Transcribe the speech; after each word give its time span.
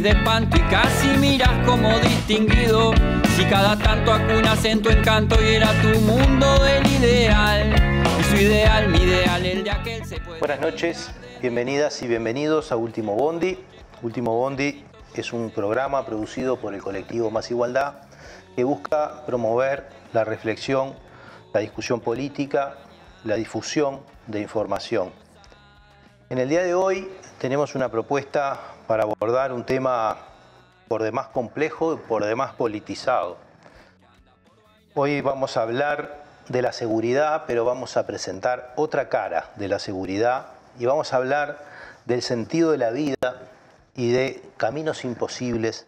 de 0.00 0.10
espanto 0.10 0.56
y 0.58 0.60
casi 0.62 1.08
miras 1.18 1.66
como 1.66 1.98
distinguido. 2.00 2.92
Si 3.34 3.44
cada 3.44 3.78
tanto 3.78 4.12
acunas 4.12 4.62
en 4.64 4.82
tu 4.82 4.90
encanto 4.90 5.36
y 5.42 5.54
era 5.54 5.70
tu 5.80 5.98
mundo 6.00 6.46
del 6.62 6.86
ideal. 6.86 7.74
Y 8.20 8.24
su 8.24 8.36
ideal, 8.36 8.88
mi 8.88 8.98
ideal, 8.98 9.46
el 9.46 9.64
de 9.64 9.70
aquel 9.70 10.04
se 10.04 10.20
puede. 10.20 10.38
Buenas 10.38 10.60
noches, 10.60 11.10
bienvenidas 11.40 12.02
y 12.02 12.08
bienvenidos 12.08 12.72
a 12.72 12.76
Último 12.76 13.14
Bondi. 13.14 13.58
Último 14.02 14.36
Bondi 14.36 14.84
es 15.14 15.32
un 15.32 15.50
programa 15.50 16.04
producido 16.04 16.58
por 16.58 16.74
el 16.74 16.82
colectivo 16.82 17.30
Más 17.30 17.50
Igualdad 17.50 17.94
que 18.54 18.64
busca 18.64 19.24
promover 19.24 19.88
la 20.12 20.24
reflexión, 20.24 20.94
la 21.54 21.60
discusión 21.60 22.00
política, 22.00 22.76
la 23.24 23.36
difusión 23.36 24.00
de 24.26 24.40
información. 24.40 25.10
En 26.28 26.38
el 26.38 26.48
día 26.50 26.62
de 26.64 26.74
hoy 26.74 27.08
tenemos 27.38 27.74
una 27.74 27.88
propuesta 27.88 28.75
para 28.86 29.02
abordar 29.02 29.52
un 29.52 29.64
tema 29.64 30.18
por 30.88 31.02
demás 31.02 31.28
complejo 31.28 31.94
y 31.94 31.96
por 31.96 32.24
demás 32.24 32.54
politizado. 32.54 33.36
Hoy 34.94 35.20
vamos 35.20 35.56
a 35.56 35.62
hablar 35.62 36.24
de 36.48 36.62
la 36.62 36.72
seguridad, 36.72 37.44
pero 37.46 37.64
vamos 37.64 37.96
a 37.96 38.06
presentar 38.06 38.72
otra 38.76 39.08
cara 39.08 39.50
de 39.56 39.68
la 39.68 39.78
seguridad 39.78 40.46
y 40.78 40.86
vamos 40.86 41.12
a 41.12 41.16
hablar 41.16 41.58
del 42.04 42.22
sentido 42.22 42.70
de 42.70 42.78
la 42.78 42.90
vida 42.90 43.42
y 43.96 44.12
de 44.12 44.42
caminos 44.56 45.04
imposibles 45.04 45.86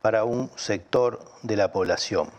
para 0.00 0.24
un 0.24 0.50
sector 0.56 1.20
de 1.42 1.56
la 1.56 1.70
población. 1.70 2.30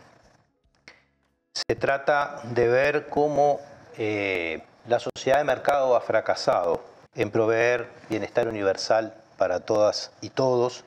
Se 1.54 1.76
trata 1.76 2.42
de 2.44 2.68
ver 2.68 3.08
cómo 3.08 3.60
eh, 3.98 4.64
la 4.88 5.00
sociedad 5.00 5.38
de 5.38 5.46
mercado 5.46 5.96
ha 5.96 6.02
fracasado 6.02 6.82
en 7.16 7.32
proveer 7.32 7.88
bienestar 8.10 8.48
universal 8.48 9.14
para 9.44 9.60
todas 9.60 10.14
y 10.22 10.30
todos 10.30 10.86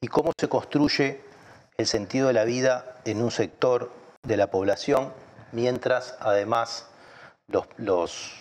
y 0.00 0.08
cómo 0.08 0.32
se 0.40 0.48
construye 0.48 1.20
el 1.76 1.86
sentido 1.86 2.28
de 2.28 2.32
la 2.32 2.44
vida 2.44 2.96
en 3.04 3.20
un 3.20 3.30
sector 3.30 3.92
de 4.22 4.38
la 4.38 4.46
población, 4.46 5.12
mientras 5.52 6.16
además 6.18 6.86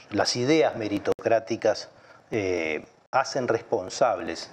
las 0.10 0.36
ideas 0.38 0.78
meritocráticas 0.78 1.90
eh, 2.32 2.86
hacen 3.12 3.50
responsables 3.50 4.50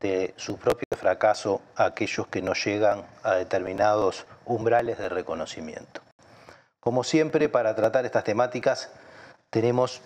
de 0.00 0.34
su 0.36 0.56
propio 0.56 0.88
fracaso 0.98 1.62
a 1.76 1.84
aquellos 1.84 2.26
que 2.26 2.42
no 2.42 2.54
llegan 2.54 3.06
a 3.22 3.34
determinados 3.34 4.26
umbrales 4.44 4.98
de 4.98 5.08
reconocimiento. 5.08 6.00
Como 6.80 7.04
siempre, 7.04 7.48
para 7.48 7.76
tratar 7.76 8.06
estas 8.06 8.24
temáticas 8.24 8.90
tenemos 9.50 10.02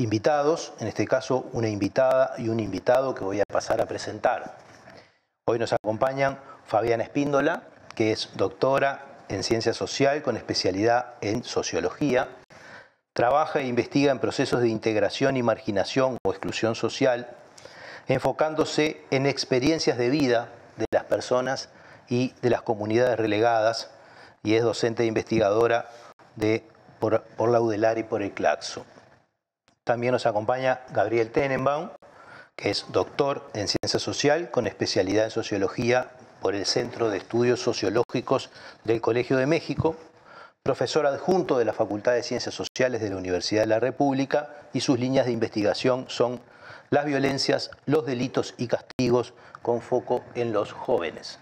invitados, 0.00 0.72
en 0.80 0.88
este 0.88 1.06
caso 1.06 1.48
una 1.52 1.68
invitada 1.68 2.34
y 2.38 2.48
un 2.48 2.58
invitado 2.58 3.14
que 3.14 3.24
voy 3.24 3.40
a 3.40 3.44
pasar 3.50 3.80
a 3.80 3.86
presentar. 3.86 4.56
Hoy 5.46 5.58
nos 5.58 5.72
acompañan 5.72 6.38
Fabiana 6.64 7.02
Espíndola, 7.02 7.64
que 7.94 8.12
es 8.12 8.30
doctora 8.34 9.04
en 9.28 9.42
ciencia 9.42 9.74
social 9.74 10.22
con 10.22 10.36
especialidad 10.36 11.14
en 11.20 11.44
sociología. 11.44 12.28
Trabaja 13.12 13.60
e 13.60 13.66
investiga 13.66 14.12
en 14.12 14.18
procesos 14.18 14.60
de 14.60 14.68
integración 14.68 15.36
y 15.36 15.42
marginación 15.42 16.18
o 16.24 16.30
exclusión 16.30 16.74
social, 16.74 17.28
enfocándose 18.08 19.04
en 19.10 19.26
experiencias 19.26 19.98
de 19.98 20.08
vida 20.08 20.48
de 20.76 20.86
las 20.90 21.04
personas 21.04 21.68
y 22.08 22.34
de 22.42 22.50
las 22.50 22.62
comunidades 22.62 23.18
relegadas 23.18 23.90
y 24.42 24.54
es 24.54 24.62
docente 24.62 25.02
e 25.02 25.06
investigadora 25.06 25.90
de, 26.36 26.64
por, 26.98 27.22
la 27.38 27.60
UDELAR 27.60 27.98
y 27.98 28.04
por 28.04 28.22
el 28.22 28.32
CLACSO. 28.32 28.84
También 29.84 30.12
nos 30.12 30.26
acompaña 30.26 30.80
Gabriel 30.92 31.30
Tenenbaum, 31.30 31.90
que 32.56 32.70
es 32.70 32.86
doctor 32.90 33.50
en 33.54 33.68
ciencia 33.68 33.98
social 33.98 34.50
con 34.50 34.66
especialidad 34.66 35.24
en 35.24 35.30
sociología 35.30 36.10
por 36.40 36.54
el 36.54 36.66
Centro 36.66 37.10
de 37.10 37.18
Estudios 37.18 37.60
Sociológicos 37.60 38.50
del 38.84 39.00
Colegio 39.00 39.36
de 39.36 39.46
México, 39.46 39.96
profesor 40.62 41.06
adjunto 41.06 41.58
de 41.58 41.64
la 41.64 41.72
Facultad 41.72 42.12
de 42.12 42.22
Ciencias 42.22 42.54
Sociales 42.54 43.00
de 43.00 43.10
la 43.10 43.16
Universidad 43.16 43.62
de 43.62 43.66
la 43.68 43.80
República 43.80 44.54
y 44.72 44.80
sus 44.80 44.98
líneas 44.98 45.26
de 45.26 45.32
investigación 45.32 46.06
son 46.08 46.40
las 46.90 47.04
violencias, 47.04 47.70
los 47.86 48.04
delitos 48.04 48.54
y 48.58 48.66
castigos 48.66 49.32
con 49.62 49.80
foco 49.80 50.22
en 50.34 50.52
los 50.52 50.72
jóvenes. 50.72 51.38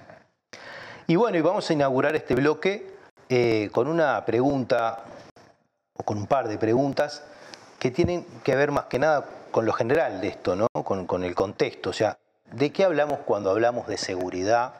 Y 1.06 1.16
bueno, 1.16 1.38
y 1.38 1.41
vamos 1.41 1.69
a 1.70 1.72
inaugurar 1.72 2.15
este 2.15 2.34
bloque 2.34 2.94
eh, 3.28 3.70
con 3.72 3.88
una 3.88 4.25
pregunta, 4.25 5.05
o 5.94 6.03
con 6.05 6.19
un 6.19 6.26
par 6.26 6.49
de 6.49 6.59
preguntas, 6.59 7.25
que 7.78 7.91
tienen 7.91 8.25
que 8.44 8.56
ver 8.56 8.71
más 8.71 8.84
que 8.84 8.99
nada 8.99 9.25
con 9.50 9.65
lo 9.65 9.72
general 9.72 10.21
de 10.21 10.28
esto, 10.28 10.56
¿no? 10.56 10.66
con, 10.84 11.25
el 11.25 11.34
contexto. 11.34 11.91
O 11.91 11.93
sea, 11.93 12.19
¿de 12.53 12.71
qué 12.71 12.84
hablamos 12.84 13.21
cuando 13.21 13.50
hablamos 13.50 13.87
de 13.87 13.97
seguridad? 13.97 14.75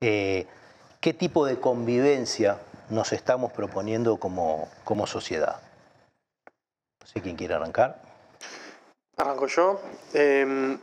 Eh, 0.00 0.46
¿Qué 1.00 1.14
tipo 1.14 1.46
de 1.46 1.58
convivencia 1.58 2.58
nos 2.90 3.12
estamos 3.12 3.52
proponiendo 3.52 4.16
como, 4.16 4.68
como 4.84 5.06
sociedad? 5.06 5.60
No 7.00 7.06
sé 7.06 7.20
quién 7.20 7.36
quiere 7.36 7.54
arrancar. 7.54 8.00
Arranco 9.16 9.46
yo. 9.46 9.80
Em, 10.12 10.78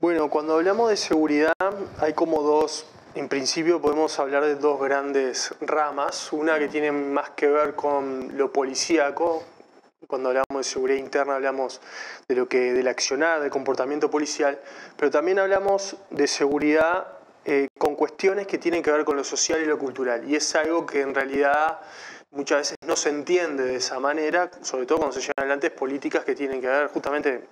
bueno, 0.00 0.30
cuando 0.30 0.54
hablamos 0.54 0.90
de 0.90 0.96
seguridad 0.96 1.52
hay 2.00 2.12
como 2.14 2.42
dos 2.42 2.86
en 3.14 3.28
principio 3.28 3.80
podemos 3.82 4.18
hablar 4.18 4.44
de 4.44 4.54
dos 4.54 4.80
grandes 4.80 5.54
ramas, 5.60 6.32
una 6.32 6.58
que 6.58 6.68
tiene 6.68 6.92
más 6.92 7.30
que 7.30 7.46
ver 7.46 7.74
con 7.74 8.38
lo 8.38 8.50
policíaco, 8.50 9.42
cuando 10.12 10.28
hablamos 10.28 10.58
de 10.58 10.64
seguridad 10.64 10.98
interna 10.98 11.36
hablamos 11.36 11.80
de 12.28 12.36
lo 12.36 12.46
que 12.46 12.74
del 12.74 12.86
accionar, 12.86 13.40
del 13.40 13.48
comportamiento 13.48 14.10
policial, 14.10 14.60
pero 14.98 15.10
también 15.10 15.38
hablamos 15.38 15.96
de 16.10 16.26
seguridad 16.26 17.06
eh, 17.46 17.68
con 17.78 17.96
cuestiones 17.96 18.46
que 18.46 18.58
tienen 18.58 18.82
que 18.82 18.92
ver 18.92 19.06
con 19.06 19.16
lo 19.16 19.24
social 19.24 19.62
y 19.62 19.64
lo 19.64 19.78
cultural, 19.78 20.28
y 20.28 20.36
es 20.36 20.54
algo 20.54 20.84
que 20.84 21.00
en 21.00 21.14
realidad 21.14 21.80
muchas 22.32 22.58
veces 22.58 22.76
no 22.86 22.96
se 22.96 23.10
entiende 23.10 23.64
de 23.64 23.76
esa 23.76 24.00
manera, 24.00 24.50
sobre 24.62 24.86
todo 24.86 24.98
cuando 24.98 25.14
se 25.14 25.20
llevan 25.20 25.34
adelante 25.38 25.70
políticas 25.70 26.24
que 26.24 26.34
tienen 26.34 26.60
que 26.60 26.66
ver 26.66 26.88
justamente 26.88 27.44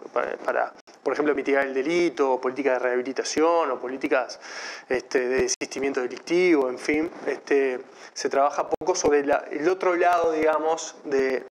para, 0.45 0.73
por 1.03 1.13
ejemplo, 1.13 1.35
mitigar 1.35 1.67
el 1.67 1.75
delito, 1.75 2.41
políticas 2.41 2.75
de 2.75 2.79
rehabilitación, 2.81 3.71
o 3.71 3.79
políticas 3.79 4.41
este, 4.89 5.29
de 5.29 5.43
desistimiento 5.43 6.01
delictivo, 6.01 6.69
en 6.69 6.79
fin, 6.79 7.11
este, 7.27 7.81
se 8.15 8.29
trabaja 8.29 8.69
poco 8.69 8.95
sobre 8.95 9.21
el 9.21 9.69
otro 9.69 9.97
lado, 9.97 10.33
digamos, 10.33 10.97
de, 11.05 11.45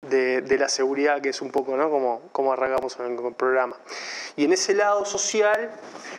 la 0.60 0.70
seguridad, 0.70 1.22
que 1.22 1.30
es 1.30 1.42
un 1.42 1.52
poco 1.52 1.78
¿no? 1.78 1.90
como, 1.90 2.22
como 2.32 2.52
arrancamos 2.52 2.98
en 3.00 3.18
el 3.18 3.34
programa. 3.34 3.78
Y 4.36 4.46
en 4.46 4.54
ese 4.54 4.74
lado 4.74 5.06
social 5.06 5.72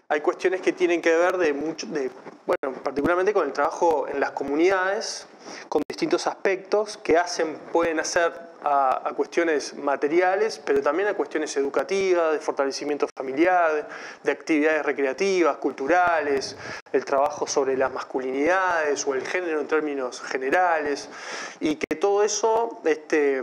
hay 0.08 0.20
cuestiones 0.20 0.60
que 0.60 0.72
tienen 0.72 1.02
que 1.02 1.14
ver 1.14 1.36
de 1.38 1.52
mucho, 1.52 1.86
de, 1.86 2.10
bueno, 2.46 2.78
particularmente 2.82 3.32
con 3.32 3.46
el 3.46 3.52
trabajo 3.52 4.08
en 4.08 4.20
las 4.20 4.30
comunidades, 4.30 5.26
con 5.68 5.82
distintos 5.88 6.26
aspectos 6.26 6.98
que 6.98 7.16
hacen, 7.16 7.56
pueden 7.72 8.00
hacer 8.00 8.32
a, 8.62 9.12
cuestiones 9.16 9.74
materiales, 9.74 10.60
pero 10.64 10.82
también 10.82 11.08
a 11.08 11.14
cuestiones 11.14 11.56
educativas, 11.56 12.32
de 12.32 12.38
fortalecimiento 12.38 13.06
familiar, 13.16 13.88
de 14.22 14.32
actividades 14.32 14.84
recreativas, 14.84 15.56
culturales, 15.58 16.56
el 16.92 17.04
trabajo 17.04 17.46
sobre 17.46 17.76
las 17.76 17.92
masculinidades 17.92 19.06
o 19.06 19.14
el 19.14 19.26
género 19.26 19.60
en 19.60 19.68
términos 19.68 20.20
generales, 20.20 21.08
y 21.60 21.76
que 21.76 21.96
todo 21.96 22.22
eso, 22.22 22.80
este, 22.84 23.42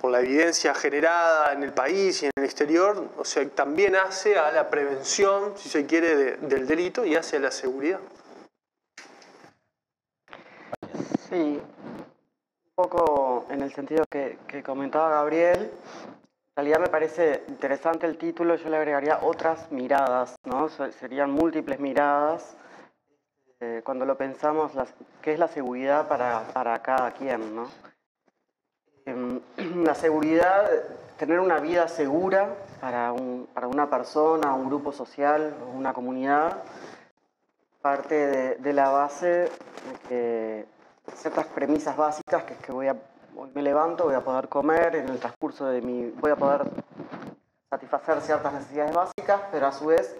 por 0.00 0.10
la 0.10 0.20
evidencia 0.20 0.74
generada 0.74 1.52
en 1.52 1.62
el 1.62 1.72
país 1.72 2.22
y 2.22 2.26
en 2.26 2.32
el 2.36 2.44
exterior, 2.44 3.08
o 3.16 3.24
sea, 3.24 3.48
también 3.48 3.96
hace 3.96 4.38
a 4.38 4.52
la 4.52 4.70
prevención, 4.70 5.54
si 5.56 5.68
se 5.68 5.86
quiere, 5.86 6.36
del 6.36 6.66
delito 6.66 7.04
y 7.04 7.16
hace 7.16 7.36
a 7.36 7.40
la 7.40 7.50
seguridad. 7.50 8.00
Sí, 11.28 11.34
un 11.34 11.62
poco 12.76 13.46
en 13.48 13.62
el 13.62 13.72
sentido 13.72 14.04
que, 14.04 14.36
comentaba 14.62 15.08
Gabriel. 15.08 15.70
En 16.50 16.56
realidad 16.56 16.78
me 16.78 16.88
parece 16.88 17.42
interesante 17.48 18.06
el 18.06 18.18
título, 18.18 18.54
yo 18.56 18.68
le 18.68 18.76
agregaría 18.76 19.20
otras 19.22 19.72
miradas, 19.72 20.36
¿no? 20.44 20.68
Serían 20.68 21.30
múltiples 21.30 21.80
miradas. 21.80 22.54
Eh, 23.60 23.80
cuando 23.82 24.04
lo 24.04 24.18
pensamos, 24.18 24.72
¿qué 25.22 25.32
es 25.32 25.38
la 25.38 25.48
seguridad 25.48 26.06
para, 26.06 26.42
para 26.52 26.82
cada 26.82 27.12
quien, 27.12 27.56
¿no? 27.56 27.70
Em, 29.06 29.40
la 29.82 29.94
seguridad, 29.94 30.70
tener 31.16 31.40
una 31.40 31.60
vida 31.60 31.88
segura 31.88 32.56
para, 32.82 33.12
un, 33.12 33.48
para 33.54 33.68
una 33.68 33.88
persona, 33.88 34.52
un 34.52 34.66
grupo 34.66 34.92
social, 34.92 35.54
una 35.74 35.94
comunidad, 35.94 36.62
parte 37.80 38.14
de, 38.14 38.54
de 38.56 38.72
la 38.74 38.90
base 38.90 39.28
de 39.28 39.48
que 40.08 40.75
ciertas 41.14 41.46
premisas 41.46 41.96
básicas, 41.96 42.44
que 42.44 42.54
es 42.54 42.60
que 42.60 42.72
voy 42.72 42.88
a, 42.88 42.96
me 43.54 43.62
levanto, 43.62 44.04
voy 44.04 44.14
a 44.14 44.20
poder 44.20 44.48
comer, 44.48 44.96
en 44.96 45.08
el 45.08 45.18
transcurso 45.18 45.66
de 45.66 45.80
mi, 45.80 46.10
voy 46.10 46.30
a 46.30 46.36
poder 46.36 46.62
satisfacer 47.70 48.20
ciertas 48.20 48.52
necesidades 48.52 48.94
básicas, 48.94 49.40
pero 49.50 49.66
a 49.66 49.72
su 49.72 49.86
vez, 49.86 50.16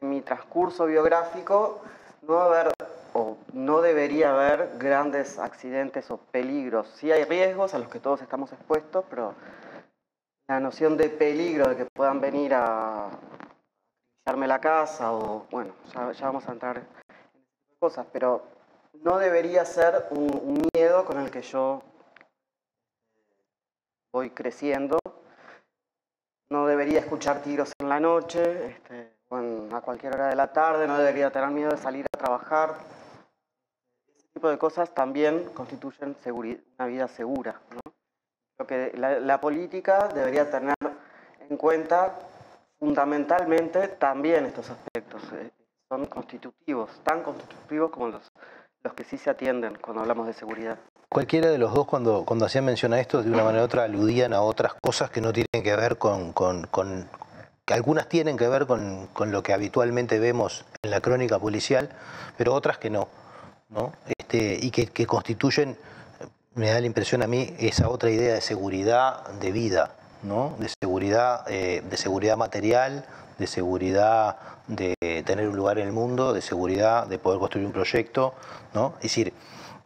en 0.00 0.10
mi 0.10 0.20
transcurso 0.20 0.86
biográfico, 0.86 1.80
no 2.22 2.38
haber 2.38 2.72
o 3.12 3.36
no 3.52 3.80
debería 3.80 4.30
haber 4.30 4.76
grandes 4.76 5.38
accidentes 5.38 6.10
o 6.10 6.16
peligros. 6.16 6.88
Sí 6.96 7.12
hay 7.12 7.24
riesgos 7.24 7.72
a 7.74 7.78
los 7.78 7.88
que 7.88 8.00
todos 8.00 8.20
estamos 8.20 8.52
expuestos, 8.52 9.04
pero 9.08 9.34
la 10.48 10.60
noción 10.60 10.96
de 10.96 11.08
peligro 11.08 11.68
de 11.68 11.76
que 11.76 11.86
puedan 11.86 12.20
venir 12.20 12.54
a 12.54 13.08
arme 14.26 14.48
la 14.48 14.60
casa 14.60 15.12
o, 15.12 15.46
bueno, 15.50 15.72
ya, 15.92 16.26
vamos 16.26 16.48
a 16.48 16.52
entrar 16.52 16.78
en 16.78 16.84
cosas, 17.78 18.06
pero 18.12 18.42
no 19.02 19.18
debería 19.18 19.64
ser 19.64 20.06
un, 20.10 20.68
miedo 20.74 21.04
con 21.04 21.18
el 21.18 21.30
que 21.30 21.42
yo 21.42 21.82
voy 24.12 24.30
creciendo. 24.30 24.98
No 26.48 26.66
debería 26.66 27.00
escuchar 27.00 27.42
tiros 27.42 27.72
en 27.78 27.88
la 27.88 28.00
noche, 28.00 28.66
este, 28.66 29.12
a 29.30 29.80
cualquier 29.80 30.14
hora 30.14 30.28
de 30.28 30.36
la 30.36 30.52
tarde, 30.52 30.86
no 30.86 30.98
debería 30.98 31.30
tener 31.30 31.50
miedo 31.50 31.70
de 31.70 31.78
salir 31.78 32.06
a 32.14 32.18
trabajar. 32.18 32.74
Ese 34.16 34.28
tipo 34.34 34.48
de 34.48 34.58
cosas 34.58 34.94
también 34.94 35.44
constituyen 35.54 36.16
una 36.78 36.86
vida 36.86 37.08
segura. 37.08 37.60
Lo 38.58 38.66
que 38.66 38.92
la 38.94 39.40
política 39.40 40.08
debería 40.08 40.48
tener 40.48 40.76
en 41.50 41.56
cuenta 41.56 42.14
fundamentalmente 42.78 43.88
también 43.88 44.46
estos 44.46 44.70
aspectos. 44.70 45.22
Eh, 45.32 45.50
son 45.88 46.06
constitutivos, 46.06 46.90
tan 47.02 47.22
constitutivos 47.22 47.90
como 47.90 48.08
los, 48.08 48.30
los 48.84 48.92
que 48.92 49.04
sí 49.04 49.16
se 49.16 49.30
atienden 49.30 49.78
cuando 49.80 50.02
hablamos 50.02 50.26
de 50.26 50.34
seguridad. 50.34 50.78
Cualquiera 51.08 51.48
de 51.48 51.56
los 51.56 51.72
dos, 51.72 51.86
cuando, 51.86 52.24
cuando 52.26 52.44
hacían 52.44 52.66
mención 52.66 52.92
a 52.92 53.00
esto, 53.00 53.22
de 53.22 53.30
una 53.30 53.42
manera 53.42 53.62
u 53.62 53.66
otra 53.66 53.84
aludían 53.84 54.34
a 54.34 54.42
otras 54.42 54.74
cosas 54.74 55.10
que 55.10 55.22
no 55.22 55.32
tienen 55.32 55.62
que 55.62 55.74
ver 55.74 55.96
con, 55.96 56.32
con, 56.32 56.68
que 57.64 57.72
algunas 57.72 58.08
tienen 58.08 58.36
que 58.36 58.46
ver 58.46 58.66
con, 58.66 59.06
con, 59.14 59.32
lo 59.32 59.42
que 59.42 59.54
habitualmente 59.54 60.18
vemos 60.18 60.66
en 60.82 60.90
la 60.90 61.00
crónica 61.00 61.38
policial, 61.38 61.88
pero 62.36 62.52
otras 62.52 62.76
que 62.76 62.90
no, 62.90 63.08
¿no? 63.70 63.92
Este, 64.18 64.58
y 64.60 64.70
que, 64.70 64.86
que 64.86 65.06
constituyen, 65.06 65.78
me 66.54 66.70
da 66.70 66.78
la 66.78 66.86
impresión 66.86 67.22
a 67.22 67.26
mí, 67.26 67.54
esa 67.58 67.88
otra 67.88 68.10
idea 68.10 68.34
de 68.34 68.42
seguridad 68.42 69.26
de 69.40 69.50
vida, 69.50 69.94
de 70.58 70.68
seguridad, 70.68 71.44
eh, 71.48 71.82
de 71.88 71.96
seguridad 71.96 72.36
material, 72.36 73.06
de 73.38 73.46
seguridad 73.46 74.36
de 74.66 74.94
tener 75.26 75.48
un 75.48 75.56
lugar 75.56 75.78
en 75.78 75.86
el 75.86 75.92
mundo, 75.92 76.32
de 76.32 76.40
seguridad 76.40 77.06
de 77.06 77.18
poder 77.18 77.38
construir 77.38 77.66
un 77.66 77.72
proyecto. 77.72 78.34
¿no? 78.72 78.94
Es 78.96 79.02
decir, 79.02 79.32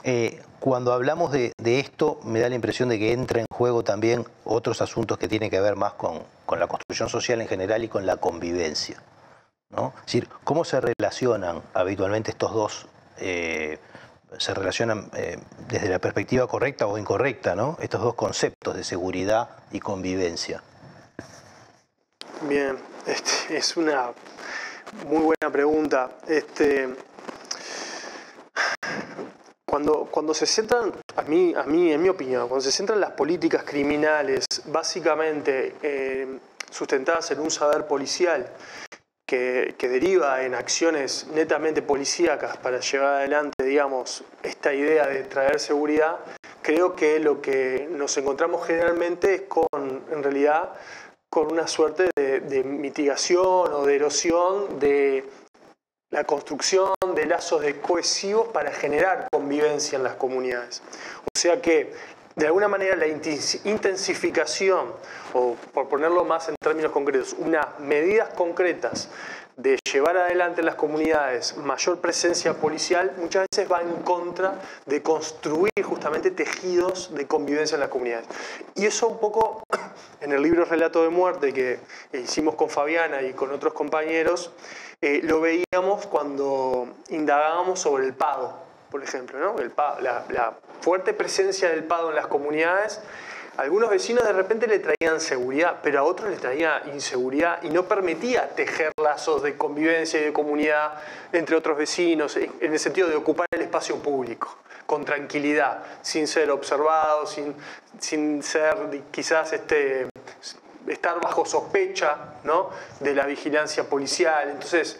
eh, 0.04 0.40
cuando 0.60 0.92
hablamos 0.92 1.32
de, 1.32 1.52
esto, 1.58 2.20
me 2.24 2.40
da 2.40 2.48
la 2.48 2.54
impresión 2.54 2.88
de 2.88 2.98
que 2.98 3.12
entra 3.12 3.40
en 3.40 3.46
juego 3.52 3.82
también 3.82 4.24
otros 4.44 4.80
asuntos 4.80 5.18
que 5.18 5.28
tienen 5.28 5.50
que 5.50 5.60
ver 5.60 5.76
más 5.76 5.94
con, 5.94 6.22
la 6.58 6.66
construcción 6.66 7.08
social 7.08 7.40
en 7.40 7.48
general 7.48 7.82
y 7.84 7.88
con 7.88 8.06
la 8.06 8.16
convivencia. 8.16 9.02
¿no? 9.70 9.92
Es 9.98 10.06
decir, 10.06 10.28
cómo 10.44 10.64
se 10.64 10.80
relacionan 10.80 11.62
habitualmente 11.74 12.30
estos 12.30 12.52
dos 12.52 12.86
eh, 13.20 13.78
se 14.36 14.54
relacionan 14.54 15.10
eh, 15.14 15.38
desde 15.68 15.88
la 15.88 15.98
perspectiva 15.98 16.46
correcta 16.46 16.86
o 16.86 16.98
incorrecta, 16.98 17.54
¿no? 17.54 17.78
Estos 17.80 18.02
dos 18.02 18.14
conceptos 18.14 18.76
de 18.76 18.84
seguridad 18.84 19.48
y 19.72 19.80
convivencia. 19.80 20.62
Bien, 22.42 22.76
este, 23.04 23.56
es 23.56 23.76
una 23.76 24.12
muy 25.06 25.22
buena 25.22 25.52
pregunta. 25.52 26.18
Este, 26.28 26.88
cuando, 29.66 30.06
cuando 30.10 30.32
se 30.32 30.46
centran, 30.46 30.92
a 31.16 31.22
mí, 31.22 31.52
a 31.56 31.64
mí, 31.64 31.92
en 31.92 32.00
mi 32.00 32.08
opinión, 32.08 32.46
cuando 32.48 32.62
se 32.62 32.70
centran 32.70 33.00
las 33.00 33.10
políticas 33.12 33.64
criminales 33.64 34.46
básicamente 34.66 35.74
eh, 35.82 36.38
sustentadas 36.70 37.28
en 37.32 37.40
un 37.40 37.50
saber 37.50 37.86
policial 37.86 38.48
que, 39.26 39.74
deriva 39.78 40.42
en 40.42 40.54
acciones 40.54 41.26
netamente 41.34 41.82
policíacas 41.82 42.56
para 42.56 42.80
llevar 42.80 43.16
adelante, 43.16 43.64
digamos, 43.64 44.22
esta 44.42 44.72
idea 44.72 45.06
de 45.06 45.24
traer 45.24 45.58
seguridad, 45.58 46.16
creo 46.62 46.94
que 46.94 47.18
lo 47.18 47.42
que 47.42 47.88
nos 47.90 48.16
encontramos 48.16 48.66
generalmente 48.66 49.34
es 49.34 49.42
con, 49.42 50.02
en 50.10 50.22
realidad, 50.22 50.72
con 51.30 51.52
una 51.52 51.66
suerte 51.66 52.10
de, 52.40 52.64
mitigación 52.64 53.72
o 53.72 53.84
de 53.86 53.96
erosión 53.96 54.78
de 54.78 55.24
la 56.10 56.24
construcción 56.24 56.90
de 57.14 57.26
lazos 57.26 57.62
de 57.62 57.80
cohesivos 57.80 58.48
para 58.48 58.72
generar 58.72 59.28
convivencia 59.30 59.96
en 59.96 60.04
las 60.04 60.14
comunidades. 60.14 60.82
O 61.24 61.38
sea 61.38 61.60
que 61.60 61.92
de 62.36 62.46
alguna 62.46 62.68
manera 62.68 62.94
la 62.94 63.08
intensificación, 63.08 64.92
o 65.34 65.56
por 65.74 65.88
ponerlo 65.88 66.24
más 66.24 66.48
en 66.48 66.54
términos 66.62 66.92
concretos, 66.92 67.34
unas 67.36 67.66
medidas 67.80 68.28
concretas 68.34 69.08
de 69.58 69.76
llevar 69.92 70.16
adelante 70.16 70.60
en 70.60 70.66
las 70.66 70.76
comunidades 70.76 71.56
mayor 71.56 72.00
presencia 72.00 72.54
policial, 72.54 73.12
muchas 73.18 73.46
veces 73.50 73.70
va 73.70 73.82
en 73.82 74.02
contra 74.04 74.54
de 74.86 75.02
construir 75.02 75.82
justamente 75.82 76.30
tejidos 76.30 77.12
de 77.12 77.26
convivencia 77.26 77.74
en 77.74 77.80
las 77.80 77.88
comunidades. 77.88 78.26
Y 78.76 78.86
eso 78.86 79.08
un 79.08 79.18
poco 79.18 79.64
en 80.20 80.32
el 80.32 80.42
libro 80.42 80.64
Relato 80.64 81.02
de 81.02 81.08
Muerte 81.08 81.52
que 81.52 81.80
hicimos 82.12 82.54
con 82.54 82.70
Fabiana 82.70 83.22
y 83.22 83.32
con 83.32 83.50
otros 83.50 83.72
compañeros, 83.72 84.52
eh, 85.00 85.20
lo 85.24 85.40
veíamos 85.40 86.06
cuando 86.06 86.88
indagábamos 87.10 87.80
sobre 87.80 88.06
el 88.06 88.14
pago 88.14 88.68
por 88.90 89.02
ejemplo, 89.02 89.38
¿no? 89.38 89.58
el 89.58 89.72
la, 90.00 90.54
fuerte 90.80 91.12
presencia 91.12 91.68
del 91.70 91.84
PADO 91.84 92.10
en 92.10 92.16
las 92.16 92.28
comunidades, 92.28 93.02
algunos 93.58 93.90
vecinos 93.90 94.24
de 94.24 94.32
repente 94.32 94.68
le 94.68 94.78
traían 94.78 95.20
seguridad, 95.20 95.80
pero 95.82 95.98
a 95.98 96.02
otros 96.04 96.30
les 96.30 96.40
traía 96.40 96.80
inseguridad 96.94 97.60
y 97.64 97.70
no 97.70 97.88
permitía 97.88 98.48
tejer 98.50 98.92
lazos 99.02 99.42
de 99.42 99.56
convivencia 99.56 100.20
y 100.20 100.24
de 100.26 100.32
comunidad 100.32 100.94
entre 101.32 101.56
otros 101.56 101.76
vecinos, 101.76 102.36
en 102.36 102.52
el 102.60 102.78
sentido 102.78 103.08
de 103.08 103.16
ocupar 103.16 103.48
el 103.50 103.62
espacio 103.62 103.96
público 103.96 104.58
con 104.86 105.04
tranquilidad, 105.04 105.82
sin 106.02 106.28
ser 106.28 106.52
observado, 106.52 107.26
sin, 107.26 107.54
sin 107.98 108.44
ser 108.44 108.76
quizás 109.10 109.52
este, 109.52 110.08
estar 110.86 111.20
bajo 111.20 111.44
sospecha 111.44 112.16
¿no? 112.44 112.70
de 113.00 113.12
la 113.12 113.26
vigilancia 113.26 113.84
policial. 113.84 114.50
Entonces, 114.50 114.98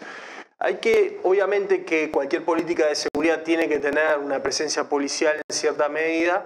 hay 0.59 0.75
que, 0.75 1.21
obviamente 1.23 1.85
que 1.85 2.11
cualquier 2.11 2.43
política 2.43 2.87
de 2.87 2.95
seguridad 2.95 3.41
tiene 3.43 3.69
que 3.69 3.79
tener 3.79 4.17
una 4.17 4.43
presencia 4.43 4.83
policial 4.83 5.37
en 5.47 5.55
cierta 5.55 5.87
medida, 5.87 6.45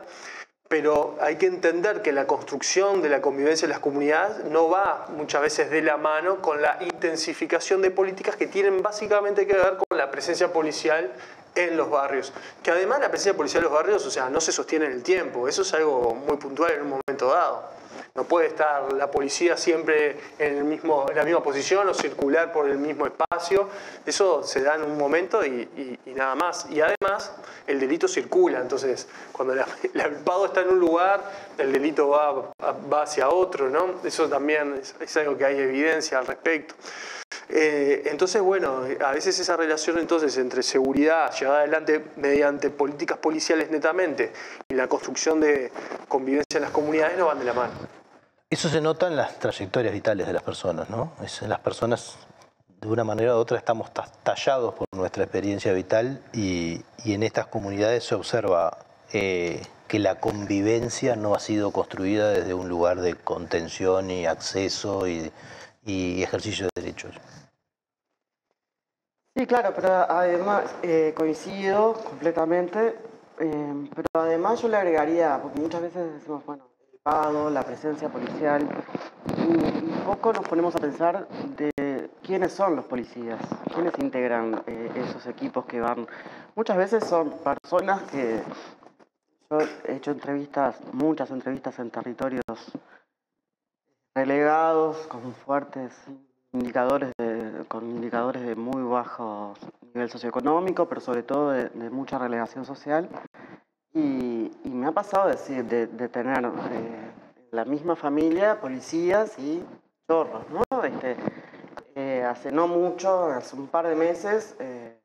pero 0.73 1.15
hay 1.21 1.35
que 1.35 1.45
entender 1.45 2.01
que 2.01 2.11
la 2.11 2.25
construcción 2.25 3.03
de 3.03 3.07
la 3.07 3.21
convivencia 3.21 3.67
en 3.67 3.69
las 3.69 3.77
comunidades 3.77 4.43
no 4.45 4.69
va 4.69 5.05
muchas 5.15 5.43
veces 5.43 5.69
de 5.69 5.83
la 5.83 5.97
mano 5.97 6.41
con 6.41 6.63
la 6.63 6.79
intensificación 6.81 7.79
de 7.83 7.91
políticas 7.91 8.35
que 8.35 8.47
tienen 8.47 8.81
básicamente 8.81 9.45
que 9.45 9.53
ver 9.53 9.77
con 9.77 9.95
la 9.95 10.09
presencia 10.09 10.51
policial 10.51 11.11
en 11.53 11.77
los 11.77 11.91
barrios. 11.91 12.33
Que 12.63 12.71
además 12.71 13.01
la 13.01 13.09
presencia 13.09 13.35
policial 13.35 13.59
en 13.59 13.65
los 13.65 13.73
barrios, 13.73 14.03
o 14.03 14.09
sea, 14.09 14.31
no 14.31 14.41
se 14.41 14.51
sostiene 14.51 14.87
en 14.87 14.93
el 14.93 15.03
tiempo, 15.03 15.47
eso 15.47 15.61
es 15.61 15.71
algo 15.75 16.15
muy 16.15 16.37
puntual 16.37 16.71
en 16.71 16.81
un 16.81 16.89
momento 16.89 17.27
dado. 17.27 17.69
No 18.15 18.25
puede 18.25 18.45
estar 18.45 18.93
la 18.93 19.09
policía 19.09 19.57
siempre 19.57 20.15
en, 20.37 20.57
el 20.57 20.63
mismo, 20.65 21.07
en 21.09 21.15
la 21.15 21.23
misma 21.23 21.41
posición 21.41 21.89
o 21.89 21.95
circular 21.95 22.53
por 22.53 22.69
el 22.69 22.77
mismo 22.77 23.07
espacio. 23.07 23.67
Eso 24.05 24.43
se 24.43 24.61
da 24.61 24.75
en 24.75 24.83
un 24.83 24.99
momento 24.99 25.43
y, 25.43 25.97
nada 26.05 26.35
más. 26.35 26.67
Y 26.69 26.79
además, 26.79 27.31
el 27.65 27.79
delito 27.79 28.07
circula. 28.07 28.61
Entonces, 28.61 29.07
cuando 29.31 29.55
el 29.95 30.15
pago 30.23 30.45
está 30.45 30.61
en 30.61 30.69
un 30.69 30.79
lugar, 30.79 31.23
el 31.57 31.71
delito 31.71 32.09
va, 32.09 32.53
va 32.61 33.01
hacia 33.01 33.29
otro. 33.29 33.67
¿no? 33.67 33.95
Eso 34.03 34.29
también 34.29 34.79
es, 34.99 35.17
algo 35.17 35.35
que 35.35 35.45
hay 35.45 35.57
evidencia 35.57 36.19
al 36.19 36.27
respecto. 36.27 36.75
Eh, 37.49 38.03
entonces, 38.05 38.43
bueno, 38.43 38.83
a 39.03 39.11
veces 39.11 39.39
esa 39.39 39.57
relación 39.57 39.97
entonces 39.97 40.37
entre 40.37 40.61
seguridad 40.61 41.33
llevada 41.33 41.61
adelante 41.61 42.05
mediante 42.17 42.69
políticas 42.69 43.17
policiales 43.17 43.71
netamente 43.71 44.31
y 44.69 44.75
la 44.75 44.87
construcción 44.87 45.39
de 45.39 45.71
convivencia 46.07 46.57
en 46.57 46.61
las 46.61 46.71
comunidades 46.71 47.17
no 47.17 47.25
van 47.25 47.39
de 47.39 47.45
la 47.45 47.53
mano. 47.53 48.02
Eso 48.53 48.69
se 48.69 48.81
nota 48.81 49.07
en 49.07 49.15
las 49.15 49.39
trayectorias 49.39 49.91
vitales 49.91 50.27
de 50.27 50.33
las 50.33 50.43
personas, 50.43 50.87
¿no? 50.87 51.13
en 51.41 51.49
las 51.49 51.59
personas, 51.61 52.19
de 52.79 52.87
una 52.87 53.03
manera 53.03 53.33
u 53.33 53.39
otra, 53.39 53.57
estamos 53.57 53.89
tallados 54.21 54.75
por 54.75 54.87
nuestra 54.91 55.23
experiencia 55.23 55.73
vital 55.73 56.21
y, 56.33 56.85
en 57.03 57.23
estas 57.23 57.47
comunidades 57.47 58.03
se 58.03 58.13
observa 58.13 58.77
eh, 59.11 59.59
que 59.87 59.97
la 59.97 60.19
convivencia 60.19 61.15
no 61.15 61.33
ha 61.33 61.39
sido 61.39 61.71
construida 61.71 62.29
desde 62.29 62.53
un 62.53 62.69
lugar 62.69 63.01
de 63.01 63.15
contención 63.15 64.11
y 64.11 64.27
acceso 64.27 65.07
y, 65.07 65.31
ejercicio 66.21 66.67
de 66.67 66.71
derechos. 66.79 67.15
Sí, 69.35 69.47
claro, 69.47 69.73
pero 69.75 69.89
además 70.11 70.65
eh, 70.83 71.15
coincido 71.17 71.93
completamente, 71.93 72.99
eh, 73.39 73.89
pero 73.95 74.07
además 74.13 74.61
yo 74.61 74.67
le 74.67 74.77
agregaría, 74.77 75.39
porque 75.41 75.59
muchas 75.59 75.81
veces 75.81 76.13
decimos, 76.13 76.45
bueno, 76.45 76.72
la 77.05 77.63
presencia 77.65 78.07
policial, 78.07 78.65
y, 79.37 80.05
poco 80.05 80.31
nos 80.31 80.47
ponemos 80.47 80.73
a 80.75 80.79
pensar 80.79 81.27
de 81.57 82.09
quiénes 82.21 82.53
son 82.53 82.77
los 82.77 82.85
policías, 82.85 83.41
quiénes 83.73 83.93
integran 83.99 84.63
eh, 84.67 84.89
esos 84.95 85.27
equipos 85.27 85.65
que 85.65 85.81
van. 85.81 86.07
Muchas 86.55 86.77
veces 86.77 87.03
son 87.03 87.31
personas 87.39 88.03
que 88.03 88.41
yo 89.49 89.57
he 89.85 89.95
hecho 89.95 90.11
entrevistas, 90.11 90.79
muchas 90.93 91.29
entrevistas 91.31 91.77
en 91.79 91.91
territorios 91.91 92.43
relegados, 94.15 94.95
con 95.07 95.33
fuertes 95.33 95.93
indicadores 96.53 97.11
de, 97.17 97.65
con 97.67 97.89
indicadores 97.89 98.43
de 98.43 98.55
muy 98.55 98.81
bajo 98.81 99.55
nivel 99.93 100.09
socioeconómico, 100.09 100.87
pero 100.87 101.01
sobre 101.01 101.23
todo 101.23 101.49
de 101.51 101.69
mucha 101.89 102.17
relegación 102.17 102.63
social. 102.63 103.09
Y, 103.93 104.32
me 104.83 104.89
ha 104.89 104.91
pasado 104.91 105.29
decir, 105.29 105.63
de, 105.63 106.09
tener 106.09 106.43
eh, 106.43 107.11
la 107.51 107.63
misma 107.63 107.95
familia, 107.95 108.59
policías 108.59 109.39
y 109.39 109.63
chorros, 110.07 110.43
¿no? 110.49 110.83
Este, 110.83 111.15
Eh, 111.95 112.23
hace 112.23 112.51
no 112.51 112.67
mucho, 112.67 113.25
hace 113.27 113.55
un 113.55 113.67
par 113.67 113.87
de 113.87 113.95
meses, 113.95 114.55
eh, 114.59 114.99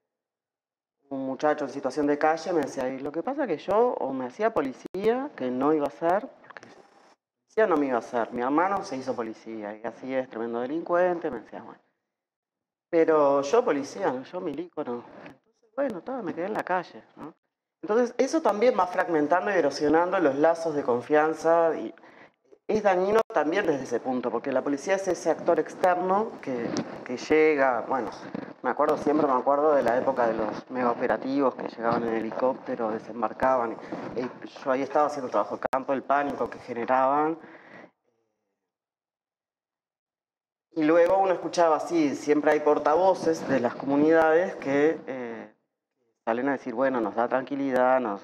un 1.10 1.26
muchacho 1.26 1.66
en 1.66 1.70
situación 1.70 2.06
de 2.06 2.16
calle 2.16 2.50
me 2.54 2.62
decía, 2.62 2.88
y 2.88 2.98
lo 3.00 3.12
que 3.12 3.22
pasa 3.22 3.42
es 3.44 3.48
que 3.48 3.58
yo 3.58 3.92
o 4.00 4.12
me 4.14 4.24
hacía 4.24 4.54
policía, 4.54 5.30
que 5.36 5.50
no 5.50 5.74
iba 5.74 5.86
a 5.86 5.90
ser, 5.90 6.26
porque 6.40 6.66
policía 7.42 7.66
no 7.66 7.76
me 7.76 7.86
iba 7.88 7.96
a 7.96 7.98
hacer, 7.98 8.32
mi 8.32 8.40
hermano 8.40 8.82
se 8.84 8.96
hizo 8.96 9.14
policía, 9.14 9.76
y 9.76 9.86
así 9.86 10.14
es, 10.14 10.30
tremendo 10.30 10.60
delincuente, 10.60 11.30
me 11.30 11.40
decía, 11.40 11.62
bueno. 11.62 11.82
Pero 12.88 13.42
yo 13.42 13.62
policía, 13.62 14.22
yo 14.22 14.40
milico. 14.40 14.80
Entonces, 14.80 15.10
bueno, 15.76 16.00
todo, 16.00 16.22
me 16.22 16.32
quedé 16.32 16.46
en 16.46 16.54
la 16.54 16.64
calle, 16.64 17.02
¿no? 17.16 17.34
Entonces, 17.82 18.14
eso 18.18 18.42
también 18.42 18.74
va 18.78 18.86
fragmentando 18.86 19.50
y 19.50 19.54
erosionando 19.54 20.18
los 20.18 20.34
lazos 20.36 20.74
de 20.74 20.82
confianza 20.82 21.76
y 21.76 21.94
es 22.68 22.82
dañino 22.82 23.20
también 23.32 23.66
desde 23.66 23.84
ese 23.84 23.98
punto, 23.98 24.30
porque 24.30 24.52
la 24.52 24.62
policía 24.62 24.96
es 24.96 25.08
ese 25.08 25.30
actor 25.30 25.58
externo 25.58 26.32
que, 26.42 26.68
llega, 27.16 27.80
bueno, 27.88 28.10
me 28.62 28.68
acuerdo, 28.68 28.98
siempre 28.98 29.26
me 29.26 29.32
acuerdo 29.32 29.72
de 29.74 29.82
la 29.82 29.96
época 29.96 30.26
de 30.26 30.34
los 30.34 30.70
mega 30.70 30.90
operativos 30.90 31.54
que 31.54 31.66
llegaban 31.68 32.02
en 32.06 32.14
helicóptero, 32.14 32.90
desembarcaban, 32.90 33.76
y, 34.16 34.60
yo 34.62 34.70
ahí 34.70 34.82
estaba 34.82 35.06
haciendo 35.06 35.30
trabajo 35.30 35.56
de 35.56 35.62
campo, 35.70 35.94
el 35.94 36.02
pánico 36.02 36.50
que 36.50 36.58
generaban. 36.58 37.38
Y 40.72 40.84
luego 40.84 41.18
uno 41.18 41.32
escuchaba 41.32 41.76
así, 41.76 42.14
siempre 42.14 42.50
hay 42.50 42.60
portavoces 42.60 43.48
de 43.48 43.60
las 43.60 43.74
comunidades 43.74 44.54
que 44.56 45.00
eh, 45.06 45.37
salen 46.28 46.48
a 46.48 46.52
decir, 46.52 46.74
bueno, 46.74 47.00
nos 47.00 47.14
da 47.14 47.26
tranquilidad, 47.26 48.00
nos, 48.00 48.20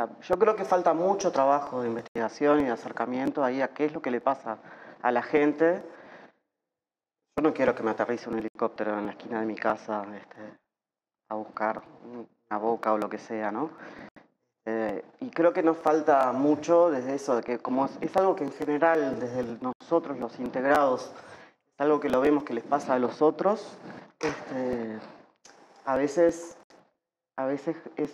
Ah, 0.00 0.08
yo 0.22 0.38
creo 0.38 0.54
que 0.54 0.64
falta 0.64 0.94
mucho 0.94 1.32
trabajo 1.32 1.82
de 1.82 1.88
investigación 1.88 2.60
y 2.60 2.64
de 2.66 2.70
acercamiento 2.70 3.42
ahí 3.42 3.60
a 3.60 3.74
qué 3.74 3.86
es 3.86 3.92
lo 3.92 4.00
que 4.00 4.12
le 4.12 4.20
pasa 4.20 4.58
a 5.02 5.10
la 5.10 5.22
gente. 5.22 5.82
Yo 7.36 7.42
no 7.42 7.52
quiero 7.52 7.74
que 7.74 7.82
me 7.82 7.90
aterrice 7.90 8.30
un 8.30 8.38
helicóptero 8.38 8.96
en 8.96 9.06
la 9.06 9.12
esquina 9.12 9.40
de 9.40 9.46
mi 9.46 9.56
casa 9.56 10.06
este, 10.14 10.56
a 11.28 11.34
buscar 11.34 11.82
una 12.12 12.58
boca 12.60 12.92
o 12.92 12.98
lo 12.98 13.08
que 13.08 13.18
sea, 13.18 13.50
¿no? 13.50 13.70
Eh, 14.66 15.04
y 15.18 15.30
creo 15.30 15.52
que 15.52 15.64
nos 15.64 15.78
falta 15.78 16.30
mucho 16.30 16.90
desde 16.90 17.16
eso, 17.16 17.34
de 17.34 17.42
que 17.42 17.58
como 17.58 17.88
es, 18.00 18.16
algo 18.16 18.36
que 18.36 18.44
en 18.44 18.52
general 18.52 19.18
desde 19.18 19.58
nosotros 19.60 20.16
los 20.16 20.38
integrados, 20.38 21.12
es 21.74 21.80
algo 21.80 21.98
que 21.98 22.08
lo 22.08 22.20
vemos 22.20 22.44
que 22.44 22.54
les 22.54 22.64
pasa 22.64 22.94
a 22.94 23.00
los 23.00 23.20
otros, 23.20 23.76
este, 24.20 24.96
a 25.84 25.96
veces, 25.96 26.57
a 27.38 27.46
veces 27.46 27.76
es 27.96 28.10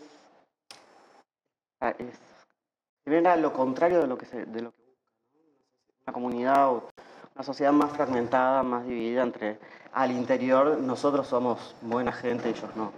es, 1.98 2.18
genera 3.04 3.36
lo 3.36 3.52
contrario 3.52 4.00
de 4.00 4.06
lo 4.06 4.16
que 4.16 4.26
se, 4.26 4.46
de 4.46 4.62
lo 4.62 4.70
que 4.70 4.82
una 6.06 6.12
comunidad 6.12 6.68
o 6.68 6.88
una 7.34 7.44
sociedad 7.44 7.72
más 7.72 7.92
fragmentada, 7.92 8.62
más 8.62 8.86
dividida 8.86 9.22
entre 9.22 9.58
al 9.92 10.12
interior 10.12 10.78
nosotros 10.78 11.26
somos 11.26 11.74
buena 11.82 12.12
gente, 12.12 12.50
ellos 12.50 12.70
no. 12.76 12.92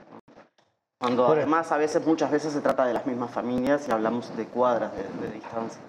Cuando 0.99 1.27
además 1.27 1.71
a 1.73 1.77
veces, 1.77 2.07
muchas 2.07 2.31
veces 2.31 2.53
se 2.53 2.61
trata 2.61 2.87
de 2.87 2.95
las 2.95 3.07
mismas 3.07 3.31
familias 3.31 3.87
y 3.89 3.93
hablamos 3.93 4.35
de 4.37 4.47
cuadras 4.47 4.93
de, 4.97 5.03
de 5.27 5.33
distancias. 5.33 5.81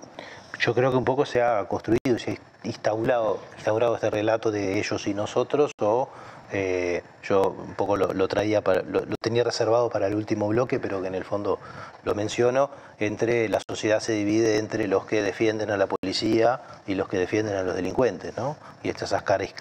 Yo 0.59 0.73
creo 0.73 0.91
que 0.91 0.97
un 0.97 1.05
poco 1.05 1.25
se 1.25 1.41
ha 1.41 1.65
construido, 1.67 2.19
se 2.19 2.31
ha 2.31 2.67
instaurado, 2.67 3.39
instaurado 3.55 3.95
este 3.95 4.09
relato 4.09 4.51
de 4.51 4.79
ellos 4.79 5.07
y 5.07 5.13
nosotros 5.13 5.71
o 5.79 6.09
eh, 6.51 7.03
yo 7.23 7.49
un 7.49 7.73
poco 7.73 7.97
lo, 7.97 8.27
traía, 8.27 8.61
lo, 8.87 9.05
tenía 9.21 9.43
reservado 9.43 9.89
para 9.89 10.07
el 10.07 10.15
último 10.15 10.47
bloque, 10.47 10.79
pero 10.79 11.01
que 11.01 11.07
en 11.07 11.15
el 11.15 11.25
fondo 11.25 11.59
lo 12.03 12.15
menciono, 12.15 12.69
entre 12.99 13.49
la 13.49 13.59
sociedad 13.67 13.99
se 13.99 14.13
divide 14.13 14.57
entre 14.57 14.87
los 14.87 15.05
que 15.05 15.21
defienden 15.21 15.71
a 15.71 15.77
la 15.77 15.87
policía 15.87 16.61
y 16.87 16.95
los 16.95 17.09
que 17.09 17.17
defienden 17.17 17.55
a 17.55 17.63
los 17.63 17.75
delincuentes, 17.75 18.37
¿no? 18.37 18.55
Y 18.81 18.89
estas 18.89 19.13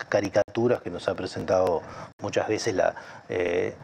caricaturas 0.09 0.81
que 0.81 0.91
nos 0.91 1.09
ha 1.09 1.15
presentado 1.15 1.83
muchas 2.21 2.47
veces 2.47 2.75
la, 2.75 2.95
eh, 3.29 3.75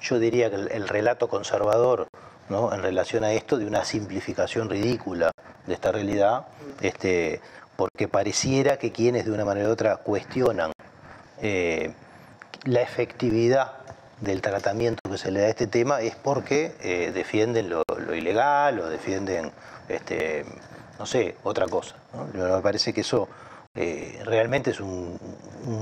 yo 0.00 0.18
diría 0.18 0.50
que 0.50 0.56
el, 0.56 0.88
relato 0.88 1.28
conservador, 1.28 2.08
¿no? 2.48 2.74
En 2.74 2.82
relación 2.82 3.22
a 3.22 3.32
esto 3.32 3.58
de 3.58 3.66
una 3.66 3.84
simplificación 3.84 4.68
ridícula 4.68 5.30
de 5.66 5.74
esta 5.74 5.92
realidad, 5.92 6.46
este, 6.80 7.40
porque 7.76 8.08
pareciera 8.08 8.76
que 8.76 8.90
quienes 8.90 9.24
de 9.24 9.30
una 9.30 9.44
manera 9.44 9.68
u 9.68 9.72
otra 9.72 9.98
cuestionan 9.98 10.72
eh, 11.40 11.92
la 12.68 12.82
efectividad 12.82 13.72
del 14.20 14.42
tratamiento 14.42 15.00
que 15.10 15.16
se 15.16 15.30
le 15.30 15.40
da 15.40 15.46
a 15.46 15.50
este 15.50 15.66
tema 15.66 16.00
es 16.02 16.14
porque 16.14 16.74
eh, 16.82 17.12
defienden 17.14 17.70
lo, 17.70 17.82
ilegal 18.14 18.80
o 18.80 18.88
defienden, 18.88 19.52
este, 19.88 20.44
no 20.98 21.06
sé, 21.06 21.36
otra 21.44 21.66
cosa. 21.66 21.96
Me 22.34 22.60
parece 22.60 22.92
que 22.92 23.00
eso 23.00 23.28
eh, 23.74 24.20
realmente 24.24 24.70
es 24.70 24.80
un, 24.80 25.18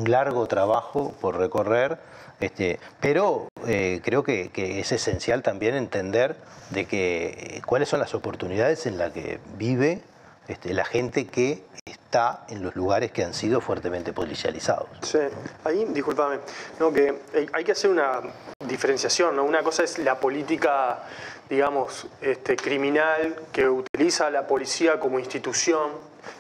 largo 0.07 0.47
trabajo 0.47 1.13
por 1.21 1.37
recorrer, 1.39 1.99
este, 2.41 2.79
pero 3.01 3.49
eh, 3.67 4.01
creo 4.05 4.23
que, 4.23 4.51
es 4.55 4.93
esencial 4.93 5.43
también 5.43 5.75
entender 5.75 6.37
de 6.71 6.85
que 6.85 7.63
cuáles 7.67 7.89
son 7.89 8.01
las 8.01 8.15
oportunidades 8.15 8.87
en 8.87 8.99
las 8.99 9.13
que 9.13 9.41
vive 9.57 10.03
este, 10.49 10.73
la 10.73 10.85
gente 10.85 11.27
que 11.27 11.65
está 11.85 12.45
en 12.49 12.63
los 12.63 12.75
lugares 12.75 13.13
que 13.13 13.25
han 13.25 13.35
sido 13.35 13.61
fuertemente 13.61 14.13
policializados. 14.13 14.89
Sí, 15.03 15.19
ahí, 15.65 15.85
discúlpame, 15.87 16.39
no, 16.81 16.93
que 16.93 17.23
hay 17.53 17.65
que 17.65 17.73
hacer 17.73 17.91
una 17.91 18.21
diferenciación, 18.67 19.37
¿no? 19.37 19.45
Una 19.45 19.63
cosa 19.63 19.85
es 19.85 19.99
la 19.99 20.19
política, 20.19 21.05
digamos, 21.49 22.07
este, 22.21 22.57
criminal 22.57 23.37
que 23.53 23.69
utiliza 23.69 24.31
la 24.31 24.47
policía 24.47 24.99
como 24.99 25.19
institución 25.19 25.91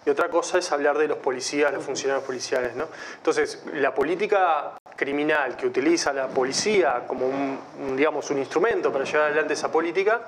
y 0.05 0.11
otra 0.11 0.29
cosa 0.29 0.59
es 0.59 0.71
hablar 0.73 0.99
de 0.99 1.09
los 1.09 1.19
policías, 1.19 1.73
los 1.73 1.85
funcionarios 1.85 2.25
policiales, 2.25 2.75
¿no? 2.75 2.89
Entonces, 3.17 3.63
la 3.75 3.95
política 3.95 4.73
criminal 4.97 5.57
que 5.57 5.67
utiliza 5.67 6.13
la 6.13 6.29
policía 6.29 7.05
como 7.07 7.27
un, 7.27 7.97
digamos, 7.97 8.31
un 8.31 8.39
instrumento 8.39 8.93
para 8.93 9.05
llevar 9.05 9.27
adelante 9.27 9.55
esa 9.55 9.71
política 9.71 10.23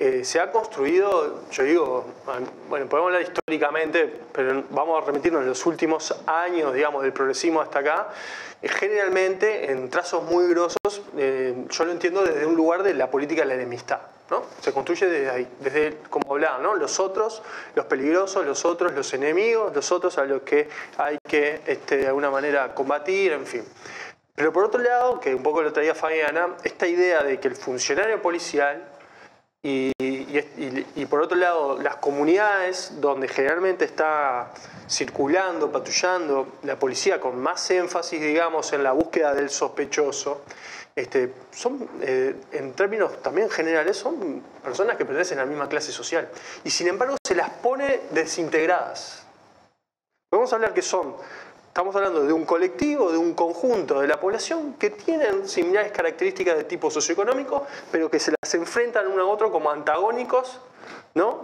eh, 0.00 0.24
se 0.24 0.40
ha 0.40 0.50
construido, 0.50 1.42
yo 1.50 1.62
digo, 1.62 2.06
bueno, 2.70 2.86
podemos 2.86 3.08
hablar 3.08 3.20
históricamente, 3.20 4.10
pero 4.32 4.64
vamos 4.70 5.02
a 5.02 5.06
remitirnos 5.06 5.42
en 5.42 5.48
los 5.48 5.66
últimos 5.66 6.14
años, 6.26 6.72
digamos, 6.72 7.02
del 7.02 7.12
progresismo 7.12 7.60
hasta 7.60 7.80
acá, 7.80 8.08
eh, 8.62 8.68
generalmente 8.68 9.70
en 9.70 9.90
trazos 9.90 10.22
muy 10.22 10.48
grosos, 10.48 11.02
eh, 11.18 11.66
yo 11.68 11.84
lo 11.84 11.92
entiendo 11.92 12.22
desde 12.22 12.46
un 12.46 12.56
lugar 12.56 12.82
de 12.82 12.94
la 12.94 13.10
política 13.10 13.42
de 13.42 13.48
la 13.48 13.54
enemistad. 13.56 14.00
¿no? 14.30 14.44
Se 14.62 14.72
construye 14.72 15.06
desde 15.06 15.28
ahí, 15.28 15.48
desde, 15.60 15.98
como 16.08 16.32
hablaba, 16.32 16.60
¿no? 16.60 16.76
los 16.76 16.98
otros, 16.98 17.42
los 17.74 17.84
peligrosos, 17.84 18.46
los 18.46 18.64
otros, 18.64 18.92
los 18.92 19.12
enemigos, 19.12 19.76
los 19.76 19.92
otros 19.92 20.16
a 20.16 20.24
los 20.24 20.40
que 20.42 20.70
hay 20.96 21.18
que 21.28 21.60
este, 21.66 21.98
de 21.98 22.06
alguna 22.06 22.30
manera 22.30 22.74
combatir, 22.74 23.32
en 23.32 23.44
fin. 23.44 23.64
Pero 24.34 24.50
por 24.50 24.64
otro 24.64 24.80
lado, 24.80 25.20
que 25.20 25.34
un 25.34 25.42
poco 25.42 25.60
lo 25.60 25.74
traía 25.74 25.94
Fabiana, 25.94 26.56
esta 26.64 26.86
idea 26.86 27.22
de 27.22 27.38
que 27.38 27.48
el 27.48 27.56
funcionario 27.56 28.22
policial 28.22 28.89
y, 29.62 31.06
por 31.06 31.20
otro 31.20 31.36
lado, 31.36 31.80
las 31.80 31.96
comunidades 31.96 32.92
donde 33.00 33.28
generalmente 33.28 33.84
está 33.84 34.52
circulando, 34.88 35.70
patrullando 35.70 36.54
la 36.62 36.78
policía 36.78 37.20
con 37.20 37.38
más 37.38 37.70
énfasis, 37.70 38.20
digamos, 38.20 38.72
en 38.72 38.82
la 38.82 38.92
búsqueda 38.92 39.34
del 39.34 39.50
sospechoso, 39.50 40.42
este, 40.96 41.32
son, 41.52 41.88
eh, 42.00 42.34
en 42.52 42.72
términos 42.72 43.22
también 43.22 43.50
generales, 43.50 43.96
son 43.96 44.42
personas 44.62 44.96
que 44.96 45.04
pertenecen 45.04 45.38
a 45.38 45.42
la 45.42 45.46
misma 45.46 45.68
clase 45.68 45.92
social. 45.92 46.28
Y 46.64 46.70
sin 46.70 46.88
embargo 46.88 47.16
se 47.24 47.34
las 47.34 47.50
pone 47.50 48.00
desintegradas. 48.10 49.24
Podemos 50.30 50.52
hablar 50.52 50.74
que 50.74 50.82
son 50.82 51.14
Estamos 51.70 51.94
hablando 51.94 52.24
de 52.24 52.32
un 52.32 52.44
colectivo, 52.44 53.12
de 53.12 53.16
un 53.16 53.32
conjunto 53.32 54.00
de 54.00 54.08
la 54.08 54.18
población 54.18 54.74
que 54.74 54.90
tienen 54.90 55.48
similares 55.48 55.92
características 55.92 56.56
de 56.56 56.64
tipo 56.64 56.90
socioeconómico, 56.90 57.64
pero 57.92 58.10
que 58.10 58.18
se 58.18 58.32
las 58.32 58.54
enfrentan 58.54 59.06
uno 59.06 59.22
a 59.22 59.26
otro 59.26 59.52
como 59.52 59.70
antagónicos 59.70 60.58
¿no? 61.14 61.42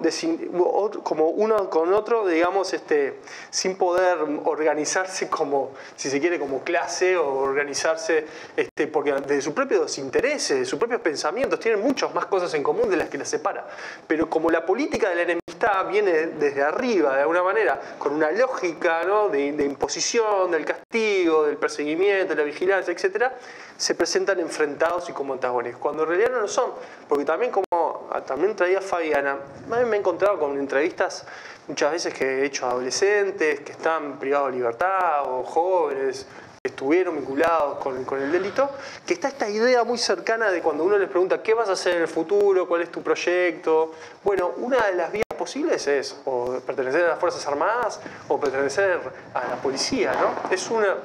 como 1.02 1.28
uno 1.28 1.68
con 1.70 1.92
otro, 1.92 2.26
digamos, 2.26 2.72
este, 2.72 3.18
sin 3.50 3.76
poder 3.76 4.18
organizarse 4.44 5.28
como, 5.28 5.72
si 5.96 6.08
se 6.10 6.20
quiere, 6.20 6.38
como 6.38 6.62
clase 6.62 7.16
o 7.16 7.36
organizarse 7.36 8.26
este, 8.56 8.86
porque 8.86 9.12
de 9.12 9.40
sus 9.40 9.52
propios 9.52 9.98
intereses, 9.98 10.60
de 10.60 10.64
sus 10.64 10.78
propios 10.78 11.00
pensamientos, 11.00 11.58
tienen 11.58 11.80
muchas 11.80 12.14
más 12.14 12.26
cosas 12.26 12.52
en 12.54 12.62
común 12.62 12.88
de 12.88 12.96
las 12.96 13.08
que 13.08 13.18
las 13.18 13.28
separa. 13.28 13.66
Pero 14.06 14.30
como 14.30 14.50
la 14.50 14.64
política 14.64 15.08
de 15.08 15.16
la 15.16 15.22
enemistad 15.22 15.88
viene 15.88 16.12
desde 16.12 16.62
arriba, 16.62 17.14
de 17.16 17.22
alguna 17.22 17.42
manera, 17.42 17.80
con 17.98 18.14
una 18.14 18.30
lógica 18.30 19.04
de, 19.30 19.52
de 19.52 19.64
imposición, 19.64 20.50
del 20.50 20.64
castigo, 20.64 21.44
del 21.44 21.56
perseguimiento, 21.56 22.34
de 22.34 22.40
la 22.40 22.44
vigilancia, 22.44 22.92
etc., 22.92 23.32
se 23.76 23.94
presentan 23.94 24.40
enfrentados 24.40 25.08
y 25.08 25.12
como 25.12 25.34
antagónicos, 25.34 25.80
cuando 25.80 26.02
en 26.04 26.08
realidad 26.08 26.30
no 26.30 26.40
lo 26.40 26.48
son, 26.48 26.70
porque 27.08 27.24
también 27.24 27.50
como 27.50 28.08
también 28.26 28.56
traía 28.56 28.80
Fabiana, 28.80 29.36
me 29.68 29.78
he 29.78 29.98
encontrado 29.98 30.38
con 30.38 30.58
entrevistas 30.58 31.24
muchas 31.68 31.92
veces 31.92 32.14
que 32.14 32.24
he 32.24 32.46
hecho 32.46 32.66
a 32.66 32.70
adolescentes 32.70 33.60
que 33.60 33.72
están 33.72 34.18
privados 34.18 34.50
de 34.50 34.58
libertad 34.58 35.24
o 35.26 35.42
jóvenes 35.42 36.26
estuvieron 36.66 37.16
vinculados 37.16 37.78
con, 37.78 38.22
el 38.22 38.32
delito, 38.32 38.70
que 39.06 39.14
está 39.14 39.28
esta 39.28 39.48
idea 39.48 39.84
muy 39.84 39.98
cercana 39.98 40.50
de 40.50 40.60
cuando 40.60 40.84
uno 40.84 40.98
les 40.98 41.08
pregunta 41.08 41.42
qué 41.42 41.54
vas 41.54 41.68
a 41.68 41.72
hacer 41.72 41.96
en 41.96 42.02
el 42.02 42.08
futuro, 42.08 42.66
cuál 42.66 42.82
es 42.82 42.90
tu 42.90 43.02
proyecto. 43.02 43.92
Bueno, 44.24 44.52
una 44.56 44.86
de 44.86 44.94
las 44.94 45.12
vías 45.12 45.26
posibles 45.36 45.86
es 45.86 46.16
o 46.24 46.58
pertenecer 46.66 47.04
a 47.04 47.08
las 47.08 47.18
Fuerzas 47.18 47.46
Armadas 47.46 48.00
o 48.28 48.40
pertenecer 48.40 49.00
a 49.34 49.48
la 49.48 49.56
policía, 49.56 50.12
¿no? 50.14 50.52
Es 50.52 50.70
una, 50.70 50.96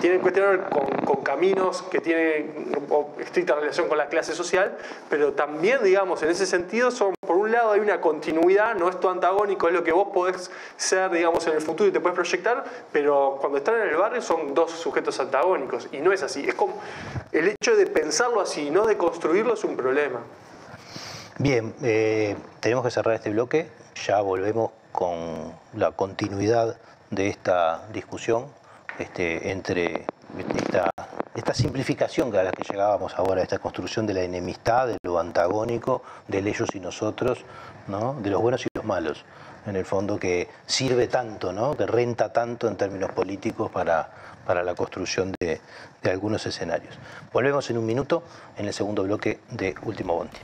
tiene 0.00 0.20
que 0.20 0.32
con, 0.70 0.86
con, 1.04 1.22
caminos 1.22 1.82
que 1.82 2.00
tienen 2.00 2.72
estricta 3.18 3.54
relación 3.54 3.88
con 3.88 3.98
la 3.98 4.08
clase 4.08 4.34
social, 4.34 4.76
pero 5.08 5.32
también, 5.32 5.82
digamos, 5.82 6.22
en 6.22 6.30
ese 6.30 6.46
sentido 6.46 6.90
son, 6.90 7.14
por 7.30 7.38
un 7.38 7.52
lado 7.52 7.70
hay 7.70 7.78
una 7.78 8.00
continuidad, 8.00 8.74
no 8.74 8.88
es 8.88 8.98
tu 8.98 9.08
antagónico, 9.08 9.68
es 9.68 9.72
lo 9.72 9.84
que 9.84 9.92
vos 9.92 10.08
podés 10.12 10.50
ser, 10.76 11.12
digamos, 11.12 11.46
en 11.46 11.54
el 11.54 11.60
futuro 11.60 11.88
y 11.88 11.92
te 11.92 12.00
puedes 12.00 12.16
proyectar, 12.16 12.64
pero 12.90 13.38
cuando 13.40 13.58
están 13.58 13.76
en 13.76 13.88
el 13.88 13.94
barrio 13.94 14.20
son 14.20 14.52
dos 14.52 14.72
sujetos 14.72 15.20
antagónicos 15.20 15.86
y 15.92 15.98
no 15.98 16.10
es 16.12 16.24
así. 16.24 16.44
Es 16.44 16.56
como 16.56 16.74
el 17.30 17.46
hecho 17.46 17.76
de 17.76 17.86
pensarlo 17.86 18.40
así, 18.40 18.72
no 18.72 18.84
de 18.84 18.96
construirlo 18.96 19.54
es 19.54 19.62
un 19.62 19.76
problema. 19.76 20.18
Bien, 21.38 21.72
eh, 21.84 22.34
tenemos 22.58 22.84
que 22.84 22.90
cerrar 22.90 23.14
este 23.14 23.30
bloque. 23.30 23.70
Ya 24.08 24.20
volvemos 24.22 24.72
con 24.90 25.54
la 25.74 25.92
continuidad 25.92 26.80
de 27.10 27.28
esta 27.28 27.86
discusión 27.92 28.46
este, 28.98 29.52
entre 29.52 30.04
esta, 31.34 31.54
simplificación 31.54 32.34
a 32.36 32.42
la 32.42 32.52
que 32.52 32.62
llegábamos 32.62 33.14
ahora, 33.16 33.42
esta 33.42 33.58
construcción 33.58 34.06
de 34.06 34.14
la 34.14 34.22
enemistad, 34.22 34.88
de 34.88 34.98
lo 35.02 35.18
antagónico, 35.18 36.02
del 36.28 36.46
ellos 36.46 36.68
y 36.74 36.80
nosotros, 36.80 37.44
¿no? 37.88 38.14
de 38.14 38.30
los 38.30 38.40
buenos 38.40 38.64
y 38.64 38.68
los 38.74 38.84
malos, 38.84 39.24
en 39.66 39.76
el 39.76 39.84
fondo 39.84 40.18
que 40.18 40.48
sirve 40.66 41.08
tanto, 41.08 41.52
¿no? 41.52 41.76
que 41.76 41.86
renta 41.86 42.32
tanto 42.32 42.68
en 42.68 42.76
términos 42.76 43.10
políticos 43.12 43.70
para, 43.70 44.10
para 44.46 44.62
la 44.62 44.74
construcción 44.74 45.34
de, 45.40 45.60
de 46.02 46.10
algunos 46.10 46.46
escenarios. 46.46 46.98
Volvemos 47.32 47.68
en 47.70 47.78
un 47.78 47.86
minuto 47.86 48.22
en 48.56 48.66
el 48.66 48.72
segundo 48.72 49.02
bloque 49.02 49.40
de 49.50 49.74
Último 49.82 50.14
Bondi. 50.14 50.38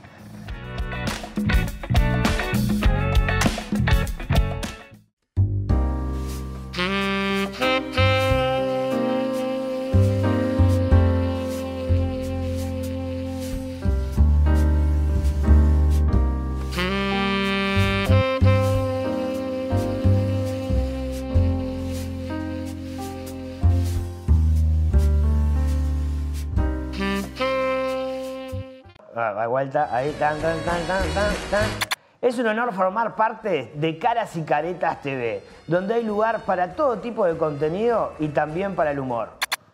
Es 32.21 32.39
un 32.39 32.47
honor 32.47 32.73
formar 32.73 33.15
parte 33.15 33.71
de 33.75 33.99
Caras 33.99 34.35
y 34.35 34.43
Caretas 34.43 35.01
TV, 35.01 35.43
donde 35.67 35.93
hay 35.95 36.03
lugar 36.03 36.41
para 36.41 36.73
todo 36.73 36.99
tipo 36.99 37.25
de 37.25 37.37
contenido 37.37 38.13
y 38.19 38.29
también 38.29 38.75
para 38.75 38.91
el 38.91 38.99
humor. 38.99 39.29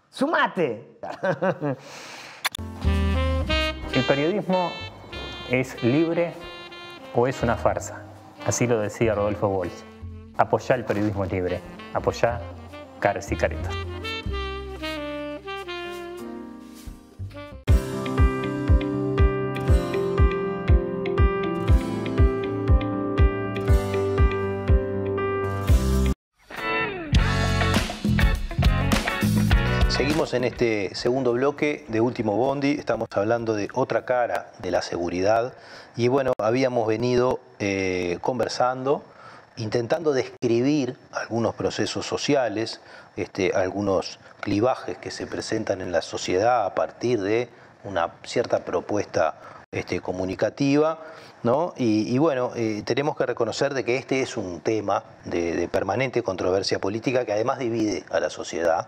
¡Sumate! 0.09 0.97
¿El 3.93 4.03
periodismo 4.03 4.71
es 5.49 5.81
libre 5.83 6.33
o 7.15 7.27
es 7.27 7.41
una 7.43 7.55
farsa? 7.55 8.01
Así 8.45 8.67
lo 8.67 8.79
decía 8.79 9.15
Rodolfo 9.15 9.47
Walsh. 9.47 9.83
Apoyá 10.37 10.75
el 10.75 10.83
periodismo 10.83 11.25
libre. 11.25 11.61
Apoyá 11.93 12.41
Caras 12.99 13.31
y 13.31 13.37
Caretas. 13.37 13.73
En 30.33 30.43
este 30.43 30.93
segundo 30.95 31.33
bloque 31.33 31.85
de 31.87 32.01
Último 32.01 32.35
Bondi, 32.35 32.71
estamos 32.71 33.07
hablando 33.11 33.53
de 33.53 33.69
otra 33.73 34.05
cara 34.05 34.51
de 34.59 34.71
la 34.71 34.81
seguridad. 34.81 35.53
Y 35.95 36.07
bueno, 36.07 36.33
habíamos 36.39 36.87
venido 36.87 37.39
eh, 37.59 38.17
conversando, 38.21 39.03
intentando 39.57 40.13
describir 40.13 40.97
algunos 41.11 41.55
procesos 41.55 42.05
sociales, 42.05 42.81
este, 43.15 43.53
algunos 43.53 44.19
clivajes 44.39 44.97
que 44.97 45.11
se 45.11 45.27
presentan 45.27 45.81
en 45.81 45.91
la 45.91 46.01
sociedad 46.01 46.65
a 46.65 46.73
partir 46.73 47.21
de 47.21 47.49
una 47.83 48.13
cierta 48.23 48.59
propuesta 48.59 49.35
este, 49.73 49.99
comunicativa, 49.99 50.99
¿no? 51.43 51.73
Y, 51.75 52.17
bueno, 52.19 52.51
eh, 52.55 52.83
tenemos 52.85 53.17
que 53.17 53.25
reconocer 53.25 53.73
de 53.73 53.83
que 53.83 53.97
este 53.97 54.21
es 54.21 54.37
un 54.37 54.61
tema 54.61 55.03
de 55.25 55.67
permanente 55.69 56.23
controversia 56.23 56.79
política 56.79 57.25
que 57.25 57.33
además 57.33 57.59
divide 57.59 58.05
a 58.09 58.21
la 58.21 58.29
sociedad, 58.29 58.87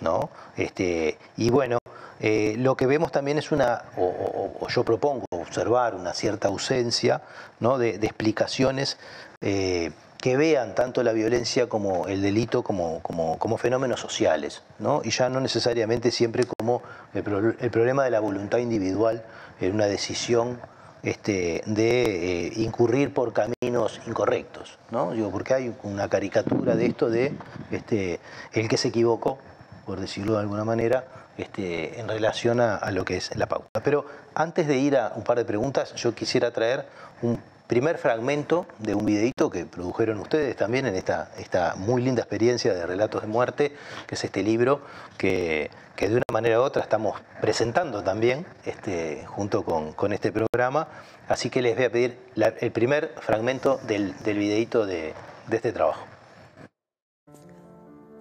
¿no? 0.00 0.30
Este, 0.56 1.18
y 1.36 1.50
bueno, 1.50 1.78
eh, 2.20 2.54
lo 2.58 2.76
que 2.76 2.86
vemos 2.86 3.12
también 3.12 3.38
es 3.38 3.52
una, 3.52 3.82
o, 3.96 4.66
yo 4.68 4.84
propongo 4.84 5.26
observar 5.30 5.94
una 5.94 6.14
cierta 6.14 6.48
ausencia 6.48 7.22
¿no? 7.60 7.78
de, 7.78 7.90
explicaciones 7.96 8.96
eh, 9.42 9.92
que 10.18 10.36
vean 10.36 10.74
tanto 10.74 11.02
la 11.02 11.12
violencia 11.12 11.68
como 11.68 12.06
el 12.08 12.22
delito 12.22 12.62
como, 12.62 13.00
como, 13.02 13.58
fenómenos 13.58 14.00
sociales, 14.00 14.62
¿no? 14.78 15.02
y 15.04 15.10
ya 15.10 15.28
no 15.28 15.40
necesariamente 15.40 16.10
siempre 16.10 16.44
como 16.58 16.82
el, 17.12 17.22
problema 17.22 18.04
de 18.04 18.10
la 18.10 18.20
voluntad 18.20 18.58
individual 18.58 19.22
en 19.60 19.74
una 19.74 19.86
decisión 19.86 20.60
este, 21.02 21.62
de 21.66 22.46
eh, 22.46 22.52
incurrir 22.56 23.14
por 23.14 23.32
caminos 23.32 24.00
incorrectos, 24.06 24.78
¿no? 24.90 25.12
Digo, 25.12 25.30
porque 25.30 25.54
hay 25.54 25.74
una 25.82 26.08
caricatura 26.08 26.74
de 26.74 26.86
esto 26.86 27.10
de 27.10 27.32
este, 27.70 28.20
el 28.52 28.68
que 28.68 28.76
se 28.76 28.88
equivocó 28.88 29.38
por 29.86 30.00
decirlo 30.00 30.34
de 30.34 30.40
alguna 30.40 30.64
manera, 30.64 31.04
este, 31.38 32.00
en 32.00 32.08
relación 32.08 32.60
a, 32.60 32.90
lo 32.90 33.04
que 33.04 33.16
es 33.16 33.34
la 33.36 33.46
pauta. 33.46 33.80
Pero 33.82 34.04
antes 34.34 34.66
de 34.66 34.76
ir 34.76 34.96
a 34.96 35.12
un 35.14 35.22
par 35.22 35.38
de 35.38 35.44
preguntas, 35.44 35.94
yo 35.94 36.14
quisiera 36.14 36.50
traer 36.50 36.84
un 37.22 37.38
primer 37.66 37.98
fragmento 37.98 38.66
de 38.78 38.94
un 38.94 39.04
videito 39.04 39.50
que 39.50 39.66
produjeron 39.66 40.20
ustedes 40.20 40.56
también 40.56 40.86
en 40.86 40.94
esta, 40.94 41.30
esta 41.38 41.74
muy 41.76 42.02
linda 42.02 42.22
experiencia 42.22 42.72
de 42.72 42.86
Relatos 42.86 43.22
de 43.22 43.28
Muerte, 43.28 43.72
que 44.06 44.14
es 44.14 44.24
este 44.24 44.42
libro 44.42 44.80
que, 45.18 45.70
de 45.98 46.14
una 46.14 46.22
manera 46.32 46.60
u 46.60 46.62
otra 46.62 46.82
estamos 46.82 47.20
presentando 47.40 48.02
también 48.02 48.46
este, 48.64 49.24
junto 49.26 49.64
con, 49.64 50.12
este 50.12 50.30
programa. 50.30 50.88
Así 51.28 51.50
que 51.50 51.62
les 51.62 51.74
voy 51.74 51.84
a 51.84 51.90
pedir 51.90 52.18
el 52.36 52.70
primer 52.70 53.14
fragmento 53.20 53.80
del, 53.86 54.16
del 54.18 54.38
videito 54.38 54.86
de, 54.86 55.14
de 55.48 55.56
este 55.56 55.72
trabajo. 55.72 56.04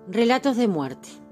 Relatos 0.08 0.58
de 0.58 0.68
Muerte. 0.68 1.25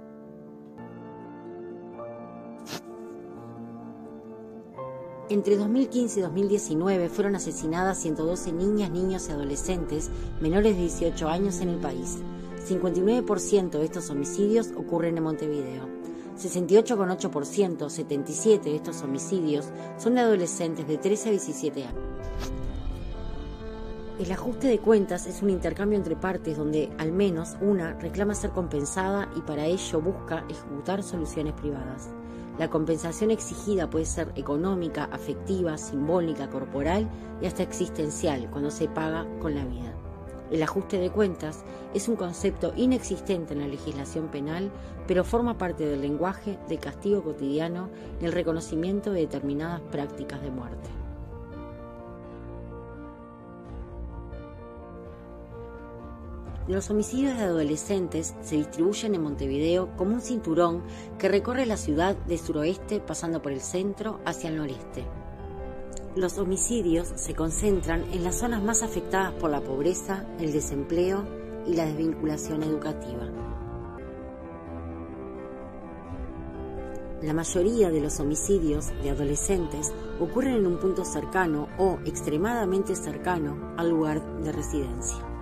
Entre 5.29 5.55
2015 5.55 6.19
y 6.19 6.23
2019 6.23 7.07
fueron 7.07 7.35
asesinadas 7.35 7.97
112 7.99 8.51
niñas, 8.51 8.91
niños 8.91 9.29
y 9.29 9.31
adolescentes 9.31 10.09
menores 10.41 10.75
de 10.75 10.81
18 10.81 11.29
años 11.29 11.61
en 11.61 11.69
el 11.69 11.77
país. 11.77 12.17
59% 12.67 13.69
de 13.69 13.85
estos 13.85 14.09
homicidios 14.09 14.71
ocurren 14.75 15.17
en 15.17 15.23
Montevideo. 15.23 15.87
68,8%, 16.37 17.89
77 17.89 18.69
de 18.69 18.75
estos 18.75 19.01
homicidios 19.01 19.67
son 19.97 20.15
de 20.15 20.21
adolescentes 20.21 20.87
de 20.87 20.97
13 20.97 21.29
a 21.29 21.31
17 21.31 21.83
años. 21.85 22.03
El 24.19 24.31
ajuste 24.31 24.67
de 24.67 24.79
cuentas 24.79 25.25
es 25.25 25.41
un 25.41 25.49
intercambio 25.49 25.97
entre 25.97 26.17
partes 26.17 26.57
donde 26.57 26.91
al 26.97 27.13
menos 27.13 27.55
una 27.61 27.93
reclama 27.93 28.35
ser 28.35 28.51
compensada 28.51 29.29
y 29.37 29.41
para 29.41 29.65
ello 29.65 30.01
busca 30.01 30.45
ejecutar 30.49 31.01
soluciones 31.01 31.53
privadas. 31.53 32.09
La 32.59 32.69
compensación 32.69 33.31
exigida 33.31 33.89
puede 33.89 34.05
ser 34.05 34.31
económica, 34.35 35.05
afectiva, 35.05 35.77
simbólica, 35.77 36.49
corporal 36.49 37.09
y 37.41 37.47
hasta 37.47 37.63
existencial 37.63 38.49
cuando 38.51 38.69
se 38.69 38.87
paga 38.87 39.25
con 39.39 39.55
la 39.55 39.65
vida. 39.65 39.93
El 40.51 40.61
ajuste 40.61 40.99
de 40.99 41.09
cuentas 41.09 41.63
es 41.95 42.07
un 42.07 42.15
concepto 42.15 42.73
inexistente 42.75 43.53
en 43.53 43.61
la 43.61 43.67
legislación 43.67 44.27
penal, 44.27 44.71
pero 45.07 45.23
forma 45.23 45.57
parte 45.57 45.83
del 45.83 46.01
lenguaje 46.01 46.59
de 46.69 46.77
castigo 46.77 47.23
cotidiano 47.23 47.89
y 48.21 48.25
el 48.25 48.31
reconocimiento 48.31 49.11
de 49.11 49.21
determinadas 49.21 49.81
prácticas 49.81 50.43
de 50.43 50.51
muerte. 50.51 51.02
Los 56.67 56.89
homicidios 56.89 57.37
de 57.37 57.43
adolescentes 57.43 58.35
se 58.41 58.55
distribuyen 58.55 59.15
en 59.15 59.23
Montevideo 59.23 59.89
como 59.97 60.13
un 60.13 60.21
cinturón 60.21 60.81
que 61.19 61.27
recorre 61.27 61.65
la 61.65 61.75
ciudad 61.75 62.15
de 62.15 62.37
suroeste 62.37 63.01
pasando 63.01 63.41
por 63.41 63.51
el 63.51 63.59
centro 63.59 64.21
hacia 64.25 64.49
el 64.49 64.55
noreste. 64.55 65.05
Los 66.15 66.37
homicidios 66.37 67.11
se 67.15 67.35
concentran 67.35 68.05
en 68.13 68.23
las 68.23 68.35
zonas 68.35 68.63
más 68.63 68.81
afectadas 68.81 69.33
por 69.33 69.49
la 69.49 69.59
pobreza, 69.59 70.25
el 70.39 70.53
desempleo 70.53 71.25
y 71.67 71.73
la 71.73 71.85
desvinculación 71.85 72.63
educativa. 72.63 73.29
La 77.21 77.33
mayoría 77.33 77.89
de 77.89 77.99
los 77.99 78.21
homicidios 78.21 78.87
de 79.01 79.09
adolescentes 79.09 79.93
ocurren 80.19 80.55
en 80.55 80.67
un 80.67 80.77
punto 80.77 81.03
cercano 81.03 81.67
o 81.77 81.99
extremadamente 82.05 82.95
cercano 82.95 83.73
al 83.77 83.89
lugar 83.89 84.23
de 84.43 84.51
residencia. 84.53 85.32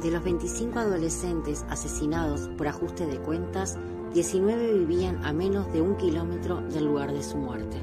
De 0.00 0.10
los 0.10 0.24
25 0.24 0.78
adolescentes 0.78 1.66
asesinados 1.68 2.48
por 2.56 2.68
ajuste 2.68 3.04
de 3.04 3.18
cuentas, 3.18 3.76
19 4.14 4.72
vivían 4.72 5.22
a 5.26 5.34
menos 5.34 5.70
de 5.74 5.82
un 5.82 5.98
kilómetro 5.98 6.62
del 6.62 6.86
lugar 6.86 7.12
de 7.12 7.22
su 7.22 7.36
muerte. 7.36 7.76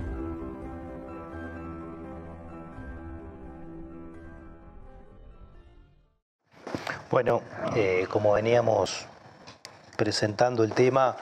Bueno, 7.11 7.43
eh, 7.75 8.07
como 8.09 8.33
veníamos 8.33 9.05
presentando 9.95 10.63
el 10.63 10.73
tema, 10.73 11.17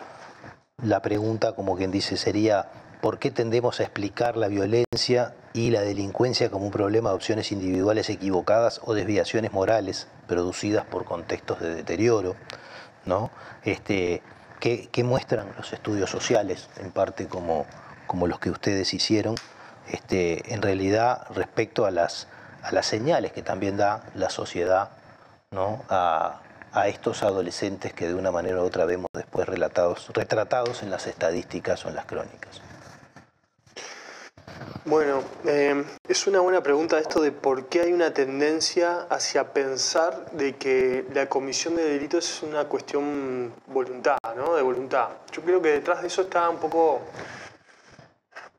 la 0.81 1.01
pregunta, 1.01 1.53
como 1.55 1.75
quien 1.75 1.91
dice, 1.91 2.15
sería 2.15 2.69
¿por 3.01 3.19
qué 3.19 3.31
tendemos 3.31 3.81
a 3.81 3.84
explicar 3.84 4.38
la 4.38 4.47
violencia 4.47 5.36
y 5.55 5.71
la 5.71 5.79
delincuencia 5.79 6.51
como 6.51 6.65
un 6.65 6.71
problema 6.71 7.09
de 7.11 7.15
opciones 7.15 7.53
individuales 7.53 8.09
equivocadas 8.09 8.81
o 8.83 8.93
desviaciones 8.93 9.53
morales 9.53 10.09
producidas 10.27 10.85
por 10.85 11.05
contextos 11.05 11.61
de 11.61 11.73
deterioro? 11.73 12.35
¿no? 13.05 13.31
Este, 13.63 14.21
¿qué, 14.59 15.03
muestran 15.05 15.47
los 15.55 15.71
estudios 15.71 16.09
sociales, 16.09 16.67
en 16.77 16.91
parte 16.91 17.27
como, 17.27 17.65
como 18.05 18.27
los 18.27 18.39
que 18.39 18.49
ustedes 18.49 18.93
hicieron, 18.93 19.35
este, 19.87 20.53
en 20.53 20.61
realidad 20.61 21.25
respecto 21.33 21.85
a 21.85 21.91
las, 21.91 22.27
a 22.61 22.73
las 22.73 22.85
señales 22.85 23.31
que 23.31 23.41
también 23.41 23.77
da 23.77 24.03
la 24.13 24.29
sociedad 24.29 24.89
¿no? 25.51 25.83
a, 25.87 26.41
a 26.73 26.89
estos 26.89 27.23
adolescentes 27.23 27.93
que 27.93 28.09
de 28.09 28.15
una 28.15 28.31
manera 28.31 28.61
u 28.61 28.65
otra 28.65 28.83
vemos 28.83 29.07
después 29.13 29.47
relatados, 29.47 30.11
retratados 30.13 30.83
en 30.83 30.91
las 30.91 31.07
estadísticas 31.07 31.85
o 31.85 31.89
en 31.89 31.95
las 31.95 32.05
crónicas? 32.05 32.59
Bueno, 34.88 35.24
eh, 35.45 35.84
es 36.08 36.28
una 36.28 36.41
buena 36.41 36.62
pregunta 36.62 37.00
esto 37.00 37.19
de 37.19 37.32
por 37.32 37.65
qué 37.65 37.82
hay 37.82 37.91
una 37.91 38.13
tendencia 38.13 39.08
hacia 39.10 39.52
pensar 39.52 40.30
de 40.34 40.58
que 40.58 41.08
la 41.12 41.28
comisión 41.28 41.76
de 41.76 41.84
delitos 41.86 42.30
es 42.30 42.43
una 42.43 42.65
cuestión 42.65 43.52
voluntad, 43.65 44.19
¿no? 44.36 44.56
De 44.56 44.62
voluntad. 44.62 45.08
Yo 45.32 45.41
creo 45.41 45.60
que 45.60 45.69
detrás 45.69 46.04
de 46.04 46.08
eso 46.08 46.21
está 46.21 46.48
un 46.52 46.58
poco 46.58 47.02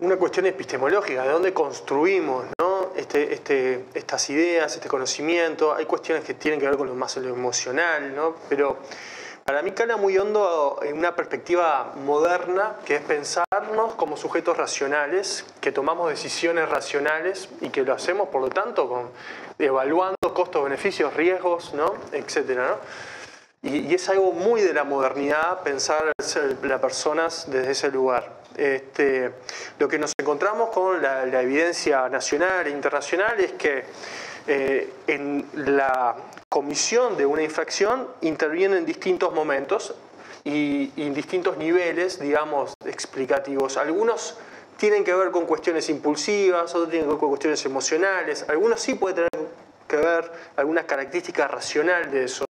una 0.01 0.17
cuestión 0.17 0.47
epistemológica, 0.47 1.23
de 1.23 1.29
dónde 1.29 1.55
construimos 1.55 2.45
¿no? 2.59 2.91
este, 2.97 3.33
este, 3.33 3.85
estas 3.95 4.29
ideas, 4.29 4.75
este 4.75 4.89
conocimiento. 4.89 5.77
Hay 5.77 5.87
cuestiones 5.87 6.25
que 6.25 6.35
tienen 6.35 6.59
que 6.59 6.67
ver 6.67 6.77
con 6.77 6.89
lo 6.89 6.97
más 6.97 7.17
emocional, 7.19 8.17
¿no? 8.17 8.35
pero 8.49 8.79
para 9.47 9.63
mí 9.63 9.71
cala 9.71 9.97
muy 9.97 10.19
hondo 10.19 10.81
en 10.83 10.99
una 10.99 11.15
perspectiva 11.15 11.93
moderna, 12.05 12.75
que 12.85 12.97
es 12.97 13.03
pensarnos 13.03 13.95
como 13.95 14.17
sujetos 14.17 14.57
racionales, 14.57 15.47
que 15.61 15.71
tomamos 15.71 16.11
decisiones 16.11 16.69
racionales 16.69 17.49
y 17.61 17.71
que 17.71 17.83
lo 17.83 17.95
hacemos, 17.95 18.29
por 18.29 18.43
lo 18.43 18.49
tanto, 18.49 19.13
evaluando 19.59 20.17
costos, 20.35 20.65
beneficios, 20.65 21.15
riesgos, 21.15 21.73
¿no? 21.75 21.95
etcétera. 22.11 22.77
Y, 23.63 23.91
y, 23.91 23.95
es 23.95 24.09
algo 24.09 24.33
muy 24.33 24.63
de 24.63 24.75
la 24.75 24.83
modernidad 24.85 25.63
pensar 25.63 26.13
las 26.19 26.81
personas 26.81 27.47
desde 27.49 27.71
ese 27.71 27.91
lugar. 27.91 28.37
Este, 28.57 29.33
lo 29.79 29.87
que 29.87 29.99
nos 29.99 30.13
encontramos 30.19 30.71
con 30.71 31.03
la, 31.03 31.25
evidencia 31.43 32.09
nacional 32.09 32.67
e 32.67 32.71
internacional 32.71 33.39
es 33.39 33.53
que 33.53 33.85
eh, 34.47 34.93
en 35.07 35.45
la 35.55 36.17
comisión 36.49 37.17
de 37.17 37.27
una 37.27 37.43
infracción 37.43 38.07
intervienen 38.21 38.79
en 38.79 38.87
distintos 38.87 39.33
momentos 39.33 39.95
y, 40.45 40.93
en 40.97 41.13
distintos 41.15 41.57
niveles, 41.57 42.21
digamos, 42.21 42.75
explicativos. 42.85 43.77
Algunos 43.77 44.39
tienen 44.77 45.05
que 45.05 45.15
ver 45.15 45.31
con 45.31 45.47
cuestiones 45.47 45.89
impulsivas, 45.89 46.75
otros 46.75 46.91
tienen 46.91 47.07
que 47.07 47.13
ver 47.15 47.21
con 47.21 47.31
cuestiones 47.31 47.65
emocionales, 47.65 48.45
algunos 48.49 48.81
sí 48.81 48.95
pueden 48.95 49.29
tener 49.31 49.49
que 49.89 49.97
ver 49.97 50.31
algunas 50.57 50.85
características 50.85 51.51
racionales 51.51 52.13
de 52.13 52.25
eso 52.25 52.47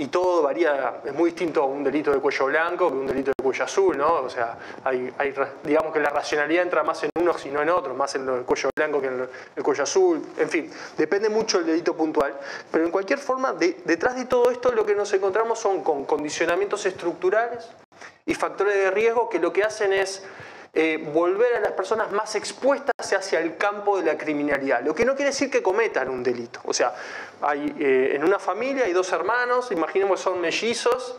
y 0.00 0.06
todo 0.06 0.40
varía, 0.42 1.02
es 1.04 1.12
muy 1.12 1.28
distinto 1.28 1.62
a 1.62 1.66
un 1.66 1.84
delito 1.84 2.10
de 2.10 2.20
cuello 2.20 2.46
blanco 2.46 2.88
que 2.88 2.96
un 2.96 3.06
delito 3.06 3.32
de 3.36 3.42
cuello 3.42 3.64
azul, 3.64 3.98
¿no? 3.98 4.14
O 4.14 4.30
sea, 4.30 4.56
hay, 4.82 5.12
digamos 5.62 5.92
que 5.92 6.00
la 6.00 6.08
racionalidad 6.08 6.62
entra 6.62 6.82
más 6.82 7.02
en 7.04 7.10
unos 7.16 7.44
y 7.44 7.50
no 7.50 7.60
en 7.60 7.68
otros, 7.68 7.94
más 7.94 8.14
en 8.14 8.26
el 8.26 8.42
cuello 8.44 8.70
blanco 8.74 8.98
que 9.02 9.08
en 9.08 9.28
el, 9.56 9.62
cuello 9.62 9.82
azul, 9.82 10.26
en 10.38 10.48
fin, 10.48 10.70
depende 10.96 11.28
mucho 11.28 11.58
del 11.58 11.66
delito 11.66 11.94
puntual, 11.94 12.34
pero 12.72 12.86
en 12.86 12.90
cualquier 12.90 13.18
forma, 13.18 13.52
detrás 13.52 14.16
de 14.16 14.24
todo 14.24 14.50
esto 14.50 14.72
lo 14.72 14.86
que 14.86 14.94
nos 14.94 15.12
encontramos 15.12 15.58
son 15.58 15.84
con 15.84 16.06
condicionamientos 16.06 16.86
estructurales 16.86 17.68
y 18.24 18.32
factores 18.32 18.76
de 18.76 18.90
riesgo 18.90 19.28
que 19.28 19.38
lo 19.38 19.52
que 19.52 19.64
hacen 19.64 19.92
es 19.92 20.24
eh, 20.72 21.04
volver 21.12 21.56
a 21.56 21.60
las 21.60 21.72
personas 21.72 22.12
más 22.12 22.36
expuestas 22.36 23.12
hacia 23.12 23.40
el 23.40 23.56
campo 23.56 23.98
de 23.98 24.04
la 24.04 24.16
criminalidad. 24.16 24.82
Lo 24.84 24.94
que 24.94 25.04
no 25.04 25.16
quiere 25.16 25.30
decir 25.30 25.50
que 25.50 25.64
cometan 25.64 26.08
un 26.08 26.22
delito. 26.22 26.60
O 26.64 26.72
sea, 26.72 26.94
hay, 27.42 27.74
eh, 27.80 28.12
en 28.14 28.22
una 28.22 28.38
familia 28.38 28.84
hay 28.84 28.92
dos 28.92 29.10
hermanos, 29.12 29.72
imaginemos 29.72 30.20
son 30.20 30.40
mellizos, 30.40 31.16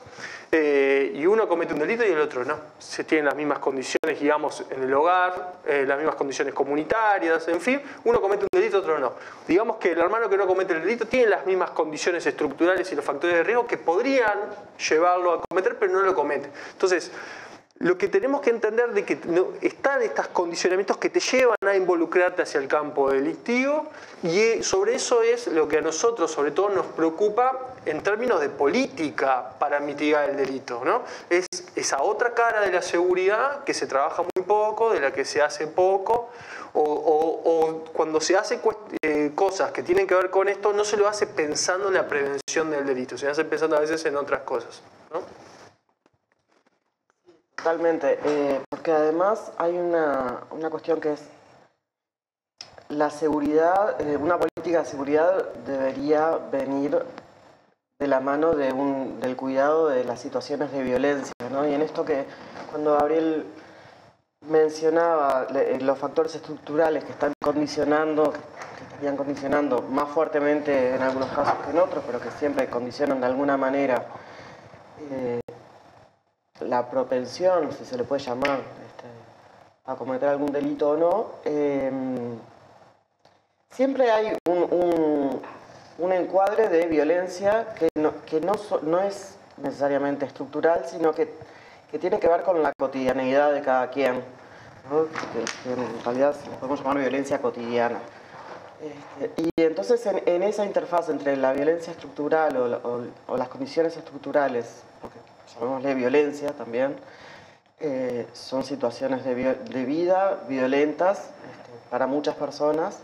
eh, 0.54 1.12
y 1.16 1.26
uno 1.26 1.50
comete 1.50 1.74
un 1.74 1.80
delito 1.80 2.06
y 2.06 2.12
el 2.12 2.22
otro 2.22 2.46
no. 2.46 2.58
Se 2.80 3.04
tienen 3.04 3.26
las 3.26 3.36
mismas 3.36 3.60
condiciones, 3.60 4.22
digamos, 4.22 4.64
en 4.70 4.84
el 4.84 4.94
hogar, 4.94 5.56
las 5.66 5.98
mismas 5.98 6.16
condiciones 6.16 6.54
comunitarias, 6.54 7.46
en 7.50 7.60
fin, 7.60 7.82
uno 8.06 8.22
comete 8.22 8.44
un 8.44 8.50
delito, 8.52 8.78
otro 8.78 9.00
no. 9.00 9.14
Digamos 9.48 9.78
que 9.78 9.92
el 9.92 10.00
hermano 10.00 10.30
que 10.30 10.38
no 10.38 10.48
comete 10.48 10.74
el 10.74 10.82
delito 10.82 11.08
tiene 11.08 11.28
las 11.28 11.46
mismas 11.46 11.72
condiciones 11.72 12.26
estructurales 12.26 12.90
y 12.90 12.96
los 12.96 13.04
factores 13.04 13.36
de 13.36 13.44
riesgo 13.44 13.68
que 13.68 13.78
podrían 13.78 14.40
llevarlo 14.90 15.34
a 15.34 15.42
cometer, 15.42 15.78
pero 15.78 15.92
no 15.92 16.02
lo 16.02 16.16
comete. 16.16 16.50
Entonces, 16.72 17.12
lo 17.82 17.98
que 17.98 18.08
tenemos 18.08 18.42
que 18.42 18.52
entender 18.52 18.94
de 18.94 19.04
que 19.04 19.20
están 19.62 20.02
estos 20.04 20.28
condicionamientos 20.28 20.98
que 20.98 21.10
te 21.10 21.20
llevan 21.20 21.58
a 21.66 21.76
involucrarte 21.76 22.44
hacia 22.44 22.60
el 22.60 22.68
campo 22.68 23.10
delictivo 23.10 23.88
y 24.22 24.40
eh, 24.40 24.64
sobre 24.64 24.96
eso 24.96 25.24
es 25.24 25.48
lo 25.48 25.68
que 25.68 25.80
a 25.80 25.82
nosotros 25.82 26.32
sobre 26.32 26.52
todo 26.52 26.70
nos 26.70 26.86
preocupa 26.86 27.74
en 27.86 28.04
términos 28.04 28.40
de 28.40 28.50
política 28.50 29.56
para 29.58 29.80
mitigar 29.80 30.30
el 30.30 30.38
delito. 30.38 30.84
¿no? 30.86 31.02
Es 31.30 31.48
esa 31.76 32.04
otra 32.04 32.36
cara 32.36 32.62
de 32.62 32.72
la 32.72 32.84
seguridad 32.84 33.64
que 33.64 33.74
se 33.74 33.88
trabaja 33.88 34.22
muy 34.22 34.46
poco, 34.46 34.92
de 34.92 35.00
la 35.00 35.12
que 35.12 35.26
se 35.26 35.42
hace 35.42 35.66
poco, 35.66 36.30
o, 36.74 37.84
cuando 37.92 38.22
se 38.22 38.38
hace 38.38 38.60
eh, 39.02 39.32
cosas 39.34 39.72
que 39.72 39.84
tienen 39.84 40.06
que 40.06 40.16
ver 40.16 40.30
con 40.30 40.48
esto, 40.48 40.72
no 40.72 40.86
se 40.86 40.98
lo 40.98 41.08
hace 41.08 41.28
pensando 41.28 41.88
en 41.88 41.96
la 41.96 42.08
prevención 42.08 42.70
del 42.70 42.86
delito, 42.86 43.18
se 43.18 43.28
hace 43.28 43.44
pensando 43.44 43.76
a 43.76 43.80
veces 43.80 44.06
en 44.06 44.16
otras 44.16 44.42
cosas. 44.42 44.82
¿no? 45.12 45.51
Totalmente, 47.64 48.18
eh, 48.26 48.60
porque 48.70 48.92
además 48.92 49.52
hay 49.60 49.78
una, 49.78 50.42
cuestión 50.72 51.00
que 51.00 51.14
es 51.14 51.22
la 52.90 53.12
seguridad, 53.12 54.02
eh, 54.02 54.18
una 54.18 54.40
política 54.40 54.80
de 54.80 54.86
seguridad 54.86 55.54
debería 55.68 56.40
venir 56.52 56.98
de 58.00 58.08
la 58.08 58.20
mano 58.20 58.56
de 58.56 58.74
un, 58.74 59.20
del 59.20 59.36
cuidado 59.36 59.90
de 59.90 60.04
las 60.04 60.20
situaciones 60.20 60.72
de 60.72 60.82
violencia, 60.82 61.34
¿no? 61.52 61.68
Y 61.68 61.76
en 61.76 61.84
esto 61.84 62.04
que 62.04 62.26
cuando 62.72 62.98
Gabriel 62.98 63.46
mencionaba 64.48 65.46
eh, 65.54 65.78
los 65.82 66.00
factores 66.00 66.34
estructurales 66.34 67.04
que 67.04 67.12
están 67.12 67.34
condicionando, 67.40 68.32
que 68.32 68.84
estarían 68.86 69.16
condicionando 69.16 69.84
más 69.84 70.10
fuertemente 70.10 70.96
en 70.96 71.02
algunos 71.04 71.30
casos 71.30 71.54
que 71.64 71.70
en 71.70 71.78
otros, 71.78 72.04
pero 72.08 72.20
que 72.20 72.32
siempre 72.32 72.68
condicionan 72.72 73.20
de 73.20 73.28
alguna 73.28 73.56
manera 73.56 74.04
la 76.62 76.90
propensión, 76.90 77.72
si 77.72 77.86
se 77.86 77.98
le 77.98 78.04
puede 78.04 78.22
llamar, 78.22 78.60
este, 78.60 79.08
a 79.86 79.96
cometer 79.96 80.30
algún 80.30 80.52
delito 80.52 80.92
o 80.92 80.98
no, 80.98 81.32
em, 81.44 82.38
siempre 83.70 84.12
hay 84.12 84.38
un, 84.48 85.42
encuadre 86.12 86.68
de 86.68 86.88
violencia 86.88 87.74
que 87.76 87.88
no, 87.96 88.14
que 88.26 88.42
no, 88.42 88.54
es 89.02 89.38
necesariamente 89.58 90.26
estructural, 90.26 90.86
sino 90.86 91.14
que, 91.14 91.34
tiene 92.00 92.20
que 92.20 92.28
ver 92.28 92.44
con 92.44 92.62
la 92.64 92.74
cotidianeidad 92.78 93.54
de 93.54 93.62
cada 93.62 93.90
quien, 93.90 94.24
que, 95.64 95.72
en 95.72 96.04
realidad 96.04 96.36
podemos 96.60 96.80
llamar 96.80 96.98
violencia 97.00 97.42
cotidiana. 97.42 98.00
Este, 98.82 99.42
y 99.42 99.50
entonces 99.62 100.06
en, 100.06 100.44
esa 100.44 100.66
interfaz 100.66 101.10
entre 101.10 101.38
la 101.38 101.54
violencia 101.54 101.92
estructural 101.92 102.58
o, 102.58 103.04
o 103.28 103.38
las 103.38 103.48
condiciones 103.48 103.96
estructurales, 103.96 104.84
llamémosle 105.56 105.94
violencia 105.96 106.52
también, 106.54 106.96
eh, 107.80 108.28
son 108.34 108.64
situaciones 108.64 109.26
de, 109.26 109.34
vida 109.86 110.44
violentas 110.48 111.18
este, 111.18 111.90
para 111.90 112.06
muchas 112.06 112.36
personas 112.36 113.00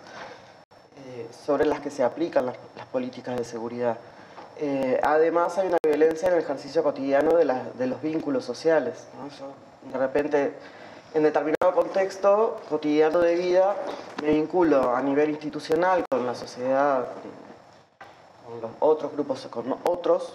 eh, 1.07 1.27
sobre 1.45 1.65
las 1.65 1.79
que 1.79 1.89
se 1.89 2.03
aplican 2.03 2.45
las, 2.45 2.57
políticas 2.91 3.35
de 3.35 3.43
seguridad. 3.43 3.97
Eh, 4.59 4.99
además 5.03 5.57
hay 5.57 5.67
una 5.67 5.77
violencia 5.83 6.27
en 6.27 6.35
el 6.35 6.41
ejercicio 6.41 6.83
cotidiano 6.83 7.35
de, 7.35 7.87
los 7.87 8.01
vínculos 8.01 8.45
sociales. 8.45 9.07
de 9.91 9.97
repente, 9.97 10.53
en 11.13 11.23
determinado 11.23 11.73
contexto 11.73 12.61
cotidiano 12.69 13.19
de 13.19 13.35
vida, 13.35 13.75
me 14.21 14.29
vinculo 14.29 14.95
a 14.95 15.01
nivel 15.01 15.31
institucional 15.31 16.03
con 16.09 16.25
la 16.25 16.35
sociedad, 16.35 17.07
con 18.45 18.61
los 18.61 18.71
otros 18.79 19.11
grupos, 19.13 19.47
con 19.47 19.75
otros, 19.83 20.33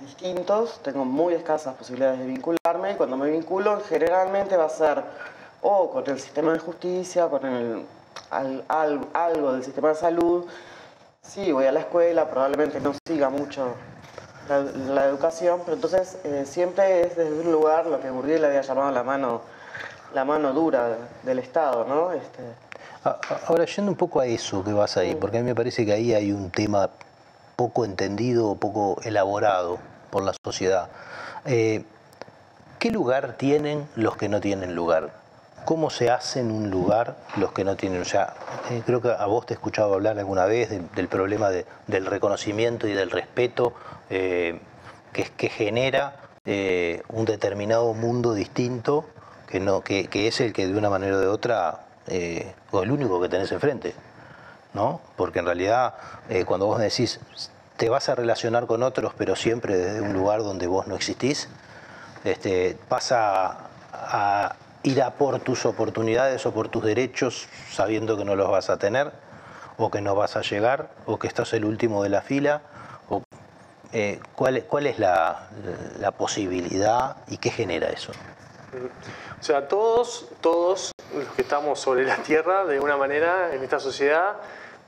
distintos, 0.00 0.80
tengo 0.82 1.04
muy 1.04 1.34
escasas 1.34 1.74
posibilidades 1.74 2.20
de 2.20 2.26
vincularme 2.26 2.92
y 2.92 2.94
cuando 2.94 3.16
me 3.16 3.30
vinculo 3.30 3.80
generalmente 3.88 4.56
va 4.56 4.66
a 4.66 4.70
ser 4.70 5.02
o 5.62 5.90
con 5.90 6.08
el 6.08 6.20
sistema 6.20 6.52
de 6.52 6.58
justicia, 6.58 7.28
con 7.28 7.44
el, 7.44 7.84
algo 8.68 9.52
del 9.52 9.64
sistema 9.64 9.88
de 9.88 9.94
salud. 9.94 10.46
Sí, 11.22 11.52
voy 11.52 11.66
a 11.66 11.72
la 11.72 11.80
escuela, 11.80 12.28
probablemente 12.28 12.80
no 12.80 12.94
siga 13.06 13.28
mucho 13.28 13.74
la, 14.48 15.04
educación, 15.04 15.60
pero 15.64 15.74
entonces 15.74 16.18
eh, 16.24 16.44
siempre 16.46 17.02
es 17.02 17.16
desde 17.16 17.40
un 17.40 17.52
lugar 17.52 17.86
lo 17.86 18.00
que 18.00 18.10
Gurdiel 18.10 18.44
había 18.44 18.62
llamado 18.62 18.90
la 18.92 19.02
mano, 19.02 19.42
la 20.14 20.24
mano 20.24 20.52
dura 20.52 20.96
del 21.22 21.38
Estado, 21.38 21.84
¿no? 21.84 22.12
Este... 22.12 22.42
Ahora, 23.46 23.64
yendo 23.64 23.92
un 23.92 23.96
poco 23.96 24.20
a 24.20 24.26
eso 24.26 24.64
que 24.64 24.72
vas 24.72 24.96
ahí, 24.96 25.14
porque 25.14 25.38
a 25.38 25.40
mí 25.40 25.46
me 25.46 25.54
parece 25.54 25.84
que 25.84 25.92
ahí 25.92 26.14
hay 26.14 26.32
un 26.32 26.50
tema 26.50 26.90
poco 27.58 27.84
entendido 27.84 28.46
o 28.50 28.54
poco 28.54 29.00
elaborado 29.02 29.78
por 30.10 30.22
la 30.22 30.32
sociedad. 30.44 30.90
Eh, 31.44 31.82
¿Qué 32.78 32.92
lugar 32.92 33.34
tienen 33.36 33.88
los 33.96 34.16
que 34.16 34.28
no 34.28 34.40
tienen 34.40 34.76
lugar? 34.76 35.10
¿Cómo 35.64 35.90
se 35.90 36.08
hacen 36.08 36.52
un 36.52 36.70
lugar 36.70 37.16
los 37.36 37.50
que 37.50 37.64
no 37.64 37.74
tienen? 37.74 38.00
O 38.00 38.04
sea, 38.04 38.34
eh, 38.70 38.80
creo 38.86 39.02
que 39.02 39.10
a 39.10 39.26
vos 39.26 39.44
te 39.44 39.54
he 39.54 39.56
escuchado 39.56 39.92
hablar 39.94 40.20
alguna 40.20 40.44
vez 40.44 40.70
del 40.70 41.08
problema 41.08 41.50
del 41.50 42.06
reconocimiento 42.06 42.86
y 42.86 42.92
del 42.92 43.10
respeto 43.10 43.72
eh, 44.08 44.60
que, 45.12 45.24
que, 45.24 45.48
genera 45.48 46.14
un 47.08 47.24
determinado 47.24 47.92
mundo 47.92 48.34
distinto 48.34 49.04
que, 49.48 49.58
no, 49.58 49.82
que, 49.82 50.08
es 50.12 50.40
el 50.40 50.52
que 50.52 50.68
de 50.68 50.78
una 50.78 50.90
manera 50.90 51.16
o 51.16 51.18
de 51.18 51.26
otra, 51.26 51.86
o 52.70 52.82
el 52.82 52.90
único 52.92 53.20
que 53.20 53.28
tenés 53.28 53.50
enfrente. 53.50 53.94
¿No? 54.74 55.00
Porque 55.16 55.38
en 55.38 55.46
realidad 55.46 55.94
eh, 56.28 56.44
cuando 56.44 56.66
vos 56.66 56.78
decís 56.78 57.20
te 57.76 57.88
vas 57.88 58.08
a 58.08 58.16
relacionar 58.16 58.66
con 58.66 58.82
otros, 58.82 59.12
pero 59.16 59.36
siempre 59.36 59.76
desde 59.76 60.00
un 60.00 60.12
lugar 60.12 60.42
donde 60.42 60.66
vos 60.66 60.88
no 60.88 60.96
existís, 60.96 61.48
este, 62.24 62.76
pasa 62.88 63.68
a 63.92 64.56
ir 64.82 65.00
a 65.00 65.12
por 65.12 65.38
tus 65.40 65.64
oportunidades 65.64 66.44
o 66.44 66.52
por 66.52 66.68
tus 66.68 66.84
derechos 66.84 67.48
sabiendo 67.70 68.16
que 68.16 68.24
no 68.24 68.34
los 68.34 68.50
vas 68.50 68.68
a 68.68 68.78
tener, 68.78 69.12
o 69.76 69.90
que 69.92 70.00
no 70.00 70.16
vas 70.16 70.36
a 70.36 70.42
llegar, 70.42 70.90
o 71.06 71.20
que 71.20 71.28
estás 71.28 71.52
el 71.52 71.64
último 71.64 72.02
de 72.02 72.08
la 72.08 72.20
fila. 72.20 72.62
O, 73.08 73.22
eh, 73.92 74.20
¿cuál, 74.34 74.64
¿Cuál 74.64 74.88
es 74.88 74.98
la, 74.98 75.48
la 76.00 76.10
posibilidad 76.10 77.16
y 77.28 77.38
qué 77.38 77.50
genera 77.50 77.88
eso? 77.90 78.12
O 79.40 79.42
sea, 79.42 79.68
todos, 79.68 80.26
todos 80.40 80.92
los 81.14 81.28
que 81.34 81.42
estamos 81.42 81.78
sobre 81.78 82.04
la 82.04 82.16
tierra, 82.16 82.64
de 82.64 82.80
una 82.80 82.96
manera, 82.96 83.54
en 83.54 83.62
esta 83.62 83.78
sociedad, 83.78 84.36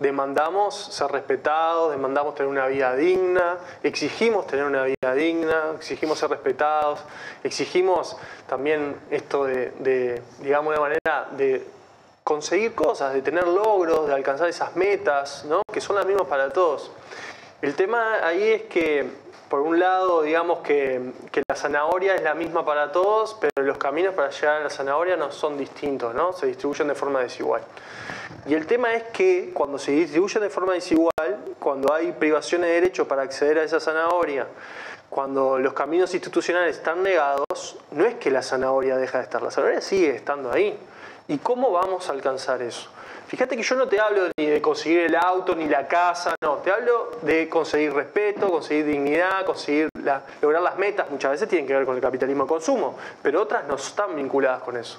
demandamos 0.00 0.74
ser 0.74 1.10
respetados, 1.12 1.92
demandamos 1.92 2.34
tener 2.34 2.50
una 2.50 2.66
vida 2.66 2.96
digna, 2.96 3.58
exigimos 3.82 4.46
tener 4.46 4.64
una 4.64 4.84
vida 4.84 5.14
digna, 5.14 5.74
exigimos 5.76 6.18
ser 6.18 6.30
respetados, 6.30 7.00
exigimos 7.44 8.16
también 8.48 8.96
esto 9.10 9.44
de, 9.44 10.22
digamos 10.40 10.74
de 10.74 10.80
manera, 10.80 11.28
de 11.32 11.66
conseguir 12.24 12.74
cosas, 12.74 13.12
de 13.12 13.22
tener 13.22 13.46
logros, 13.46 14.08
de 14.08 14.14
alcanzar 14.14 14.48
esas 14.48 14.74
metas, 14.74 15.44
¿no? 15.44 15.62
que 15.70 15.80
son 15.80 15.96
las 15.96 16.06
mismas 16.06 16.26
para 16.26 16.50
todos. 16.50 16.90
El 17.60 17.74
tema 17.76 18.24
ahí 18.24 18.42
es 18.48 18.62
que, 18.62 19.29
por 19.50 19.62
un 19.62 19.80
lado, 19.80 20.22
digamos 20.22 20.60
que, 20.60 21.12
la 21.48 21.56
zanahoria 21.56 22.14
es 22.14 22.22
la 22.22 22.34
misma 22.34 22.64
para 22.64 22.92
todos, 22.92 23.36
pero 23.40 23.66
los 23.66 23.78
caminos 23.78 24.14
para 24.14 24.30
llegar 24.30 24.60
a 24.60 24.60
la 24.60 24.70
zanahoria 24.70 25.16
no 25.16 25.32
son 25.32 25.58
distintos, 25.58 26.14
¿no? 26.14 26.32
se 26.32 26.46
distribuyen 26.46 26.86
de 26.86 26.94
forma 26.94 27.20
desigual. 27.20 27.60
Y 28.46 28.54
el 28.54 28.64
tema 28.68 28.94
es 28.94 29.02
que 29.12 29.50
cuando 29.52 29.76
se 29.76 29.90
distribuyen 29.90 30.44
de 30.44 30.50
forma 30.50 30.74
desigual, 30.74 31.38
cuando 31.58 31.92
hay 31.92 32.12
privaciones 32.12 32.68
de 32.68 32.74
derecho 32.74 33.08
para 33.08 33.22
acceder 33.22 33.58
a 33.58 33.64
esa 33.64 33.80
zanahoria, 33.80 34.46
cuando 35.10 35.58
los 35.58 35.72
caminos 35.72 36.14
institucionales 36.14 36.76
están 36.76 37.02
negados, 37.02 37.76
no 37.90 38.06
es 38.06 38.14
que 38.14 38.30
la 38.30 38.42
zanahoria 38.42 38.96
deja 38.96 39.18
de 39.18 39.24
estar, 39.24 39.42
la 39.42 39.50
zanahoria 39.50 39.80
sigue 39.80 40.14
estando 40.14 40.52
ahí. 40.52 40.78
¿Y 41.26 41.38
cómo 41.38 41.72
vamos 41.72 42.08
a 42.08 42.12
alcanzar 42.12 42.62
eso? 42.62 42.88
Fíjate 43.30 43.56
que 43.56 43.62
yo 43.62 43.76
no 43.76 43.86
te 43.86 44.00
hablo 44.00 44.22
ni 44.36 44.46
de 44.46 44.60
conseguir 44.60 45.02
el 45.02 45.14
auto 45.14 45.54
ni 45.54 45.68
la 45.68 45.86
casa, 45.86 46.34
no, 46.42 46.56
te 46.56 46.72
hablo 46.72 47.12
de 47.22 47.48
conseguir 47.48 47.92
respeto, 47.92 48.50
conseguir 48.50 48.86
dignidad, 48.86 49.44
conseguir 49.46 49.88
lograr 50.42 50.60
las 50.60 50.76
metas. 50.76 51.08
Muchas 51.12 51.30
veces 51.30 51.48
tienen 51.48 51.64
que 51.64 51.74
ver 51.74 51.86
con 51.86 51.94
el 51.94 52.02
capitalismo 52.02 52.42
de 52.42 52.48
consumo, 52.48 52.98
pero 53.22 53.42
otras 53.42 53.68
no 53.68 53.76
están 53.76 54.16
vinculadas 54.16 54.62
con 54.62 54.76
eso. 54.76 54.98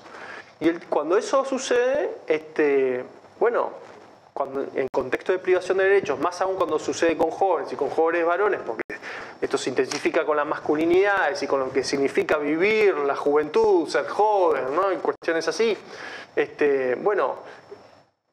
Y 0.61 0.71
cuando 0.87 1.17
eso 1.17 1.43
sucede, 1.43 2.19
este, 2.25 3.03
bueno, 3.37 3.71
cuando, 4.31 4.65
en 4.75 4.87
contexto 4.93 5.33
de 5.33 5.39
privación 5.39 5.79
de 5.79 5.83
derechos, 5.83 6.17
más 6.17 6.39
aún 6.39 6.55
cuando 6.55 6.79
sucede 6.79 7.17
con 7.17 7.31
jóvenes 7.31 7.73
y 7.73 7.75
con 7.75 7.89
jóvenes 7.89 8.25
varones, 8.25 8.61
porque 8.65 8.83
esto 9.41 9.57
se 9.57 9.71
intensifica 9.71 10.25
con 10.25 10.37
las 10.37 10.47
masculinidades 10.47 11.43
y 11.43 11.47
con 11.47 11.59
lo 11.59 11.69
que 11.69 11.83
significa 11.83 12.37
vivir 12.37 12.95
la 12.95 13.17
juventud, 13.17 13.89
ser 13.89 14.07
joven, 14.07 14.73
¿no? 14.73 14.89
Y 14.93 14.95
cuestiones 14.97 15.49
así, 15.49 15.77
este, 16.33 16.95
bueno, 16.95 17.35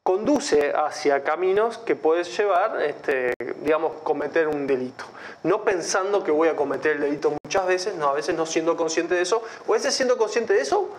conduce 0.09 0.73
hacia 0.75 1.23
caminos 1.23 1.77
que 1.77 1.95
puedes 1.95 2.35
llevar, 2.35 2.81
este, 2.81 3.31
digamos, 3.61 3.97
cometer 4.01 4.47
un 4.47 4.65
delito. 4.65 5.05
No 5.43 5.63
pensando 5.63 6.23
que 6.23 6.31
voy 6.31 6.47
a 6.47 6.55
cometer 6.55 6.93
el 6.93 7.01
delito 7.01 7.31
muchas 7.43 7.67
veces, 7.67 7.93
no, 7.93 8.07
a 8.07 8.13
veces 8.13 8.33
no 8.33 8.47
siendo 8.47 8.75
consciente 8.75 9.13
de 9.13 9.21
eso, 9.21 9.43
o 9.67 9.71
a 9.71 9.77
veces 9.77 9.93
siendo 9.93 10.17
consciente 10.17 10.53
de 10.53 10.61
eso, 10.61 10.89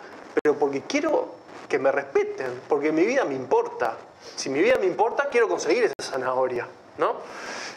pero 0.41 0.57
porque 0.57 0.83
quiero 0.83 1.35
que 1.69 1.81
me 1.81 1.91
respeten, 1.91 2.61
porque 2.69 2.93
mi 2.93 3.05
vida 3.05 3.25
me 3.25 3.35
importa. 3.35 3.97
Si 4.37 4.49
mi 4.49 4.63
vida 4.63 4.77
me 4.79 4.87
importa, 4.87 5.27
quiero 5.29 5.49
conseguir 5.49 5.83
esa 5.83 6.13
zanahoria. 6.13 6.69
¿no? 6.97 7.17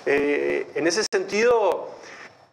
Eh, 0.06 0.70
en 0.76 0.86
ese 0.86 1.04
sentido, 1.12 1.90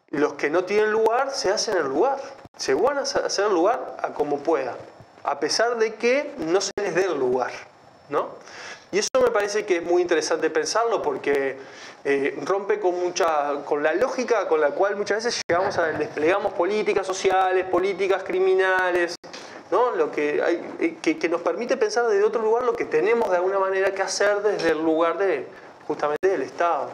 los 0.09 0.33
que 0.35 0.49
no 0.49 0.65
tienen 0.65 0.91
lugar 0.91 1.33
se 1.33 1.51
hacen 1.51 1.77
el 1.77 1.85
lugar, 1.85 2.19
se 2.57 2.73
van 2.73 2.97
a 2.97 3.03
hacer 3.03 3.45
el 3.45 3.53
lugar 3.53 3.99
a 4.03 4.15
como 4.15 4.39
puedan, 4.39 4.77
a 5.23 5.39
pesar 5.39 5.77
de 5.77 5.97
que 5.97 6.33
no 6.39 6.63
se 6.63 6.73
les 6.81 6.95
dé 6.95 7.05
el 7.05 7.19
lugar. 7.19 7.53
¿no? 8.11 8.29
Y 8.93 8.99
eso 8.99 9.09
me 9.23 9.31
parece 9.31 9.65
que 9.65 9.77
es 9.77 9.83
muy 9.85 10.03
interesante 10.03 10.51
pensarlo 10.51 11.01
porque 11.01 11.57
eh, 12.05 12.39
rompe 12.45 12.81
con, 12.81 12.99
mucha, 12.99 13.63
con 13.65 13.83
la 13.83 13.95
lógica 13.95 14.49
con 14.49 14.61
la 14.61 14.71
cual 14.71 14.97
muchas 14.97 15.25
veces 15.25 15.43
llegamos 15.49 15.79
a 15.79 15.87
desplegamos 15.89 16.53
políticas 16.55 17.07
sociales, 17.07 17.67
políticas 17.67 18.25
criminales, 18.25 19.15
¿no? 19.71 19.93
lo 19.93 20.11
que, 20.11 20.43
hay, 20.43 20.61
eh, 20.81 20.97
que, 21.01 21.29
nos 21.29 21.43
permite 21.43 21.77
pensar 21.77 22.07
desde 22.09 22.25
otro 22.25 22.43
lugar 22.43 22.65
lo 22.65 22.73
que 22.73 22.85
tenemos 22.85 23.31
de 23.31 23.37
alguna 23.37 23.59
manera 23.59 23.95
que 23.95 24.03
hacer 24.03 24.43
desde 24.43 24.71
el 24.71 24.83
lugar 24.83 25.19
de 25.19 25.47
justamente 25.87 26.29
del 26.29 26.43
Estado. 26.43 26.91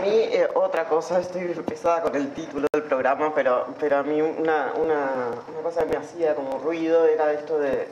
Mí, 0.00 0.10
eh, 0.10 0.48
otra 0.54 0.88
cosa, 0.88 1.20
estoy 1.20 1.46
pesada 1.66 2.02
con 2.02 2.14
el 2.14 2.32
título 2.32 2.66
del 2.72 2.82
programa, 2.82 3.34
pero, 3.34 3.66
pero 3.78 3.98
a 3.98 4.02
mí 4.02 4.20
una, 4.20 4.72
una, 4.76 5.30
una 5.48 5.60
cosa 5.62 5.84
que 5.84 5.90
me 5.90 5.96
hacía 5.96 6.34
como 6.34 6.58
ruido 6.58 7.06
era 7.06 7.32
esto 7.32 7.58
de, 7.58 7.88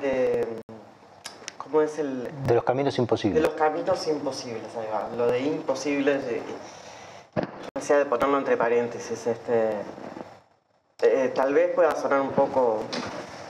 de 0.00 0.46
¿cómo 1.58 1.82
es 1.82 1.98
el...? 1.98 2.30
De 2.46 2.54
los 2.54 2.64
caminos 2.64 2.98
imposibles. 2.98 3.42
De 3.42 3.48
los 3.48 3.56
caminos 3.56 4.06
imposibles, 4.06 4.74
ahí 4.76 4.86
va. 4.92 5.08
Lo 5.16 5.26
de 5.26 5.40
imposibles, 5.40 6.22
decía 7.74 7.98
de 7.98 8.06
ponerlo 8.06 8.38
entre 8.38 8.56
paréntesis, 8.56 9.26
este, 9.26 9.72
eh, 11.02 11.32
tal 11.34 11.52
vez 11.52 11.74
pueda 11.74 11.94
sonar 11.96 12.20
un 12.20 12.30
poco 12.30 12.82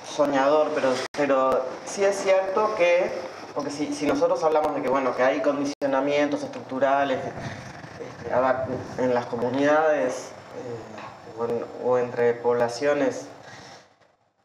soñador, 0.08 0.68
pero, 0.74 0.88
pero 1.12 1.64
sí 1.84 2.04
es 2.04 2.16
cierto 2.16 2.74
que, 2.76 3.10
porque 3.54 3.70
si, 3.70 3.92
si 3.94 4.06
nosotros 4.06 4.42
hablamos 4.42 4.74
de 4.74 4.82
que, 4.82 4.88
bueno, 4.88 5.14
que 5.14 5.22
hay 5.22 5.40
condicionamientos 5.40 6.42
estructurales 6.42 7.18
este, 8.30 8.68
en 8.98 9.14
las 9.14 9.26
comunidades 9.26 10.30
eh, 11.38 11.64
o, 11.84 11.98
entre 11.98 12.34
poblaciones 12.34 13.26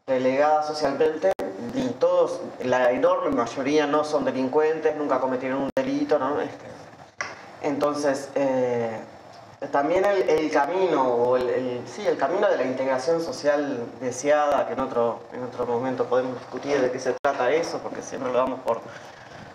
relegadas 0.08 0.68
socialmente, 0.68 1.32
todos, 2.00 2.42
la 2.64 2.92
enorme 2.92 3.30
mayoría 3.36 3.86
no 3.86 4.04
son 4.04 4.26
delincuentes, 4.26 4.96
nunca 4.96 5.20
cometieron 5.20 5.64
un 5.64 5.70
delito, 5.76 6.18
¿no? 6.18 6.40
Este, 6.42 6.66
entonces, 7.62 8.30
eh, 8.36 9.00
también 9.72 10.06
el, 10.06 10.50
camino, 10.50 11.04
o 11.04 11.38
el, 11.38 11.82
sí, 11.86 12.08
el 12.08 12.18
camino 12.18 12.50
de 12.50 12.58
la 12.58 12.64
integración 12.64 13.22
social 13.22 13.86
deseada, 14.00 14.66
que 14.68 14.74
en 14.74 14.80
otro, 14.80 15.20
en 15.34 15.44
otro 15.44 15.66
momento 15.66 16.06
podemos 16.06 16.40
discutir 16.40 16.80
de 16.80 16.92
qué 16.92 17.00
se 17.00 17.14
trata 17.22 17.52
eso, 17.52 17.80
porque 17.80 18.02
siempre 18.02 18.32
lo 18.32 18.40
damos 18.40 18.62
por, 18.62 18.80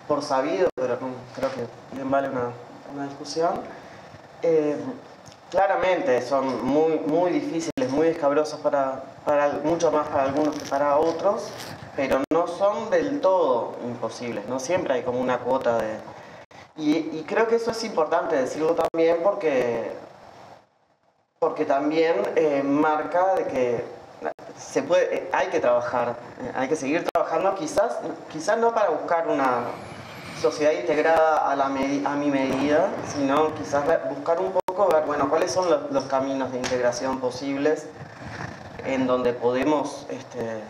por 0.06 0.22
sabido, 0.22 0.68
pero 0.74 0.98
creo 1.34 1.50
que 1.50 1.66
bien 1.96 2.10
vale 2.10 2.28
una, 2.28 2.50
una 2.94 3.06
discusión. 3.06 3.62
Eh, 4.46 4.76
claramente 5.50 6.20
son 6.20 6.64
muy, 6.64 6.98
muy 6.98 7.30
difíciles, 7.30 7.90
muy 7.90 8.08
escabrosos 8.08 8.60
para, 8.60 9.02
para, 9.24 9.60
mucho 9.64 9.90
más 9.90 10.06
para 10.08 10.24
algunos 10.24 10.54
que 10.54 10.68
para 10.68 10.98
otros, 10.98 11.48
pero 11.96 12.22
no 12.30 12.46
son 12.46 12.90
del 12.90 13.22
todo 13.22 13.74
imposibles, 13.84 14.46
¿no? 14.46 14.58
Siempre 14.60 14.94
hay 14.94 15.02
como 15.02 15.18
una 15.18 15.38
cuota 15.38 15.78
de, 15.78 15.96
y, 16.76 17.22
creo 17.22 17.46
que 17.46 17.54
eso 17.54 17.70
es 17.70 17.84
importante 17.84 18.34
decirlo 18.34 18.74
también 18.74 19.18
porque, 19.22 19.92
porque 21.38 21.64
también 21.64 22.16
eh, 22.34 22.62
marca 22.64 23.36
de 23.36 23.44
que 23.46 23.84
se 24.58 24.82
puede, 24.82 25.30
hay 25.32 25.48
que 25.48 25.60
trabajar, 25.60 26.16
eh, 26.40 26.52
hay 26.56 26.68
que 26.68 26.74
seguir 26.74 27.04
trabajando, 27.12 27.54
quizás, 27.54 27.98
quizás 28.30 28.58
no 28.58 28.74
para 28.74 28.90
buscar 28.90 29.28
una, 29.28 29.66
sociedad 30.40 30.72
integrada 30.72 31.50
a, 31.50 31.56
la 31.56 31.66
a 31.66 31.68
mi 32.16 32.30
medida, 32.30 32.90
sino 33.12 33.54
quizás 33.54 33.84
buscar 34.08 34.40
un 34.40 34.52
poco, 34.52 34.88
ver, 34.88 35.04
bueno, 35.04 35.28
cuáles 35.28 35.50
son 35.50 35.68
los, 35.90 36.04
caminos 36.04 36.52
de 36.52 36.58
integración 36.58 37.20
posibles 37.20 37.86
en 38.84 39.06
donde 39.06 39.32
podemos, 39.32 40.06
este, 40.10 40.62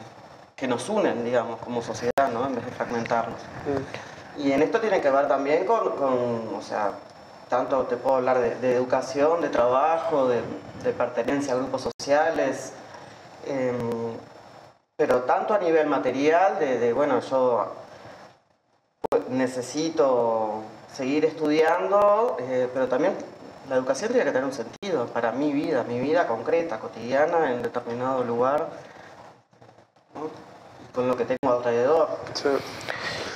que 0.55 0.69
nos 0.69 0.89
unen, 0.89 1.25
digamos, 1.25 1.59
como 1.61 1.83
sociedad, 1.83 2.31
¿no? 2.33 2.47
En 2.47 2.55
vez 2.55 2.65
de 2.65 2.73
fragmentarnos. 2.73 3.41
Y 4.37 4.53
en 4.53 4.63
esto 4.63 4.81
tiene 4.81 5.01
que 5.01 5.11
ver 5.11 5.29
también 5.29 5.65
con, 5.65 5.89
o 5.89 6.63
sea, 6.63 6.93
tanto 7.49 7.83
te 7.85 7.97
puedo 7.97 8.17
hablar 8.17 8.39
de, 8.39 8.75
educación, 8.75 9.41
de 9.41 9.49
trabajo, 9.49 10.29
de, 10.29 10.43
pertenencia 10.93 11.55
a 11.55 11.57
grupos 11.57 11.83
sociales, 11.99 12.73
em, 13.47 14.17
pero 14.97 15.23
tanto 15.23 15.55
a 15.55 15.59
nivel 15.59 15.87
material, 15.87 16.59
de, 16.59 16.93
bueno, 16.93 17.21
yo 17.21 17.84
necesito 19.39 20.63
seguir 20.95 21.25
estudiando, 21.25 22.37
eh, 22.41 22.69
pero 22.73 22.89
también 22.89 23.15
la 23.69 23.77
educación 23.77 24.11
tiene 24.11 24.25
que 24.25 24.33
tener 24.33 24.45
un 24.45 24.53
sentido 24.53 25.07
para 25.07 25.33
mi 25.33 25.53
vida, 25.53 25.85
mi 25.85 25.99
vida 25.99 26.27
concreta, 26.27 26.79
cotidiana, 26.79 27.53
en 27.53 27.63
determinado 27.63 28.25
lugar, 28.25 28.69
con 30.95 31.09
lo 31.09 31.17
que 31.17 31.25
tengo 31.25 31.53
alrededor. 31.53 32.09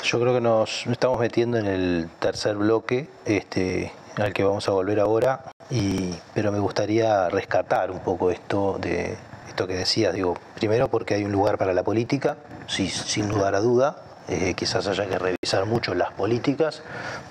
Yo 0.05 0.21
creo 0.21 0.35
que 0.35 0.41
nos 0.41 0.87
estamos 0.87 1.19
metiendo 1.19 1.59
en 1.59 1.67
el 1.67 2.09
tercer 2.21 2.57
bloque, 2.57 3.09
este, 3.25 3.93
al 4.17 4.33
que 4.33 4.45
vamos 4.45 4.69
a 4.69 4.73
volver 4.73 5.01
ahora, 5.01 5.45
y, 5.71 6.15
pero 6.35 6.53
me 6.53 6.61
gustaría 6.61 7.29
rescatar 7.29 7.91
un 7.91 8.01
poco 8.01 8.31
esto 8.31 8.79
de 8.79 9.17
esto 9.49 9.67
que 9.67 9.75
decías, 9.75 10.15
digo, 10.15 10.37
primero 10.55 10.89
porque 10.89 11.15
hay 11.15 11.25
un 11.25 11.33
lugar 11.33 11.59
para 11.59 11.73
la 11.73 11.83
política, 11.83 12.37
sí, 12.69 12.89
sin 12.89 13.29
lugar 13.29 13.55
a 13.55 13.61
duda, 13.61 13.97
eh, 14.29 14.55
quizás 14.55 14.87
haya 14.87 15.07
que 15.07 15.19
revisar 15.19 15.67
mucho 15.67 15.95
las 15.95 16.13
políticas 16.13 16.83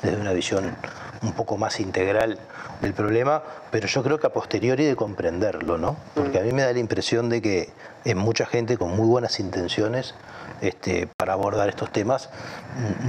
desde 0.01 0.19
una 0.19 0.33
visión 0.33 0.75
un 1.21 1.33
poco 1.33 1.57
más 1.57 1.79
integral 1.79 2.39
del 2.81 2.93
problema, 2.93 3.43
pero 3.71 3.87
yo 3.87 4.03
creo 4.03 4.19
que 4.19 4.27
a 4.27 4.33
posteriori 4.33 4.85
de 4.85 4.95
comprenderlo, 4.95 5.77
¿no? 5.77 5.97
Porque 6.13 6.39
a 6.39 6.43
mí 6.43 6.51
me 6.51 6.61
da 6.61 6.73
la 6.73 6.79
impresión 6.79 7.29
de 7.29 7.41
que 7.41 7.69
en 8.05 8.17
mucha 8.17 8.45
gente 8.45 8.77
con 8.77 8.95
muy 8.95 9.07
buenas 9.07 9.39
intenciones 9.39 10.15
este, 10.61 11.07
para 11.17 11.33
abordar 11.33 11.69
estos 11.69 11.91
temas, 11.91 12.29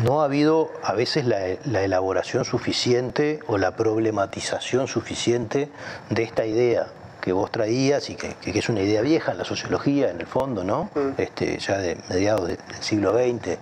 no 0.05 0.21
ha 0.21 0.25
habido 0.25 0.71
a 0.83 0.93
veces 0.93 1.25
la, 1.25 1.47
elaboración 1.47 2.45
suficiente 2.45 3.41
o 3.47 3.57
la 3.59 3.75
problematización 3.77 4.87
suficiente 4.87 5.71
de 6.11 6.23
esta 6.23 6.45
idea 6.45 6.89
que 7.29 7.35
vos 7.35 7.53
traías 7.53 8.09
y 8.09 8.15
que, 8.15 8.37
es 8.43 8.71
una 8.71 8.81
idea 8.81 9.03
vieja 9.03 9.33
en 9.33 9.39
la 9.39 9.45
sociología, 9.45 10.11
en 10.11 10.19
el 10.19 10.27
fondo, 10.27 10.65
¿no? 10.65 10.89
Mm. 10.95 11.21
Este, 11.21 11.59
ya 11.59 11.77
de 11.77 11.99
mediados 12.09 12.49
del 12.49 12.59
siglo 12.81 13.13
XX, 13.13 13.59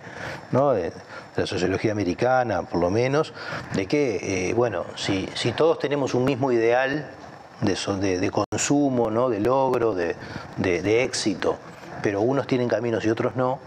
¿no? 0.52 0.70
De, 0.70 0.92
la 1.34 1.46
sociología 1.46 1.90
americana, 1.90 2.62
por 2.62 2.80
lo 2.80 2.90
menos, 2.90 3.34
de 3.74 3.86
que, 3.86 4.50
eh, 4.50 4.54
bueno, 4.54 4.86
si, 4.94 5.28
si 5.34 5.50
todos 5.50 5.80
tenemos 5.80 6.14
un 6.14 6.24
mismo 6.24 6.52
ideal 6.52 7.10
de, 7.60 8.20
de, 8.20 8.30
consumo, 8.30 9.10
¿no? 9.10 9.28
de 9.28 9.40
logro, 9.40 9.94
de, 9.94 10.14
de, 10.56 11.02
éxito, 11.02 11.58
pero 12.02 12.20
unos 12.20 12.46
tienen 12.46 12.68
caminos 12.68 13.04
y 13.04 13.10
otros 13.10 13.34
no, 13.34 13.58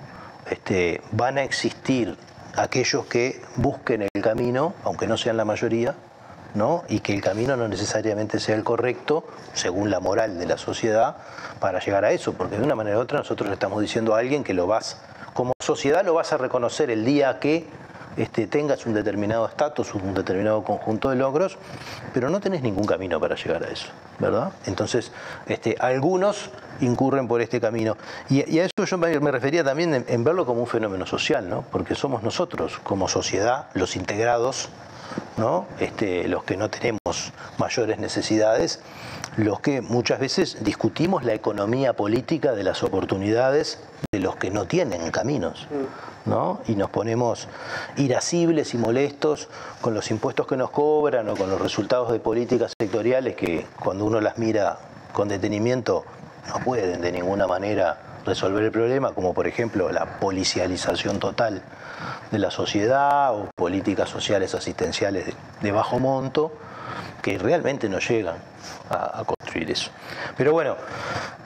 este, 0.50 1.02
van 1.12 1.38
a 1.38 1.44
existir 1.44 2.16
aquellos 2.56 3.06
que 3.06 3.42
busquen 3.58 4.08
el 4.14 4.22
camino, 4.22 4.74
aunque 4.84 5.06
no 5.06 5.18
sean 5.18 5.36
la 5.38 5.46
mayoría, 5.46 5.94
¿no? 6.56 6.84
y 6.90 7.00
que 7.00 7.14
el 7.14 7.22
camino 7.22 7.56
no 7.56 7.68
necesariamente 7.68 8.40
sea 8.40 8.56
el 8.56 8.64
correcto, 8.64 9.24
según 9.54 9.90
la 9.90 10.00
moral 10.00 10.40
de 10.40 10.46
la 10.46 10.58
sociedad, 10.58 11.18
para 11.60 11.80
llegar 11.80 12.06
a 12.06 12.12
eso, 12.12 12.34
porque 12.34 12.58
de 12.58 12.64
una 12.64 12.76
manera 12.76 12.98
u 12.98 13.02
otra 13.02 13.20
nosotros 13.20 13.50
le 13.50 13.54
estamos 13.54 13.82
diciendo 13.82 14.16
a 14.16 14.20
alguien 14.20 14.44
que 14.44 14.54
lo 14.54 14.68
vas, 14.68 15.02
como 15.34 15.54
sociedad 15.60 16.04
lo 16.04 16.14
vas 16.14 16.34
a 16.34 16.38
reconocer 16.38 16.90
el 16.90 17.06
día 17.06 17.40
que 17.40 17.68
este, 18.18 18.48
tengas 18.48 18.86
un 18.86 18.94
determinado 18.94 19.46
estatus, 19.46 19.94
un 19.94 20.14
determinado 20.14 20.64
conjunto 20.64 21.10
de 21.10 21.16
logros, 21.16 21.58
pero 22.14 22.30
no 22.30 22.42
tenés 22.42 22.62
ningún 22.62 22.86
camino 22.86 23.20
para 23.20 23.36
llegar 23.36 23.64
a 23.64 23.68
eso, 23.68 23.88
¿verdad? 24.18 24.52
Entonces, 24.66 25.12
este, 25.48 25.78
algunos 25.80 26.50
incurren 26.82 27.28
por 27.28 27.42
este 27.42 27.62
camino. 27.62 27.96
Y, 28.30 28.60
a 28.60 28.66
eso 28.66 28.86
yo 28.86 28.98
me, 28.98 29.32
refería 29.32 29.64
también 29.64 30.06
en, 30.08 30.24
verlo 30.24 30.46
como 30.46 30.62
un 30.62 30.68
fenómeno 30.68 31.06
social, 31.06 31.50
¿no? 31.50 31.64
Porque 31.72 31.96
somos 31.96 32.24
nosotros, 32.24 32.80
como 32.84 33.08
sociedad, 33.08 33.68
los 33.74 33.96
integrados, 33.96 34.70
¿no? 35.38 35.68
Este, 35.80 36.28
los 36.28 36.44
que 36.44 36.58
no 36.58 36.70
tenemos 36.70 37.34
mayores 37.58 38.00
necesidades, 38.00 38.82
los 39.38 39.60
que 39.60 39.82
muchas 39.82 40.20
veces 40.20 40.64
discutimos 40.64 41.24
la 41.24 41.34
economía 41.34 41.94
política 41.94 42.54
de 42.54 42.64
las 42.64 42.84
oportunidades 42.84 43.80
de 44.12 44.20
los 44.20 44.36
que 44.36 44.52
no 44.52 44.66
tienen 44.66 45.12
caminos. 45.12 45.68
¿no? 46.26 46.60
Y 46.68 46.76
nos 46.76 46.90
ponemos 46.90 47.48
irascibles 47.98 48.74
y 48.74 48.78
molestos 48.78 49.48
con 49.82 49.94
los 49.94 50.12
impuestos 50.12 50.48
que 50.48 50.58
nos 50.58 50.70
cobran 50.70 51.28
o 51.30 51.36
con 51.36 51.50
los 51.50 51.60
resultados 51.60 52.12
de 52.12 52.20
políticas 52.20 52.74
sectoriales 52.80 53.36
que 53.36 53.66
cuando 53.80 54.06
uno 54.06 54.20
las 54.22 54.38
mira 54.38 54.78
con 55.14 55.28
detenimiento 55.28 56.04
no 56.48 56.64
pueden 56.64 57.02
de 57.02 57.12
ninguna 57.12 57.48
manera 57.48 58.09
resolver 58.26 58.64
el 58.64 58.72
problema, 58.72 59.14
como 59.14 59.34
por 59.34 59.48
ejemplo 59.48 59.92
la 59.92 60.20
policialización 60.20 61.20
total 61.20 61.62
de 62.32 62.40
la 62.40 62.52
sociedad 62.52 63.34
o 63.34 63.50
políticas 63.56 64.10
sociales 64.10 64.54
asistenciales 64.56 65.34
de, 65.62 65.72
bajo 65.72 66.00
monto, 66.00 66.52
que 67.22 67.38
realmente 67.38 67.90
no 67.90 68.00
llegan 68.00 68.38
a, 68.90 69.24
construir 69.26 69.70
eso. 69.72 69.92
Pero 70.38 70.54
bueno, 70.54 70.76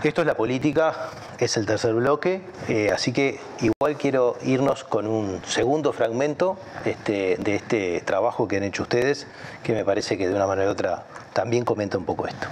esto 0.03 0.21
es 0.21 0.27
la 0.27 0.35
política, 0.35 1.09
es 1.39 1.57
el 1.57 1.65
tercer 1.65 1.93
bloque, 1.93 2.41
eh, 2.67 2.91
así 2.93 3.11
que 3.11 3.39
igual 3.59 3.97
quiero 3.97 4.37
irnos 4.43 4.83
con 4.83 5.07
un 5.07 5.41
segundo 5.45 5.93
fragmento 5.93 6.57
este, 6.85 7.37
de 7.39 7.55
este 7.55 8.01
trabajo 8.01 8.47
que 8.47 8.57
han 8.57 8.63
hecho 8.63 8.83
ustedes, 8.83 9.27
que 9.63 9.73
me 9.73 9.83
parece 9.83 10.17
que 10.17 10.27
de 10.27 10.35
una 10.35 10.47
manera 10.47 10.69
u 10.69 10.71
otra 10.71 11.05
también 11.33 11.65
comenta 11.65 11.97
un 11.97 12.05
poco 12.05 12.27
esto. 12.27 12.47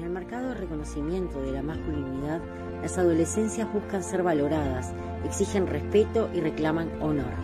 En 0.00 0.06
el 0.06 0.12
mercado 0.12 0.48
de 0.48 0.54
reconocimiento 0.54 1.42
de 1.42 1.52
la 1.52 1.62
masculinidad, 1.62 2.40
las 2.80 2.96
adolescencias 2.96 3.70
buscan 3.70 4.02
ser 4.02 4.22
valoradas, 4.22 4.94
exigen 5.26 5.66
respeto 5.66 6.30
y 6.32 6.40
reclaman 6.40 7.02
honor. 7.02 7.34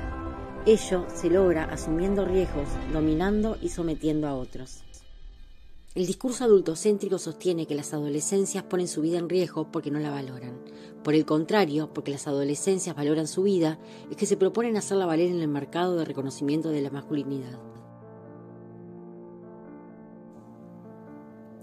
Ello 0.65 1.05
se 1.15 1.29
logra 1.29 1.65
asumiendo 1.65 2.25
riesgos, 2.25 2.67
dominando 2.95 3.59
y 3.61 3.69
sometiendo 3.69 4.27
a 4.27 4.35
otros. 4.35 4.85
El 5.95 6.07
discurso 6.07 6.45
adultocéntrico 6.45 7.19
sostiene 7.19 7.67
que 7.67 7.75
las 7.75 7.93
adolescencias 7.93 8.65
ponen 8.65 8.89
su 8.89 9.03
vida 9.03 9.19
en 9.19 9.29
riesgo 9.29 9.71
porque 9.71 9.91
no 9.91 9.99
la 9.99 10.11
valoran. 10.11 10.59
Por 11.05 11.13
el 11.13 11.27
contrario, 11.27 11.91
porque 11.93 12.13
las 12.13 12.27
adolescencias 12.27 12.97
valoran 12.97 13.29
su 13.29 13.43
vida, 13.43 13.79
es 14.11 14.17
que 14.17 14.25
se 14.25 14.39
proponen 14.39 14.79
hacerla 14.79 15.05
valer 15.05 15.31
en 15.31 15.43
el 15.43 15.49
mercado 15.49 15.97
de 15.97 16.07
reconocimiento 16.07 16.71
de 16.71 16.81
la 16.81 16.89
masculinidad. 16.89 17.76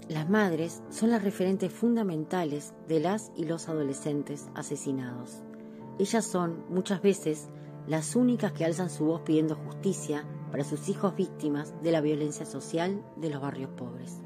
Las 0.08 0.28
madres 0.28 0.82
son 0.90 1.10
las 1.10 1.24
referentes 1.24 1.72
fundamentales 1.72 2.74
de 2.88 3.00
las 3.00 3.32
y 3.36 3.46
los 3.46 3.70
adolescentes 3.70 4.48
asesinados. 4.54 5.42
Ellas 5.98 6.26
son, 6.26 6.62
muchas 6.68 7.00
veces, 7.00 7.48
las 7.86 8.14
únicas 8.14 8.52
que 8.52 8.66
alzan 8.66 8.90
su 8.90 9.06
voz 9.06 9.22
pidiendo 9.22 9.56
justicia 9.56 10.26
para 10.50 10.64
sus 10.64 10.90
hijos 10.90 11.16
víctimas 11.16 11.74
de 11.82 11.90
la 11.90 12.02
violencia 12.02 12.44
social 12.44 13.02
de 13.16 13.30
los 13.30 13.40
barrios 13.40 13.70
pobres. 13.70 14.20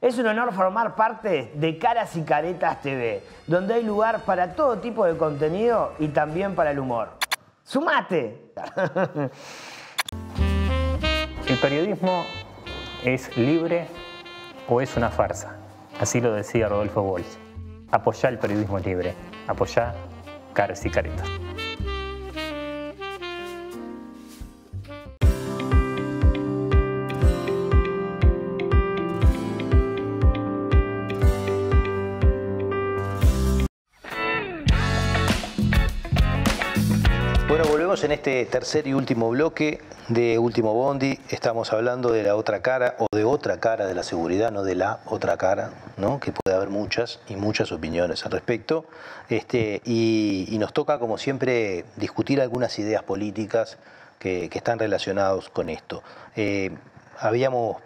Es 0.00 0.18
un 0.18 0.26
honor 0.26 0.52
formar 0.54 0.94
parte 0.94 1.52
de 1.54 1.78
Caras 1.78 2.16
y 2.16 2.22
Caretas 2.22 2.80
TV, 2.80 3.22
donde 3.46 3.74
hay 3.74 3.82
lugar 3.82 4.20
para 4.20 4.54
todo 4.54 4.78
tipo 4.78 5.04
de 5.04 5.16
contenido 5.16 5.92
y 5.98 6.08
también 6.08 6.54
para 6.54 6.70
el 6.70 6.78
humor. 6.78 7.10
¡Sumate! 7.64 8.52
El 11.48 11.58
periodismo 11.58 12.24
es 13.04 13.36
libre 13.36 13.88
o 14.68 14.80
es 14.80 14.96
una 14.96 15.10
farsa. 15.10 15.56
Así 15.98 16.20
lo 16.20 16.32
decía 16.32 16.68
Rodolfo 16.68 17.02
Walsh. 17.02 17.36
Apoyá 17.90 18.28
el 18.28 18.38
periodismo 18.38 18.78
libre. 18.78 19.14
Apoyá 19.48 19.94
Caras 20.52 20.86
y 20.86 20.90
Caretas. 20.90 21.28
Este 38.20 38.44
tercer 38.44 38.86
y 38.86 38.92
último 38.92 39.30
bloque 39.30 39.80
de 40.08 40.38
Último 40.38 40.74
Bondi. 40.74 41.18
Estamos 41.30 41.72
hablando 41.72 42.12
de 42.12 42.22
la 42.22 42.36
otra 42.36 42.60
cara 42.60 42.94
o 42.98 43.06
de 43.10 43.24
otra 43.24 43.60
cara 43.60 43.86
de 43.86 43.94
la 43.94 44.02
seguridad, 44.02 44.52
no 44.52 44.62
de 44.62 44.74
la 44.74 45.00
otra 45.06 45.38
cara, 45.38 45.70
¿no? 45.96 46.20
que 46.20 46.30
puede 46.30 46.54
haber 46.54 46.68
muchas 46.68 47.20
y 47.30 47.36
muchas 47.36 47.72
opiniones 47.72 48.26
al 48.26 48.32
respecto. 48.32 48.84
Este, 49.30 49.80
y, 49.86 50.54
nos 50.60 50.74
toca, 50.74 50.98
como 50.98 51.16
siempre, 51.16 51.86
discutir 51.96 52.42
algunas 52.42 52.78
ideas 52.78 53.02
políticas 53.04 53.78
que, 54.18 54.50
están 54.52 54.78
relacionadas 54.78 55.48
con 55.48 55.70
esto. 55.70 56.02
Eh, 56.36 56.76
habíamos, 57.18 57.78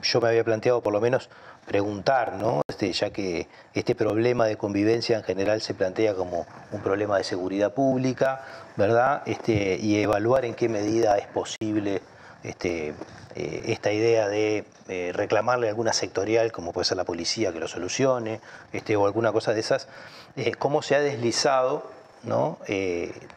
yo 0.00 0.20
me 0.20 0.28
había 0.28 0.44
planteado 0.44 0.80
por 0.80 0.92
lo 0.92 1.00
menos 1.00 1.28
preguntar, 1.66 2.34
¿no? 2.34 2.62
Este, 2.80 2.92
ya 2.94 3.10
que 3.10 3.46
este 3.74 3.94
problema 3.94 4.46
de 4.46 4.56
convivencia 4.56 5.18
en 5.18 5.22
general 5.22 5.60
se 5.60 5.74
plantea 5.74 6.14
como 6.14 6.46
un 6.72 6.80
problema 6.80 7.18
de 7.18 7.24
seguridad 7.24 7.74
pública, 7.74 8.42
¿verdad? 8.76 9.22
Este, 9.26 9.76
y 9.76 10.00
evaluar 10.00 10.46
en 10.46 10.54
qué 10.54 10.70
medida 10.70 11.18
es 11.18 11.26
posible 11.26 12.00
este, 12.42 12.94
eh, 13.34 13.62
esta 13.66 13.92
idea 13.92 14.28
de 14.28 14.64
eh, 14.88 15.12
reclamarle 15.14 15.68
alguna 15.68 15.92
sectorial, 15.92 16.52
como 16.52 16.72
puede 16.72 16.86
ser 16.86 16.96
la 16.96 17.04
policía, 17.04 17.52
que 17.52 17.60
lo 17.60 17.68
solucione, 17.68 18.40
o 18.96 19.04
alguna 19.04 19.30
cosa 19.30 19.52
de 19.52 19.60
esas, 19.60 19.86
eh, 20.36 20.52
cómo 20.52 20.80
se 20.80 20.94
ha 20.94 21.00
deslizado 21.00 21.84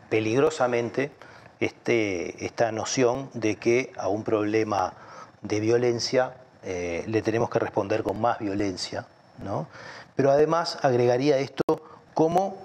peligrosamente 0.09 1.11
esta 1.59 2.71
noción 2.71 3.29
de 3.33 3.57
que 3.57 3.91
a 3.97 4.07
un 4.07 4.23
problema 4.23 4.93
de 5.41 5.59
violencia 5.59 6.33
le 6.63 7.21
tenemos 7.21 7.49
que 7.49 7.59
responder 7.59 8.03
con 8.03 8.19
más 8.19 8.39
violencia, 8.39 9.05
¿no? 9.39 9.67
Pero 10.15 10.31
además 10.31 10.77
agregaría 10.81 11.37
esto 11.37 11.63
como 12.13 12.57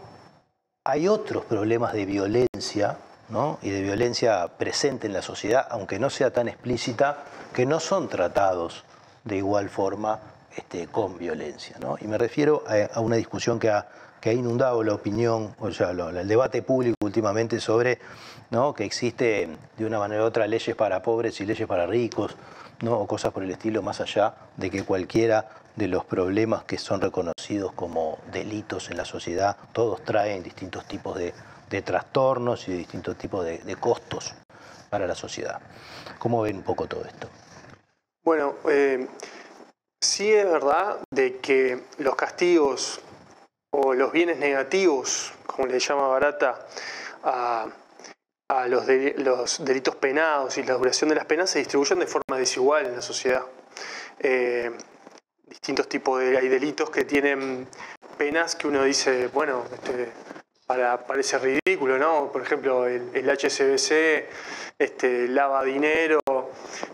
hay 0.84 1.08
otros 1.08 1.44
problemas 1.44 1.92
de 1.92 2.06
violencia, 2.06 2.98
¿no? 3.28 3.58
Y 3.62 3.70
de 3.70 3.82
violencia 3.82 4.48
presente 4.58 5.06
en 5.06 5.12
la 5.12 5.22
sociedad, 5.22 5.66
aunque 5.70 5.98
no 5.98 6.10
sea 6.10 6.32
tan 6.32 6.48
explícita, 6.48 7.24
que 7.52 7.66
no 7.66 7.80
son 7.80 8.08
tratados 8.08 8.84
de 9.24 9.36
igual 9.36 9.68
forma 9.68 10.20
este, 10.56 10.86
con 10.86 11.18
violencia, 11.18 11.76
¿no? 11.80 11.96
Y 12.00 12.06
me 12.06 12.18
refiero 12.18 12.64
a, 12.66 13.00
una 13.00 13.16
discusión 13.16 13.58
que 13.58 13.70
ha, 13.70 13.86
inundado 14.24 14.82
la 14.82 14.92
opinión, 14.92 15.54
o 15.58 15.70
sea, 15.72 15.90
el 15.90 16.28
debate 16.28 16.60
público 16.60 16.96
últimamente 17.00 17.60
sobre 17.60 17.98
¿no? 18.50 18.74
que 18.74 18.84
existe 18.84 19.48
de 19.76 19.86
una 19.86 19.98
manera 19.98 20.22
u 20.22 20.26
otra 20.26 20.46
leyes 20.46 20.76
para 20.76 21.02
pobres 21.02 21.40
y 21.40 21.46
leyes 21.46 21.66
para 21.66 21.86
ricos, 21.86 22.36
¿no? 22.82 22.98
o 22.98 23.06
cosas 23.06 23.32
por 23.32 23.42
el 23.42 23.50
estilo, 23.50 23.82
más 23.82 24.00
allá 24.00 24.34
de 24.56 24.70
que 24.70 24.84
cualquiera 24.84 25.48
de 25.78 25.86
los 25.88 26.04
problemas 26.04 26.64
que 26.64 26.76
son 26.76 27.00
reconocidos 27.00 27.72
como 27.72 28.18
delitos 28.32 28.90
en 28.90 28.96
la 28.96 29.04
sociedad, 29.04 29.56
todos 29.72 30.02
traen 30.02 30.42
distintos 30.42 30.86
tipos 30.86 31.16
de, 31.16 31.32
trastornos 31.82 32.66
y 32.66 32.72
de 32.72 32.78
distintos 32.78 33.16
tipos 33.16 33.44
de, 33.44 33.76
costos 33.76 34.34
para 34.90 35.06
la 35.06 35.14
sociedad. 35.14 35.60
¿Cómo 36.18 36.42
ven 36.42 36.56
un 36.56 36.62
poco 36.64 36.86
todo 36.86 37.04
esto? 37.04 37.28
Bueno, 38.24 38.56
eh, 38.68 39.06
sí 40.00 40.32
es 40.32 40.44
verdad 40.44 40.98
de 41.10 41.38
que 41.38 41.84
los 41.98 42.16
castigos 42.16 43.00
o 43.70 43.94
los 43.94 44.10
bienes 44.10 44.38
negativos, 44.38 45.32
como 45.46 45.68
le 45.68 45.78
llama 45.78 46.08
Barata, 46.08 46.66
a 47.22 47.66
a 48.50 48.66
los, 48.66 48.86
los, 49.18 49.62
delitos 49.62 49.94
penados 49.96 50.56
y 50.56 50.62
la 50.62 50.72
duración 50.72 51.10
de 51.10 51.16
las 51.16 51.26
penas 51.26 51.50
se 51.50 51.58
distribuyen 51.58 51.98
de 51.98 52.06
forma 52.06 52.38
desigual 52.38 52.86
en 52.86 52.96
la 52.96 53.02
sociedad. 53.02 53.42
Eh, 54.20 54.72
distintos 55.48 55.88
tipos 55.88 56.20
de 56.20 56.38
hay 56.38 56.48
delitos 56.48 56.90
que 56.90 57.04
tienen 57.04 57.66
penas 58.16 58.56
que 58.56 58.66
uno 58.66 58.84
dice, 58.84 59.28
bueno, 59.28 59.64
este, 59.72 60.10
para, 60.66 61.06
parece 61.06 61.38
ridículo, 61.38 61.98
¿no? 61.98 62.30
Por 62.30 62.42
ejemplo, 62.42 62.86
el, 62.86 63.28
HCBC 63.28 64.26
este, 64.78 65.28
lava 65.28 65.64
dinero, 65.64 66.20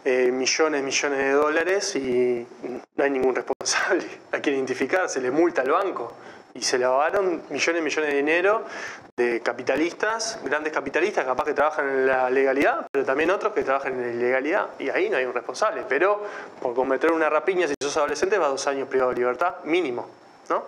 eh, 0.05 0.31
millones, 0.33 0.83
millones 0.83 1.19
de 1.19 1.31
dólares 1.33 1.97
y 1.97 2.47
no 2.97 3.05
hay 3.05 3.11
ningún 3.11 3.35
responsable 3.35 4.07
a 4.33 4.41
quien 4.41 4.57
identificar, 4.57 5.09
se 5.09 5.21
le 5.21 5.31
multa 5.31 5.63
al 5.63 5.71
banco 5.71 6.15
y 6.55 6.63
se 6.63 6.79
lavaron 6.79 7.43
millones 7.51 7.81
y 7.81 7.85
millones 7.85 8.11
de 8.11 8.17
dinero 8.17 8.65
de 9.17 9.41
capitalistas, 9.41 10.39
grandes 10.45 10.73
capitalistas, 10.73 11.25
capaz 11.25 11.45
que 11.45 11.53
trabajan 11.53 11.89
en 11.89 12.07
la 12.07 12.31
legalidad, 12.31 12.87
pero 12.91 13.05
también 13.05 13.31
otros 13.31 13.53
que 13.53 13.63
trabajan 13.63 13.95
en 13.95 14.07
la 14.07 14.13
ilegalidad, 14.13 14.69
y 14.79 14.89
ahí 14.89 15.11
no 15.11 15.17
hay 15.17 15.25
un 15.25 15.35
responsable. 15.35 15.85
Pero 15.89 16.25
por 16.61 16.75
cometer 16.75 17.13
una 17.13 17.29
rapiña, 17.29 17.67
si 17.67 17.75
sos 17.81 17.97
adolescente, 17.97 18.39
va 18.39 18.47
a 18.47 18.51
dos 18.51 18.67
años 18.67 18.89
privado 18.89 19.11
de 19.11 19.17
libertad, 19.17 19.57
mínimo. 19.65 20.09
¿no? 20.49 20.63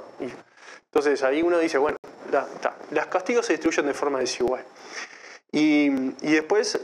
entonces 0.87 1.23
ahí 1.23 1.43
uno 1.43 1.59
dice, 1.59 1.77
bueno, 1.77 1.99
los 2.91 3.07
castigos 3.07 3.45
se 3.47 3.53
distribuyen 3.53 3.87
de 3.87 3.95
forma 3.95 4.19
desigual. 4.19 4.65
Y, 5.53 5.87
y 6.23 6.33
después 6.33 6.81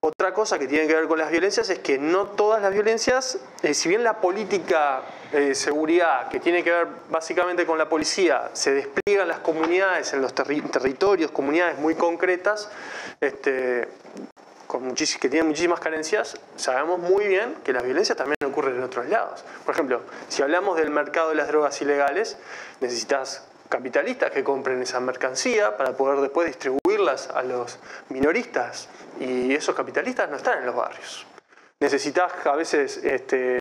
otra 0.00 0.32
cosa 0.32 0.58
que 0.58 0.68
tiene 0.68 0.86
que 0.86 0.94
ver 0.94 1.06
con 1.08 1.18
las 1.18 1.30
violencias 1.30 1.68
es 1.70 1.80
que 1.80 1.98
no 1.98 2.26
todas 2.26 2.62
las 2.62 2.72
violencias, 2.72 3.38
eh, 3.62 3.74
si 3.74 3.88
bien 3.88 4.04
la 4.04 4.20
política 4.20 5.02
de 5.32 5.54
seguridad, 5.54 6.28
que 6.28 6.38
tiene 6.38 6.62
que 6.62 6.70
ver 6.70 6.88
básicamente 7.10 7.66
con 7.66 7.78
la 7.78 7.88
policía, 7.88 8.50
se 8.52 8.72
despliega 8.72 9.22
en 9.22 9.28
las 9.28 9.40
comunidades, 9.40 10.12
en 10.12 10.22
los 10.22 10.34
territorios, 10.34 11.30
comunidades 11.30 11.78
muy 11.78 11.94
concretas, 11.94 12.70
este, 13.20 13.88
con 14.66 14.94
que 14.94 15.28
tienen 15.28 15.48
muchísimas 15.48 15.80
carencias, 15.80 16.36
sabemos 16.56 16.98
muy 17.00 17.26
bien 17.26 17.56
que 17.64 17.72
las 17.72 17.82
violencias 17.82 18.16
también 18.16 18.36
ocurren 18.44 18.76
en 18.76 18.82
otros 18.82 19.06
lados. 19.08 19.44
Por 19.64 19.74
ejemplo, 19.74 20.02
si 20.28 20.42
hablamos 20.42 20.76
del 20.76 20.90
mercado 20.90 21.30
de 21.30 21.34
las 21.34 21.48
drogas 21.48 21.80
ilegales, 21.80 22.36
necesitas 22.80 23.44
capitalistas 23.68 24.30
que 24.30 24.42
compren 24.42 24.82
esa 24.82 25.00
mercancía 25.00 25.76
para 25.76 25.92
poder 25.92 26.20
después 26.20 26.46
distribuirlas 26.46 27.28
a 27.30 27.42
los 27.42 27.78
minoristas. 28.08 28.88
Y 29.20 29.54
esos 29.54 29.74
capitalistas 29.74 30.28
no 30.30 30.36
están 30.36 30.58
en 30.60 30.66
los 30.66 30.74
barrios. 30.74 31.26
Necesitas 31.80 32.32
a 32.44 32.56
veces, 32.56 32.96
este, 33.04 33.60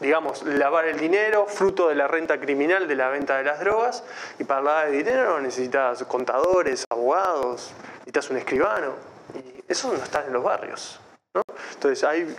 digamos, 0.00 0.42
lavar 0.42 0.86
el 0.86 0.98
dinero 0.98 1.46
fruto 1.46 1.88
de 1.88 1.94
la 1.94 2.08
renta 2.08 2.40
criminal 2.40 2.88
de 2.88 2.96
la 2.96 3.08
venta 3.08 3.38
de 3.38 3.44
las 3.44 3.60
drogas. 3.60 4.02
Y 4.38 4.44
para 4.44 4.62
lavar 4.62 4.88
el 4.88 5.04
dinero 5.04 5.40
necesitas 5.40 6.02
contadores, 6.04 6.84
abogados, 6.90 7.72
necesitas 7.98 8.30
un 8.30 8.36
escribano. 8.38 8.94
Y 9.34 9.62
eso 9.68 9.92
no 9.92 10.02
está 10.02 10.24
en 10.26 10.32
los 10.32 10.42
barrios. 10.42 11.00
Entonces 11.74 12.02
hay 12.02 12.34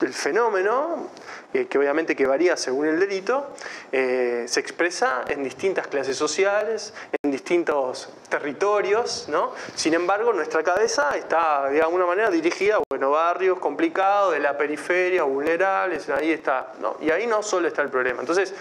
el 0.00 0.12
fenómeno, 0.12 1.08
eh, 1.54 1.68
que 1.68 1.78
obviamente 1.78 2.14
que 2.14 2.26
varía 2.26 2.54
según 2.58 2.86
el 2.86 3.00
delito, 3.00 3.54
eh, 3.90 4.44
se 4.46 4.60
expresa 4.60 5.24
en 5.26 5.42
distintas 5.42 5.86
clases 5.86 6.18
sociales, 6.18 6.92
en 7.22 7.30
distintos 7.30 8.10
territorios, 8.28 9.26
¿no? 9.30 9.54
Sin 9.74 9.94
embargo, 9.94 10.34
nuestra 10.34 10.62
cabeza 10.62 11.16
está 11.16 11.70
de 11.70 11.80
alguna 11.80 12.04
manera 12.04 12.30
dirigida 12.30 12.76
a 12.76 12.82
bueno, 12.90 13.10
barrios 13.12 13.58
complicados, 13.58 14.34
de 14.34 14.40
la 14.40 14.58
periferia, 14.58 15.22
vulnerables, 15.22 16.10
ahí 16.10 16.30
está, 16.30 16.74
¿no? 16.78 16.98
Y 17.00 17.10
ahí 17.10 17.26
no 17.26 17.42
solo 17.42 17.66
está 17.66 17.80
el 17.80 17.88
problema. 17.88 18.20
Entonces, 18.20 18.52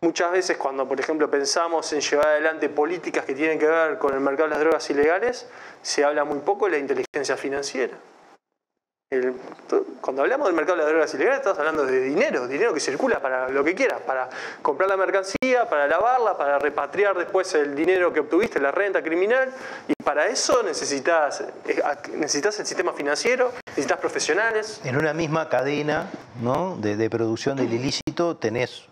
muchas 0.00 0.32
veces 0.32 0.56
cuando, 0.56 0.88
por 0.88 0.98
ejemplo, 0.98 1.30
pensamos 1.30 1.92
en 1.92 2.00
llevar 2.00 2.26
adelante 2.26 2.68
políticas 2.68 3.24
que 3.24 3.34
tienen 3.36 3.60
que 3.60 3.66
ver 3.68 3.96
con 3.98 4.12
el 4.12 4.18
mercado 4.18 4.48
de 4.48 4.54
las 4.54 4.60
drogas 4.60 4.90
ilegales, 4.90 5.46
se 5.82 6.02
habla 6.02 6.24
muy 6.24 6.40
poco 6.40 6.64
de 6.64 6.72
la 6.72 6.78
inteligencia 6.78 7.36
financiera 7.36 7.96
cuando 10.00 10.22
hablamos 10.22 10.46
del 10.46 10.54
mercado 10.54 10.76
de 10.76 10.84
las 10.84 10.92
drogas 10.92 11.14
ilegales, 11.14 11.38
estamos 11.38 11.58
hablando 11.58 11.84
de 11.84 12.00
dinero, 12.00 12.46
dinero 12.46 12.72
que 12.72 12.78
circula 12.78 13.18
para 13.18 13.48
lo 13.48 13.64
que 13.64 13.74
quieras, 13.74 14.00
para 14.02 14.30
comprar 14.62 14.88
la 14.88 14.96
mercancía, 14.96 15.68
para 15.68 15.88
lavarla, 15.88 16.38
para 16.38 16.60
repatriar 16.60 17.18
después 17.18 17.52
el 17.54 17.74
dinero 17.74 18.12
que 18.12 18.20
obtuviste, 18.20 18.60
la 18.60 18.70
renta 18.70 19.02
criminal, 19.02 19.50
y 19.88 20.00
para 20.04 20.28
eso 20.28 20.62
necesitas, 20.62 21.40
eh, 21.40 21.82
necesitas 22.14 22.60
el 22.60 22.66
sistema 22.66 22.92
financiero, 22.92 23.52
necesitas 23.66 23.98
profesionales. 23.98 24.80
En 24.84 24.96
una 24.96 25.12
misma 25.12 25.48
cadena 25.48 26.08
¿no? 26.40 26.76
de, 26.76 26.96
de 26.96 27.10
producción 27.10 27.56
del 27.56 27.72
ilícito 27.72 28.36
tenés 28.36 28.84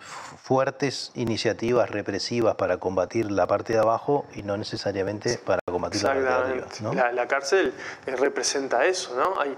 fuertes 0.48 1.12
iniciativas 1.14 1.90
represivas 1.90 2.54
para 2.54 2.78
combatir 2.78 3.30
la 3.30 3.46
parte 3.46 3.74
de 3.74 3.80
abajo 3.80 4.24
y 4.34 4.42
no 4.42 4.56
necesariamente 4.56 5.36
para 5.44 5.60
combatir 5.70 6.02
la 6.02 6.08
parte 6.08 6.24
de 6.24 6.32
arriba. 6.32 6.66
La, 6.94 7.12
la, 7.12 7.28
cárcel 7.28 7.74
eh, 8.06 8.16
representa 8.16 8.86
eso, 8.86 9.14
¿no? 9.14 9.38
Hay 9.38 9.54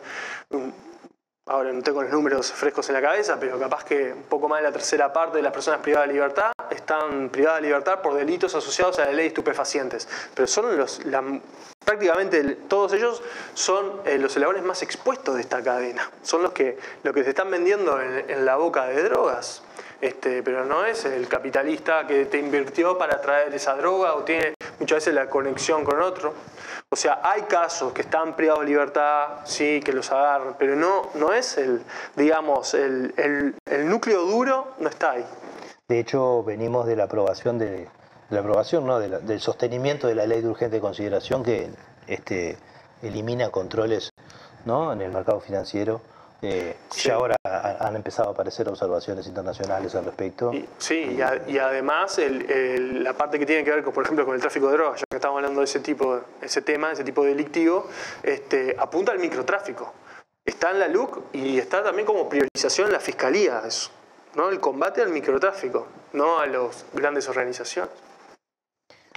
ahora 1.46 1.72
no 1.72 1.80
tengo 1.82 2.02
los 2.02 2.10
números 2.10 2.50
frescos 2.50 2.88
en 2.88 2.94
la 2.94 3.02
cabeza, 3.02 3.38
pero 3.38 3.56
capaz 3.56 3.84
que 3.84 4.12
un 4.12 4.24
poco 4.24 4.48
más 4.48 4.58
de 4.58 4.64
la 4.64 4.72
tercera 4.72 5.12
parte 5.12 5.36
de 5.36 5.42
las 5.42 5.52
personas 5.52 5.78
privadas 5.78 6.08
de 6.08 6.14
libertad 6.14 6.52
están 6.70 7.28
privadas 7.28 7.60
de 7.60 7.68
libertad 7.68 8.02
por 8.02 8.14
delitos 8.14 8.52
asociados 8.56 8.98
a 8.98 9.04
la 9.04 9.12
ley 9.12 9.22
de 9.22 9.28
estupefacientes. 9.28 10.08
Pero 10.34 10.48
son 10.48 10.76
los, 10.76 11.00
prácticamente 11.84 12.42
todos 12.68 12.92
ellos 12.94 13.22
son 13.54 14.00
eh, 14.04 14.18
los 14.18 14.34
eslabones 14.36 14.64
más 14.64 14.82
expuestos 14.82 15.36
de 15.36 15.42
esta 15.42 15.62
cadena. 15.62 16.10
Son 16.22 16.42
los 16.42 16.50
que, 16.50 16.78
lo 17.04 17.12
que 17.12 17.22
se 17.22 17.30
están 17.30 17.48
vendiendo 17.48 18.00
en 18.00 18.44
la 18.44 18.56
boca 18.56 18.86
de 18.86 19.04
drogas. 19.04 19.62
Este, 20.00 20.42
pero 20.42 20.64
no 20.64 20.84
es 20.84 21.04
el 21.04 21.28
capitalista 21.28 22.06
que 22.06 22.24
te 22.24 22.38
invirtió 22.38 22.96
para 22.96 23.20
traer 23.20 23.54
esa 23.54 23.74
droga 23.74 24.14
o 24.14 24.22
tiene 24.22 24.54
muchas 24.78 24.96
veces 24.96 25.14
la 25.14 25.28
conexión 25.28 25.84
con 25.84 26.00
otro. 26.00 26.32
O 26.88 26.96
sea, 26.96 27.20
hay 27.22 27.42
casos 27.42 27.92
que 27.92 28.02
están 28.02 28.34
privados 28.34 28.62
de 28.62 28.66
libertad, 28.66 29.40
sí, 29.44 29.80
que 29.84 29.92
los 29.92 30.10
agarran, 30.10 30.56
pero 30.58 30.74
no, 30.74 31.10
no 31.14 31.32
es 31.32 31.56
el, 31.58 31.82
digamos, 32.16 32.74
el, 32.74 33.14
el, 33.16 33.88
núcleo 33.88 34.24
duro 34.24 34.74
no 34.80 34.88
está 34.88 35.12
ahí. 35.12 35.24
De 35.86 36.00
hecho, 36.00 36.42
venimos 36.42 36.86
de 36.86 36.96
la 36.96 37.04
aprobación 37.04 37.58
de, 37.58 37.88
la 38.30 38.40
aprobación, 38.40 38.86
¿no? 38.86 38.98
del 38.98 39.40
sostenimiento 39.40 40.06
de 40.06 40.14
la 40.14 40.26
ley 40.26 40.40
de 40.40 40.48
urgente 40.48 40.80
consideración 40.80 41.44
que 41.44 41.70
este, 42.06 42.56
elimina 43.02 43.50
controles 43.50 44.10
¿no? 44.64 44.92
en 44.92 45.00
el 45.00 45.12
mercado 45.12 45.40
financiero. 45.40 46.00
Eh, 46.42 46.76
Ya 47.04 47.14
ahora 47.14 47.36
han 47.44 47.96
empezado 47.96 48.30
a 48.30 48.32
aparecer 48.32 48.68
observaciones 48.68 49.26
internacionales 49.26 49.94
al 49.94 50.04
respecto. 50.04 50.52
sí, 50.78 51.18
y, 51.46 51.58
además 51.58 52.18
la 52.18 53.12
parte 53.12 53.38
que 53.38 53.46
tiene 53.46 53.64
que 53.64 53.70
ver, 53.70 53.84
con, 53.84 53.92
por 53.92 54.04
ejemplo, 54.04 54.24
con 54.24 54.34
el 54.34 54.40
tráfico 54.40 54.68
de 54.68 54.74
drogas, 54.74 55.00
ya 55.00 55.04
que 55.10 55.16
estamos 55.16 55.36
hablando 55.36 55.60
de 55.60 55.64
ese 55.64 55.80
tipo, 55.80 56.20
ese 56.40 56.62
tema, 56.62 56.92
ese 56.92 57.04
tipo 57.04 57.24
delictivo, 57.24 57.86
este, 58.22 58.74
apunta 58.78 59.12
al 59.12 59.18
microtráfico. 59.18 59.92
Está 60.44 60.70
en 60.70 60.80
la 60.80 60.88
LUC 60.88 61.34
y 61.34 61.58
está 61.58 61.82
también 61.82 62.06
como 62.06 62.28
priorización 62.28 62.86
en 62.88 62.94
la 62.94 63.00
fiscalía 63.00 63.62
eso, 63.66 63.90
¿no? 64.34 64.48
el 64.48 64.58
combate 64.58 65.02
al 65.02 65.10
microtráfico, 65.10 65.86
no 66.14 66.38
a 66.38 66.46
las 66.46 66.86
grandes 66.94 67.28
organizaciones. 67.28 67.92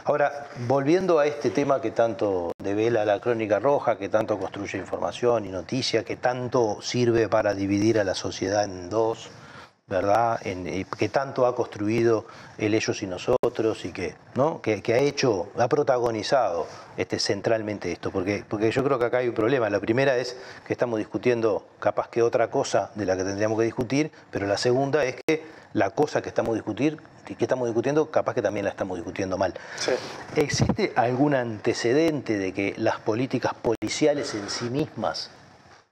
Ahora, 0.05 0.47
volviendo 0.67 1.19
a 1.19 1.27
este 1.27 1.49
tema 1.49 1.79
que 1.79 1.91
tanto 1.91 2.51
devela 2.57 3.05
la 3.05 3.21
crónica 3.21 3.59
roja, 3.59 3.97
que 3.97 4.09
tanto 4.09 4.37
construye 4.37 4.77
información 4.77 5.45
y 5.45 5.49
noticia, 5.49 6.03
que 6.03 6.17
tanto 6.17 6.81
sirve 6.81 7.29
para 7.29 7.53
dividir 7.53 7.97
a 7.99 8.03
la 8.03 8.13
sociedad 8.13 8.65
en 8.65 8.89
dos, 8.89 9.29
¿verdad? 9.87 10.41
Que 10.41 11.07
tanto 11.07 11.45
ha 11.45 11.55
construido 11.55 12.25
el 12.57 12.73
ellos 12.73 13.01
y 13.01 13.07
nosotros 13.07 13.85
y 13.85 13.93
que, 13.93 14.15
¿no? 14.35 14.61
que, 14.61 14.81
ha 14.93 14.97
hecho, 14.97 15.47
ha 15.57 15.69
protagonizado 15.69 16.67
este, 16.97 17.17
centralmente 17.17 17.89
esto, 17.89 18.11
porque, 18.11 18.43
porque 18.49 18.71
yo 18.71 18.83
creo 18.83 18.99
que 18.99 19.05
acá 19.05 19.19
hay 19.19 19.29
un 19.29 19.35
problema. 19.35 19.69
La 19.69 19.79
primera 19.79 20.17
es 20.17 20.35
que 20.67 20.73
estamos 20.73 20.99
discutiendo 20.99 21.65
capaz 21.79 22.09
que 22.09 22.21
otra 22.21 22.49
cosa 22.49 22.91
de 22.95 23.05
la 23.05 23.15
que 23.15 23.23
tendríamos 23.23 23.57
que 23.57 23.65
discutir, 23.65 24.11
pero 24.31 24.47
la 24.47 24.57
segunda 24.57 25.05
es 25.05 25.15
que 25.25 25.45
la 25.73 25.89
cosa 25.89 26.21
que 26.21 26.29
estamos 26.29 26.53
discutir, 26.53 26.99
que 27.25 27.35
estamos 27.39 27.67
discutiendo, 27.67 28.11
capaz 28.11 28.33
que 28.35 28.41
también 28.41 28.65
la 28.65 28.71
estamos 28.71 28.97
discutiendo 28.97 29.37
mal. 29.37 29.53
¿Existe 30.35 30.93
algún 30.95 31.33
antecedente 31.35 32.37
de 32.37 32.53
que 32.53 32.75
las 32.77 32.99
políticas 32.99 33.53
policiales 33.53 34.33
en 34.35 34.49
sí 34.49 34.69
mismas 34.69 35.31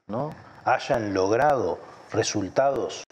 ¿no? 0.07 0.33
hayan 0.65 1.13
logrado 1.13 1.79
resultados 2.11 3.03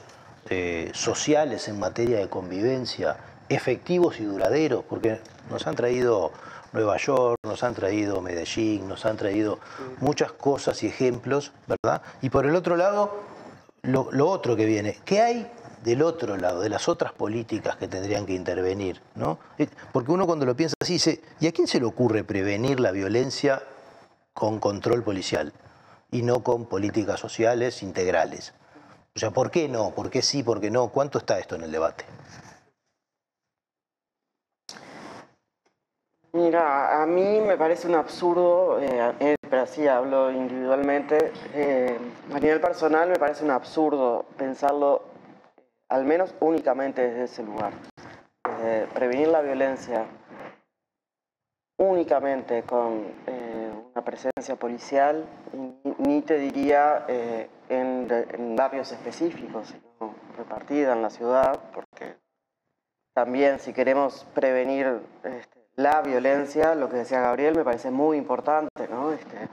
eh, 0.50 0.92
sociales 0.94 1.68
en 1.68 1.80
materia 1.80 2.18
de 2.18 2.30
convivencia 2.30 3.18
efectivos 3.50 4.20
y 4.20 4.26
duraderos? 4.26 4.84
Porque 4.88 5.20
nos 5.50 5.66
han 5.66 5.76
traído 5.76 6.32
Nueva 6.72 6.98
York, 6.98 7.38
nos 7.44 7.64
han 7.64 7.74
traído 7.74 8.22
Medellín, 8.22 8.88
nos 8.88 9.06
han 9.06 9.18
traído 9.18 9.60
muchas 10.02 10.32
cosas 10.34 10.84
y 10.84 10.88
ejemplos, 10.88 11.52
¿verdad? 11.68 12.04
Y 12.22 12.30
por 12.30 12.46
el 12.46 12.56
otro 12.56 12.76
lado, 12.76 13.24
lo, 13.82 14.10
lo 14.12 14.30
otro 14.30 14.56
que 14.56 14.66
viene, 14.66 15.00
¿qué 15.06 15.22
hay 15.22 15.52
del 15.84 16.02
otro 16.02 16.38
lado, 16.38 16.62
de 16.62 16.70
las 16.70 16.90
otras 16.90 17.14
políticas 17.14 17.78
que 17.78 17.88
tendrían 17.88 18.26
que 18.26 18.34
intervenir. 18.34 19.02
¿no? 19.16 19.40
Eh, 19.58 19.68
porque 19.92 20.12
uno 20.12 20.26
cuando 20.26 20.46
lo 20.46 20.56
piensa 20.56 20.76
así 20.80 20.94
dice, 20.94 21.22
¿y 21.40 21.48
a 21.48 21.52
quién 21.52 21.68
se 21.68 21.80
le 21.80 21.86
ocurre 21.86 22.24
prevenir 22.24 22.80
la 22.80 22.92
violencia 22.92 23.64
con 24.34 24.60
control 24.60 25.04
policial 25.04 25.54
y 26.12 26.22
no 26.22 26.44
con 26.44 26.66
políticas 26.66 27.20
sociales 27.20 27.82
integrales? 27.84 28.54
O 29.16 29.20
sea, 29.20 29.32
¿por 29.32 29.52
qué 29.52 29.68
no? 29.68 29.92
¿Por 29.92 30.10
qué 30.10 30.22
sí? 30.22 30.44
¿Por 30.44 30.62
qué 30.62 30.70
no? 30.70 30.90
¿Cuánto 30.90 31.18
está 31.18 31.40
esto 31.40 31.56
en 31.56 31.64
el 31.64 31.72
debate? 31.72 32.06
Mira, 36.32 37.02
a 37.02 37.08
mí 37.08 37.42
me 37.42 37.58
parece 37.58 37.88
un 37.88 37.96
absurdo, 37.96 38.80
eh, 38.80 39.14
eh, 39.20 39.36
pero 39.50 39.64
así 39.64 39.88
hablo 39.88 40.32
individualmente, 40.32 41.32
a 42.32 42.40
nivel 42.40 42.62
personal 42.62 43.10
me 43.10 43.16
parece 43.16 43.44
un 43.44 43.50
absurdo 43.50 44.26
pensarlo 44.38 45.09
al 45.90 46.06
menos 46.06 46.34
únicamente 46.40 47.02
desde 47.02 47.24
ese 47.24 47.44
lugar. 47.44 47.74
Eh, 48.62 48.88
prevenir 48.94 49.28
la 49.28 49.42
violencia 49.42 50.06
únicamente 51.78 52.64
con 52.64 53.06
eh, 53.26 53.72
una 53.94 54.04
presencia 54.04 54.56
policial, 54.56 55.26
ni 56.00 56.22
te 56.22 56.38
diría 56.38 57.06
eh, 57.08 57.50
en, 57.70 58.56
barrios 58.56 58.92
específicos, 58.92 59.70
sino 59.70 60.14
repartida 60.38 60.94
en 60.94 61.02
la 61.02 61.10
ciudad, 61.10 61.58
porque 61.74 62.18
también 63.14 63.60
si 63.60 63.74
queremos 63.74 64.26
prevenir 64.34 65.02
este, 65.24 65.68
la 65.76 66.02
violencia, 66.02 66.76
lo 66.76 66.90
que 66.90 66.98
decía 66.98 67.22
Gabriel 67.22 67.56
me 67.56 67.64
parece 67.64 67.92
muy 67.92 68.18
importante, 68.18 68.88
¿no? 68.90 69.14
Este, 69.14 69.48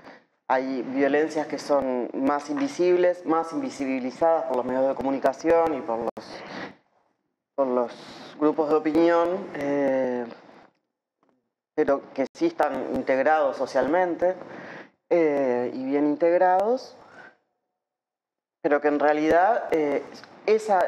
hay 0.49 0.83
violencias 0.83 1.47
que 1.47 1.59
son 1.59 2.09
más 2.15 2.51
invisibles, 2.51 3.27
más 3.27 3.53
invisibilizadas 3.53 4.45
por 4.45 4.57
los 4.57 4.65
medios 4.65 4.87
de 4.89 4.95
comunicación 4.95 5.75
y 5.75 5.81
por 5.81 5.99
los, 7.67 8.37
grupos 8.39 8.69
de 8.69 8.75
opinión, 8.75 9.49
eh, 9.55 10.27
pero 11.75 12.03
que 12.13 12.27
sí 12.35 12.47
están 12.47 12.95
integrados 12.95 13.57
socialmente 13.57 14.35
eh, 15.11 15.71
y 15.75 15.85
bien 15.85 16.07
integrados, 16.07 16.97
pero 18.61 18.81
que 18.81 18.89
en 18.89 19.01
realidad 19.01 19.65
eh, 19.73 20.05
esa 20.45 20.85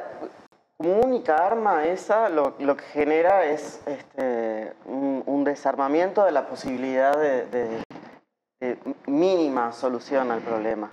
única 0.76 1.46
arma, 1.46 1.86
esa 1.86 2.28
lo, 2.28 2.56
que 2.56 2.84
genera 2.92 3.46
es 3.46 3.80
este, 3.86 4.74
un, 4.84 5.42
desarmamiento 5.44 6.24
de 6.24 6.32
la 6.32 6.46
posibilidad 6.46 7.16
de 7.16 7.82
eh, 8.60 8.76
mínima 9.06 9.72
solución 9.72 10.30
al 10.30 10.40
problema. 10.40 10.90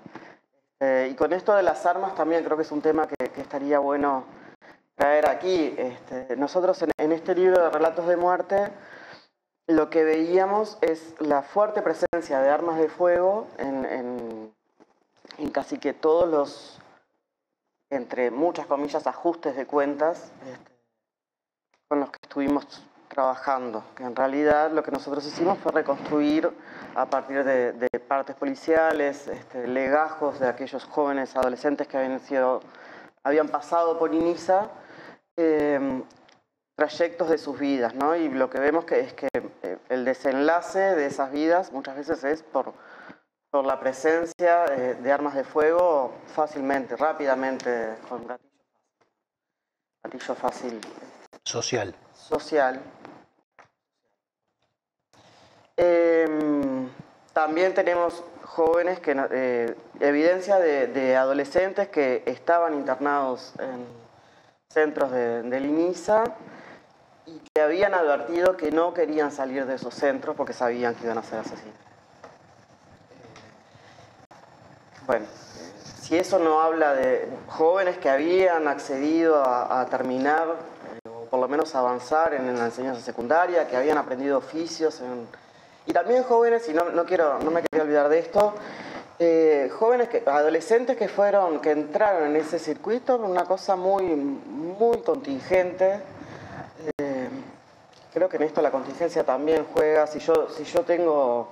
Eh, 0.79 1.09
y 1.11 1.15
con 1.15 1.33
esto 1.33 1.55
de 1.55 1.63
las 1.63 1.85
armas 1.85 2.13
también 2.15 2.43
creo 2.43 2.57
que 2.57 2.63
es 2.63 2.71
un 2.71 2.81
tema 2.81 3.07
que, 3.07 3.41
estaría 3.41 3.79
bueno 3.79 4.25
traer 4.95 5.27
aquí. 5.27 5.73
Este, 5.77 6.35
nosotros 6.35 6.83
en, 6.97 7.11
este 7.11 7.33
libro 7.33 7.63
de 7.63 7.69
Relatos 7.69 8.07
de 8.07 8.17
Muerte 8.17 8.71
lo 9.67 9.89
que 9.89 10.03
veíamos 10.03 10.77
es 10.81 11.15
la 11.19 11.41
fuerte 11.41 11.81
presencia 11.81 12.39
de 12.39 12.49
armas 12.49 12.77
de 12.77 12.87
fuego 12.87 13.47
en, 13.57 14.53
casi 15.51 15.79
que 15.79 15.93
todos 15.93 16.29
los, 16.29 16.79
entre 17.89 18.29
muchas 18.29 18.67
comillas, 18.67 19.07
ajustes 19.07 19.55
de 19.55 19.65
cuentas 19.65 20.31
este, 20.51 20.71
con 21.87 21.99
los 21.99 22.11
que 22.11 22.19
estuvimos 22.21 22.83
trabajando, 23.07 23.83
que 23.95 24.03
en 24.03 24.15
realidad 24.15 24.71
lo 24.71 24.83
que 24.83 24.91
nosotros 24.91 25.25
hicimos 25.25 25.57
fue 25.59 25.71
reconstruir 25.71 26.49
a 26.95 27.05
partir 27.05 27.43
de, 27.43 27.87
partes 28.07 28.35
policiales, 28.35 29.27
este, 29.27 29.67
legajos 29.67 30.39
de 30.39 30.47
aquellos 30.47 30.83
jóvenes 30.85 31.35
adolescentes 31.35 31.87
que 31.87 31.97
habían, 31.97 32.19
sido, 32.19 32.61
habían 33.23 33.47
pasado 33.49 33.97
por 33.97 34.13
INISA, 34.13 34.69
em, 35.35 36.03
trayectos 36.75 37.29
de 37.29 37.37
sus 37.37 37.57
vidas, 37.57 37.95
¿no? 37.95 38.15
Y 38.15 38.29
lo 38.29 38.49
que 38.49 38.59
vemos 38.59 38.85
que 38.85 38.99
es 38.99 39.13
que 39.13 39.29
eh, 39.33 39.77
el 39.89 40.05
desenlace 40.05 40.79
de 40.79 41.05
esas 41.05 41.31
vidas 41.31 41.71
muchas 41.71 41.95
veces 41.95 42.23
es 42.23 42.43
por, 42.43 42.73
por 43.49 43.65
la 43.65 43.79
presencia 43.79 44.65
eh, 44.65 44.95
de 45.01 45.11
armas 45.11 45.35
de 45.35 45.43
fuego 45.43 46.13
fácilmente, 46.27 46.95
rápidamente, 46.97 47.95
con 48.09 48.27
gatillo, 48.27 48.49
gatillo 50.03 50.35
fácil. 50.35 50.81
Social. 51.43 51.95
Social. 52.27 52.81
Em, 55.77 56.89
también 57.33 57.75
tenemos 57.75 58.23
jóvenes 58.43 58.99
que 58.99 59.15
eh, 59.31 59.75
evidencia 59.99 60.57
de, 60.57 61.15
adolescentes 61.15 61.89
que 61.89 62.23
estaban 62.25 62.73
internados 62.73 63.53
en 63.59 63.85
centros 64.69 65.11
de, 65.11 65.43
del 65.43 65.65
INISA 65.65 66.23
y 67.27 67.39
que 67.39 67.61
habían 67.61 67.93
advertido 67.93 68.57
que 68.57 68.71
no 68.71 68.93
querían 68.93 69.31
salir 69.31 69.67
de 69.67 69.75
esos 69.75 69.93
centros 69.93 70.35
porque 70.35 70.53
sabían 70.53 70.95
que 70.95 71.03
iban 71.05 71.19
a 71.19 71.23
ser 71.23 71.39
asesinos. 71.39 71.75
Bueno, 75.05 75.27
si 76.01 76.17
eso 76.17 76.39
no 76.39 76.61
habla 76.61 76.93
de 76.93 77.27
jóvenes 77.47 77.97
que 77.97 78.09
habían 78.09 78.67
accedido 78.67 79.43
a, 79.43 79.85
terminar 79.87 80.55
por 81.29 81.39
lo 81.39 81.47
menos 81.47 81.75
avanzar 81.75 82.33
en 82.33 82.57
la 82.57 82.65
enseñanza 82.65 83.01
secundaria, 83.01 83.67
que 83.67 83.75
habían 83.75 83.97
aprendido 83.97 84.37
oficios 84.37 85.01
y 85.85 85.93
también 85.93 86.23
jóvenes, 86.23 86.67
y 86.67 86.73
no, 86.73 86.89
no, 86.89 87.05
quiero, 87.05 87.39
no 87.39 87.51
me 87.51 87.61
quería 87.61 87.83
olvidar 87.83 88.09
de 88.09 88.19
esto, 88.19 88.55
eh, 89.17 89.69
jóvenes, 89.77 90.09
adolescentes 90.25 90.97
que 90.97 91.07
fueron, 91.07 91.61
que 91.61 91.71
entraron 91.71 92.25
en 92.25 92.35
ese 92.35 92.59
circuito, 92.59 93.15
una 93.15 93.45
cosa 93.45 93.75
muy, 93.77 94.03
muy 94.03 94.97
contingente. 95.03 96.01
Eh, 96.97 97.29
creo 98.13 98.27
que 98.27 98.35
en 98.37 98.43
esto 98.43 98.61
la 98.61 98.71
contingencia 98.71 99.23
también 99.23 99.65
juega. 99.73 100.05
Si 100.07 100.19
yo, 100.19 100.49
si 100.49 100.65
yo 100.65 100.81
tengo, 100.81 101.47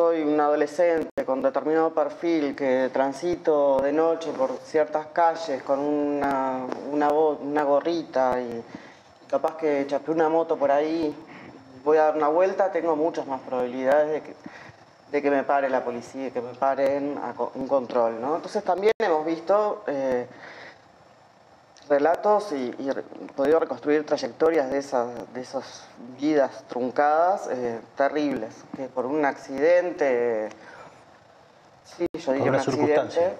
soy 0.00 0.22
un 0.22 0.40
adolescente 0.40 1.26
con 1.26 1.42
determinado 1.42 1.92
perfil 1.92 2.56
que 2.56 2.88
transito 2.90 3.82
de 3.82 3.92
noche 3.92 4.32
por 4.32 4.56
ciertas 4.64 5.08
calles 5.08 5.62
con 5.62 5.78
una, 5.78 6.64
una, 6.90 7.12
una 7.12 7.62
gorrita 7.64 8.40
y 8.40 8.64
capaz 9.28 9.58
que 9.58 9.84
chapé 9.86 10.10
una 10.12 10.30
moto 10.30 10.56
por 10.56 10.70
ahí 10.70 11.14
voy 11.84 11.98
a 11.98 12.04
dar 12.04 12.16
una 12.16 12.28
vuelta, 12.28 12.72
tengo 12.72 12.96
muchas 12.96 13.26
más 13.26 13.42
probabilidades 13.42 14.10
de 14.10 14.20
que, 14.22 14.34
de 15.12 15.20
que 15.20 15.30
me 15.30 15.42
pare 15.42 15.68
la 15.68 15.84
policía, 15.84 16.30
que 16.30 16.40
me 16.40 16.54
paren 16.54 17.18
a 17.18 17.34
un 17.54 17.68
control. 17.68 18.22
¿no? 18.22 18.36
Entonces 18.36 18.64
también 18.64 18.92
hemos 19.00 19.26
visto 19.26 19.84
eh, 19.86 20.26
relatos 21.90 22.52
y, 22.52 22.72
podido 23.36 23.58
reconstruir 23.58 24.06
trayectorias 24.06 24.70
de 24.70 24.78
esas, 24.78 25.08
de 25.34 25.40
esas 25.40 25.84
vidas 26.20 26.64
truncadas 26.68 27.48
eh, 27.50 27.80
terribles, 27.96 28.54
que 28.76 28.86
por 28.86 29.04
un 29.06 29.24
accidente 29.24 30.48
Sí, 31.84 32.06
yo 32.14 32.32
diría 32.32 32.50
una 32.50 32.58
un 32.62 32.68
accidente. 32.68 33.34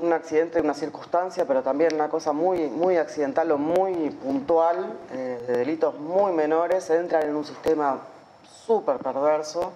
Un 0.00 0.10
accidente, 0.14 0.60
una 0.62 0.72
circunstancia, 0.72 1.44
pero 1.44 1.62
también 1.62 1.94
una 1.94 2.08
cosa 2.08 2.32
muy, 2.32 2.66
muy 2.68 2.96
accidental 2.96 3.52
o 3.52 3.58
muy 3.58 4.08
puntual, 4.08 4.98
eh, 5.12 5.44
de 5.46 5.58
delitos 5.58 5.94
muy 5.98 6.32
menores, 6.32 6.88
entran 6.88 7.24
en 7.24 7.36
un 7.36 7.44
sistema 7.44 7.98
súper 8.66 8.96
perverso 8.96 9.70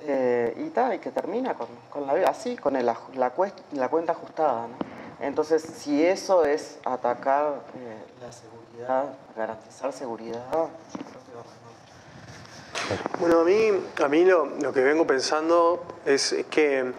eh, 0.00 0.52
y, 0.66 0.70
ta, 0.70 0.92
y 0.92 0.98
que 0.98 1.12
termina 1.12 1.54
con, 1.54 1.68
con 1.88 2.04
la 2.04 2.14
vida 2.14 2.30
así, 2.30 2.56
con 2.56 2.74
el 2.74 2.84
la, 2.84 2.96
cuest- 3.36 3.62
la 3.74 3.88
cuenta 3.88 4.10
ajustada. 4.10 4.62
¿no? 4.66 5.01
Entonces, 5.22 5.62
si 5.62 6.04
eso 6.04 6.44
es 6.44 6.78
atacar 6.84 7.62
eh, 7.76 7.96
la 8.20 8.32
seguridad, 8.32 9.14
garantizar 9.36 9.92
seguridad. 9.92 10.44
Bueno, 13.20 13.40
a 13.40 13.44
mí, 13.44 13.70
a 14.02 14.08
mí 14.08 14.24
lo, 14.24 14.46
lo 14.46 14.72
que 14.72 14.82
vengo 14.82 15.06
pensando 15.06 15.84
es 16.04 16.34
que, 16.50 16.92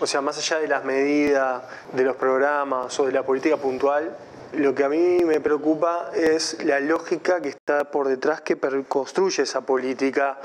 o 0.00 0.06
sea, 0.06 0.20
más 0.20 0.36
allá 0.38 0.58
de 0.58 0.66
las 0.66 0.84
medidas, 0.84 1.62
de 1.92 2.02
los 2.02 2.16
programas 2.16 2.98
o 2.98 3.06
de 3.06 3.12
la 3.12 3.22
política 3.22 3.56
puntual, 3.56 4.16
lo 4.54 4.74
que 4.74 4.82
a 4.82 4.88
mí 4.88 5.20
me 5.24 5.40
preocupa 5.40 6.10
es 6.14 6.64
la 6.64 6.80
lógica 6.80 7.40
que 7.40 7.50
está 7.50 7.84
por 7.90 8.08
detrás 8.08 8.40
que 8.40 8.56
construye 8.88 9.44
esa 9.44 9.60
política 9.60 10.38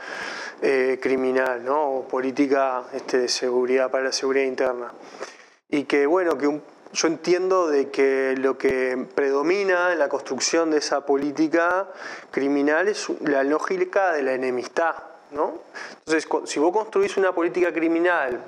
eh, 0.61 0.99
criminal, 1.01 1.65
¿no? 1.65 1.81
O 1.89 2.07
política 2.07 2.83
este, 2.93 3.17
de 3.17 3.27
seguridad 3.27 3.89
para 3.89 4.03
la 4.03 4.11
seguridad 4.11 4.45
interna. 4.45 4.91
Y 5.69 5.85
que, 5.85 6.05
bueno, 6.05 6.37
que 6.37 6.47
un- 6.47 6.72
yo 6.93 7.07
entiendo 7.07 7.67
de 7.67 7.89
que 7.89 8.35
lo 8.37 8.57
que 8.57 9.07
predomina 9.15 9.91
en 9.93 9.99
la 9.99 10.09
construcción 10.09 10.69
de 10.69 10.77
esa 10.77 11.05
política 11.05 11.87
criminal 12.29 12.87
es 12.87 13.07
la 13.21 13.43
lógica 13.43 14.13
de 14.13 14.21
la 14.21 14.33
enemistad, 14.33 14.95
¿no? 15.31 15.55
Entonces, 16.05 16.27
si 16.45 16.59
vos 16.59 16.71
construís 16.71 17.17
una 17.17 17.33
política 17.33 17.73
criminal 17.73 18.39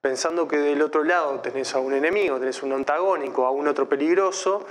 pensando 0.00 0.46
que 0.46 0.58
del 0.58 0.80
otro 0.80 1.02
lado 1.02 1.40
tenés 1.40 1.74
a 1.74 1.80
un 1.80 1.92
enemigo, 1.92 2.38
tenés 2.38 2.62
un 2.62 2.72
antagónico, 2.72 3.44
a 3.44 3.50
un 3.50 3.66
otro 3.66 3.88
peligroso, 3.88 4.64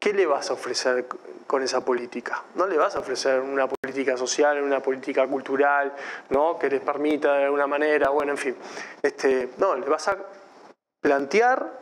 ¿qué 0.00 0.12
le 0.12 0.26
vas 0.26 0.50
a 0.50 0.54
ofrecer 0.54 1.06
con 1.46 1.62
esa 1.62 1.84
política? 1.84 2.42
No 2.56 2.66
le 2.66 2.76
vas 2.76 2.96
a 2.96 2.98
ofrecer 2.98 3.40
una 3.40 3.68
política 3.68 4.16
social, 4.16 4.60
una 4.60 4.80
política 4.80 5.28
cultural, 5.28 5.94
¿no? 6.30 6.58
Que 6.58 6.68
les 6.68 6.80
permita 6.80 7.34
de 7.34 7.44
alguna 7.44 7.68
manera, 7.68 8.10
bueno, 8.10 8.32
en 8.32 8.38
fin. 8.38 8.56
Este, 9.00 9.50
no, 9.58 9.76
le 9.76 9.86
vas 9.86 10.08
a 10.08 10.16
plantear 11.00 11.81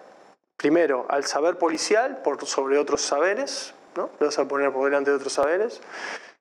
primero 0.61 1.07
al 1.09 1.25
saber 1.25 1.57
policial 1.57 2.21
sobre 2.45 2.77
otros 2.77 3.01
saberes, 3.01 3.73
¿no? 3.97 4.11
Lo 4.19 4.27
vas 4.27 4.39
a 4.39 4.47
poner 4.47 4.71
por 4.71 4.85
delante 4.85 5.11
de 5.11 5.17
otros 5.17 5.33
saberes 5.33 5.81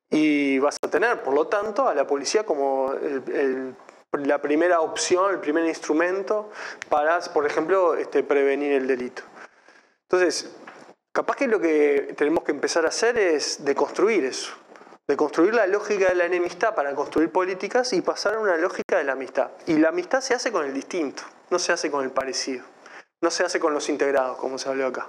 y 0.09 0.59
vas 0.59 0.77
a 0.81 0.89
tener, 0.89 1.23
por 1.23 1.33
lo 1.33 1.47
tanto, 1.47 1.87
a 1.87 1.95
la 1.95 2.05
policía 2.05 2.43
como 2.43 2.93
la 4.11 4.41
primera 4.41 4.81
opción, 4.81 5.31
el 5.31 5.39
primer 5.39 5.65
instrumento 5.65 6.49
para, 6.89 7.21
por 7.33 7.45
ejemplo, 7.45 7.95
este, 7.95 8.21
prevenir 8.23 8.73
el 8.73 8.87
delito. 8.87 9.21
Entonces, 10.09 10.53
capaz 11.13 11.37
que 11.37 11.47
lo 11.47 11.61
que 11.61 12.13
tenemos 12.17 12.43
que 12.43 12.51
empezar 12.51 12.85
a 12.85 12.89
hacer 12.89 13.17
es 13.17 13.63
deconstruir 13.63 14.25
eso, 14.25 14.51
deconstruir 15.07 15.53
la 15.53 15.65
lógica 15.65 16.09
de 16.09 16.15
la 16.15 16.25
enemistad 16.25 16.75
para 16.75 16.93
construir 16.93 17.31
políticas 17.31 17.93
y 17.93 18.01
pasar 18.01 18.35
a 18.35 18.39
una 18.39 18.57
lógica 18.57 18.97
de 18.97 19.05
la 19.05 19.13
amistad. 19.13 19.51
Y 19.65 19.77
la 19.77 19.89
amistad 19.89 20.19
se 20.19 20.33
hace 20.33 20.51
con 20.51 20.65
el 20.65 20.73
distinto, 20.73 21.23
no 21.51 21.57
se 21.57 21.71
hace 21.71 21.89
con 21.89 22.03
el 22.03 22.11
parecido, 22.11 22.65
no 23.21 23.31
se 23.31 23.43
hace 23.43 23.59
con 23.59 23.73
los 23.73 23.89
integrados, 23.89 24.37
como 24.37 24.57
se 24.57 24.69
habló 24.69 24.87
acá. 24.87 25.07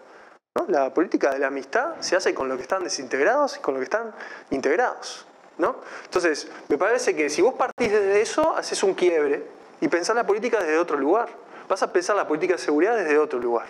¿no? 0.56 0.66
La 0.68 0.92
política 0.92 1.30
de 1.30 1.38
la 1.38 1.46
amistad 1.48 1.94
se 2.00 2.16
hace 2.16 2.34
con 2.34 2.48
los 2.48 2.56
que 2.56 2.62
están 2.62 2.82
desintegrados 2.84 3.56
y 3.56 3.60
con 3.60 3.74
los 3.74 3.80
que 3.80 3.84
están 3.84 4.12
integrados. 4.50 5.26
¿no? 5.58 5.76
Entonces, 6.04 6.48
me 6.68 6.78
parece 6.78 7.14
que 7.14 7.28
si 7.30 7.42
vos 7.42 7.54
partís 7.54 7.92
desde 7.92 8.20
eso, 8.20 8.56
haces 8.56 8.82
un 8.82 8.94
quiebre 8.94 9.44
y 9.80 9.88
pensás 9.88 10.16
la 10.16 10.26
política 10.26 10.58
desde 10.60 10.78
otro 10.78 10.96
lugar. 10.96 11.28
Vas 11.68 11.82
a 11.82 11.92
pensar 11.92 12.16
la 12.16 12.26
política 12.26 12.54
de 12.54 12.58
seguridad 12.58 12.96
desde 12.96 13.16
otro 13.18 13.38
lugar. 13.38 13.66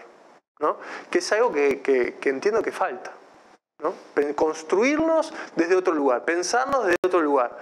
¿no? 0.60 0.76
Que 1.10 1.18
es 1.18 1.32
algo 1.32 1.52
que, 1.52 1.80
que- 1.80 2.16
que 2.16 2.28
entiendo 2.28 2.62
que 2.62 2.72
falta. 2.72 3.12
Construirnos 4.34 5.32
desde 5.56 5.76
otro 5.76 5.94
lugar, 5.94 6.24
pensarnos 6.24 6.84
desde 6.84 6.98
otro 7.04 7.20
lugar. 7.20 7.58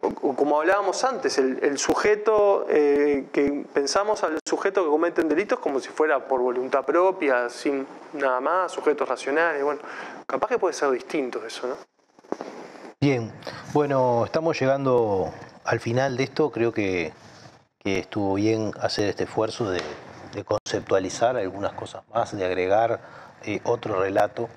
Como 0.00 0.60
hablábamos 0.60 1.04
antes, 1.04 1.38
el, 1.38 1.78
sujeto, 1.78 2.66
eh, 2.68 3.26
que 3.32 3.64
pensamos 3.72 4.22
al 4.24 4.38
sujeto 4.44 4.84
que 4.84 4.90
cometen 4.90 5.28
delitos 5.28 5.58
como 5.58 5.80
si 5.80 5.88
fuera 5.88 6.26
por 6.26 6.40
voluntad 6.40 6.84
propia, 6.84 7.48
sin 7.48 7.86
nada 8.14 8.40
más, 8.40 8.72
sujetos 8.72 9.08
racionales. 9.08 9.62
Bueno, 9.62 9.80
capaz 10.26 10.48
que 10.48 10.58
puede 10.58 10.74
ser 10.74 10.90
distinto 10.90 11.44
eso, 11.46 11.66
¿no? 11.66 11.74
Bien, 13.02 13.32
bueno, 13.72 14.24
estamos 14.26 14.60
llegando 14.60 15.32
al 15.64 15.80
final 15.80 16.16
de 16.16 16.24
esto. 16.24 16.50
Creo 16.50 16.72
que, 16.72 17.12
que 17.78 18.00
estuvo 18.00 18.34
bien 18.34 18.72
hacer 18.80 19.08
este 19.08 19.24
esfuerzo 19.24 19.70
de, 19.70 19.80
conceptualizar 20.44 21.36
algunas 21.36 21.72
cosas 21.72 22.02
más, 22.12 22.36
de 22.36 22.44
agregar 22.44 23.00
eh, 23.42 23.60
otro 23.64 24.00
relato. 24.00 24.48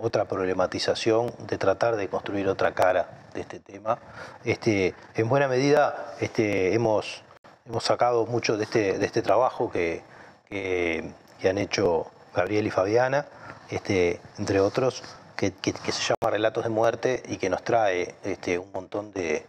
Otra 0.00 0.26
problematización, 0.26 1.32
de 1.40 1.58
tratar 1.58 1.96
de 1.96 2.08
construir 2.08 2.48
otra 2.48 2.72
cara 2.72 3.08
de 3.34 3.40
este 3.40 3.58
tema. 3.58 3.98
Este, 4.44 4.94
en 5.16 5.28
buena 5.28 5.48
medida 5.48 6.14
este, 6.20 6.72
hemos, 6.72 7.24
hemos 7.66 7.82
sacado 7.84 8.24
mucho 8.26 8.56
de 8.56 8.64
este, 8.64 8.96
de 8.96 9.04
este 9.06 9.22
trabajo 9.22 9.70
que, 9.70 10.02
que- 10.48 11.12
han 11.48 11.58
hecho 11.58 12.06
Gabriel 12.34 12.66
y 12.66 12.70
Fabiana, 12.70 13.26
este, 13.70 14.20
entre 14.38 14.60
otros, 14.60 15.02
que 15.36 15.52
se 15.92 16.02
llama 16.02 16.30
Relatos 16.32 16.64
de 16.64 16.70
Muerte 16.70 17.22
y 17.28 17.36
que 17.36 17.48
nos 17.48 17.62
trae 17.62 18.14
este, 18.24 18.58
un 18.58 18.70
montón 18.72 19.12
de, 19.12 19.46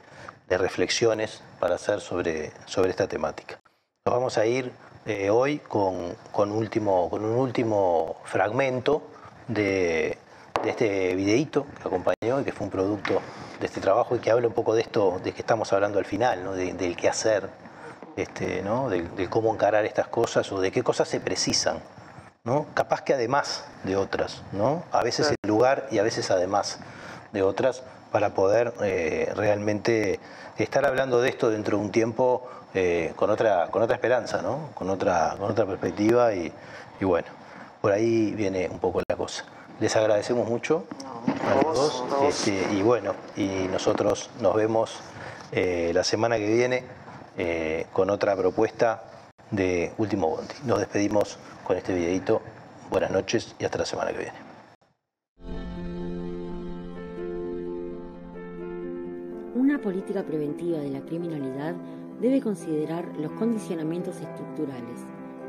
de 0.47 0.57
reflexiones 0.57 1.41
para 1.59 1.75
hacer 1.75 1.99
sobre, 1.99 2.51
sobre 2.65 2.89
esta 2.91 3.07
temática. 3.07 3.59
Nos 4.05 4.15
vamos 4.15 4.37
a 4.37 4.45
ir 4.45 4.71
eh, 5.05 5.29
hoy 5.29 5.59
con, 5.59 6.15
con, 6.31 6.51
último, 6.51 7.09
con 7.09 7.25
un 7.25 7.35
último 7.35 8.17
fragmento 8.25 9.01
de, 9.47 10.17
de 10.63 10.69
este 10.69 11.15
videíto 11.15 11.65
que 11.81 11.87
acompañó 11.87 12.41
y 12.41 12.43
que 12.43 12.51
fue 12.51 12.65
un 12.65 12.71
producto 12.71 13.21
de 13.59 13.65
este 13.65 13.79
trabajo 13.81 14.15
y 14.15 14.19
que 14.19 14.31
habla 14.31 14.47
un 14.47 14.53
poco 14.53 14.73
de 14.75 14.81
esto 14.81 15.19
de 15.23 15.31
que 15.31 15.41
estamos 15.41 15.71
hablando 15.73 15.99
al 15.99 16.05
final, 16.05 16.43
¿no? 16.43 16.53
De- 16.53 16.73
del 16.73 16.95
qué 16.95 17.09
hacer, 17.09 17.49
este, 18.15 18.61
¿no? 18.61 18.89
de, 18.89 19.03
de 19.03 19.29
cómo 19.29 19.53
encarar 19.53 19.85
estas 19.85 20.07
cosas 20.07 20.51
o 20.51 20.59
de 20.59 20.71
qué 20.71 20.83
cosas 20.83 21.07
se 21.07 21.19
precisan. 21.19 21.79
¿no? 22.45 22.65
Capaz 22.73 23.01
que 23.03 23.13
además 23.13 23.65
de 23.83 23.95
otras, 23.97 24.41
¿no? 24.53 24.83
A 24.91 25.03
veces 25.03 25.29
en 25.29 25.35
lugar 25.49 25.87
y 25.91 25.99
a 25.99 26.03
veces 26.03 26.31
además 26.31 26.79
de 27.33 27.43
otras, 27.43 27.83
para 28.11 28.33
poder 28.33 28.73
eh, 28.81 29.31
realmente 29.35 30.19
estar 30.57 30.85
hablando 30.85 31.21
de 31.21 31.29
esto 31.29 31.49
dentro 31.51 31.77
de 31.77 31.83
un 31.83 31.91
tiempo 31.91 32.47
eh, 32.73 33.13
con, 33.17 33.29
otra, 33.29 33.67
con 33.67 33.81
otra 33.83 33.95
esperanza, 33.95 34.41
¿no? 34.41 34.69
Con 34.73 34.89
otra, 34.89 35.35
con 35.37 35.51
otra 35.51 35.65
perspectiva 35.65 36.33
y, 36.33 36.51
y 36.99 37.05
bueno, 37.05 37.27
por 37.81 37.91
ahí 37.91 38.31
viene 38.31 38.67
un 38.69 38.79
poco 38.79 39.01
la 39.07 39.15
cosa. 39.15 39.43
Les 39.79 39.95
agradecemos 39.95 40.49
mucho 40.49 40.83
a 41.47 41.55
los 41.55 41.73
dos 41.73 42.03
este, 42.27 42.67
y 42.73 42.81
bueno, 42.81 43.13
y 43.37 43.67
nosotros 43.71 44.29
nos 44.41 44.53
vemos 44.53 44.99
eh, 45.53 45.91
la 45.93 46.03
semana 46.03 46.37
que 46.37 46.53
viene 46.53 46.83
eh, 47.37 47.85
con 47.93 48.09
otra 48.09 48.35
propuesta 48.35 49.03
de 49.51 49.93
Último 49.97 50.29
Bondi. 50.29 50.53
Nos 50.65 50.79
despedimos 50.79 51.39
con 51.63 51.77
este 51.77 51.93
videito. 51.95 52.41
Buenas 52.89 53.11
noches 53.11 53.55
y 53.57 53.63
hasta 53.63 53.77
la 53.77 53.85
semana 53.85 54.11
que 54.11 54.17
viene. 54.17 54.37
Una 59.55 59.79
política 59.79 60.23
preventiva 60.23 60.79
de 60.79 60.89
la 60.89 60.99
criminalidad 61.01 61.73
debe 62.19 62.41
considerar 62.41 63.05
los 63.17 63.31
condicionamientos 63.31 64.17
estructurales, 64.17 64.99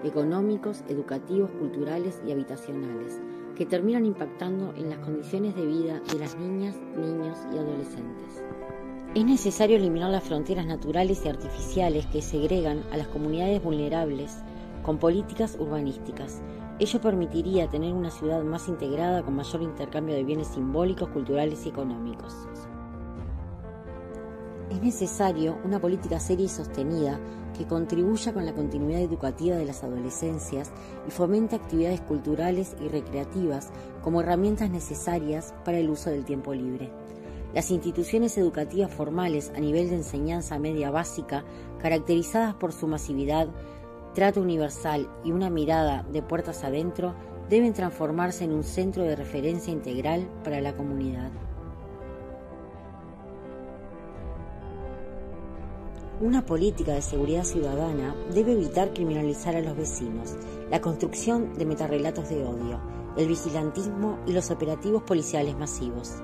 económicos, 0.04 0.84
educativos, 0.88 1.50
culturales 1.58 2.20
y 2.24 2.30
habitacionales, 2.30 3.18
que 3.60 3.66
terminan 3.66 4.06
impactando 4.06 4.72
en 4.74 4.88
las 4.88 5.00
condiciones 5.00 5.54
de 5.54 5.66
vida 5.66 6.00
de 6.10 6.18
las 6.18 6.34
niñas, 6.34 6.76
niños 6.96 7.36
y 7.52 7.58
adolescentes. 7.58 8.42
Es 9.14 9.22
necesario 9.22 9.76
eliminar 9.76 10.08
las 10.08 10.24
fronteras 10.24 10.64
naturales 10.64 11.20
y 11.26 11.28
artificiales 11.28 12.06
que 12.06 12.22
segregan 12.22 12.82
a 12.90 12.96
las 12.96 13.08
comunidades 13.08 13.62
vulnerables 13.62 14.38
con 14.82 14.96
políticas 14.96 15.58
urbanísticas. 15.60 16.40
Ello 16.78 17.02
permitiría 17.02 17.68
tener 17.68 17.92
una 17.92 18.10
ciudad 18.10 18.42
más 18.42 18.66
integrada 18.66 19.22
con 19.22 19.36
mayor 19.36 19.60
intercambio 19.60 20.14
de 20.14 20.24
bienes 20.24 20.48
simbólicos, 20.48 21.10
culturales 21.10 21.66
y 21.66 21.68
económicos. 21.68 22.34
Es 24.70 24.80
necesario 24.80 25.58
una 25.64 25.80
política 25.80 26.20
seria 26.20 26.46
y 26.46 26.48
sostenida 26.48 27.18
que 27.58 27.66
contribuya 27.66 28.32
con 28.32 28.46
la 28.46 28.54
continuidad 28.54 29.00
educativa 29.00 29.56
de 29.56 29.64
las 29.64 29.82
adolescencias 29.82 30.70
y 31.08 31.10
fomente 31.10 31.56
actividades 31.56 32.00
culturales 32.00 32.76
y 32.80 32.88
recreativas 32.88 33.70
como 34.02 34.20
herramientas 34.20 34.70
necesarias 34.70 35.52
para 35.64 35.78
el 35.78 35.90
uso 35.90 36.10
del 36.10 36.24
tiempo 36.24 36.54
libre. 36.54 36.90
Las 37.52 37.72
instituciones 37.72 38.38
educativas 38.38 38.94
formales 38.94 39.50
a 39.56 39.60
nivel 39.60 39.90
de 39.90 39.96
enseñanza 39.96 40.60
media 40.60 40.92
básica, 40.92 41.44
caracterizadas 41.82 42.54
por 42.54 42.72
su 42.72 42.86
masividad, 42.86 43.48
trato 44.14 44.40
universal 44.40 45.08
y 45.24 45.32
una 45.32 45.50
mirada 45.50 46.04
de 46.12 46.22
puertas 46.22 46.62
adentro, 46.62 47.14
deben 47.48 47.72
transformarse 47.72 48.44
en 48.44 48.52
un 48.52 48.62
centro 48.62 49.02
de 49.02 49.16
referencia 49.16 49.72
integral 49.72 50.28
para 50.44 50.60
la 50.60 50.76
comunidad. 50.76 51.32
Una 56.20 56.44
política 56.44 56.92
de 56.92 57.00
seguridad 57.00 57.44
ciudadana 57.44 58.14
debe 58.34 58.52
evitar 58.52 58.92
criminalizar 58.92 59.56
a 59.56 59.62
los 59.62 59.74
vecinos, 59.74 60.36
la 60.70 60.82
construcción 60.82 61.56
de 61.56 61.64
metarrelatos 61.64 62.28
de 62.28 62.44
odio, 62.44 62.78
el 63.16 63.26
vigilantismo 63.26 64.18
y 64.26 64.34
los 64.34 64.50
operativos 64.50 65.02
policiales 65.02 65.56
masivos. 65.56 66.16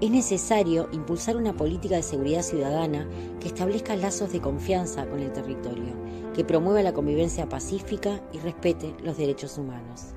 Es 0.00 0.08
necesario 0.08 0.88
impulsar 0.92 1.36
una 1.36 1.56
política 1.56 1.96
de 1.96 2.04
seguridad 2.04 2.42
ciudadana 2.42 3.08
que 3.40 3.48
establezca 3.48 3.96
lazos 3.96 4.30
de 4.30 4.40
confianza 4.40 5.08
con 5.08 5.18
el 5.18 5.32
territorio, 5.32 5.96
que 6.32 6.44
promueva 6.44 6.82
la 6.82 6.94
convivencia 6.94 7.48
pacífica 7.48 8.22
y 8.32 8.38
respete 8.38 8.94
los 9.02 9.16
derechos 9.16 9.58
humanos. 9.58 10.14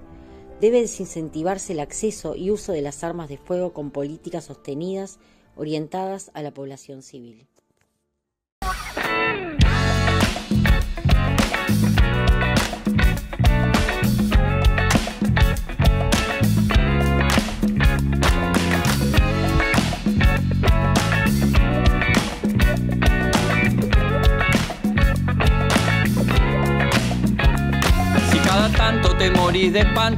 Debe 0.62 0.82
desincentivarse 0.82 1.74
el 1.74 1.80
acceso 1.80 2.36
y 2.36 2.52
uso 2.52 2.72
de 2.72 2.84
las 2.84 3.04
armas 3.04 3.30
de 3.30 3.38
fuego 3.38 3.74
con 3.74 3.90
políticas 3.90 4.44
sostenidas 4.44 5.18
orientadas 5.56 6.30
a 6.36 6.44
la 6.44 6.54
población 6.54 7.02
civil. 7.02 7.48
Morís 29.54 29.74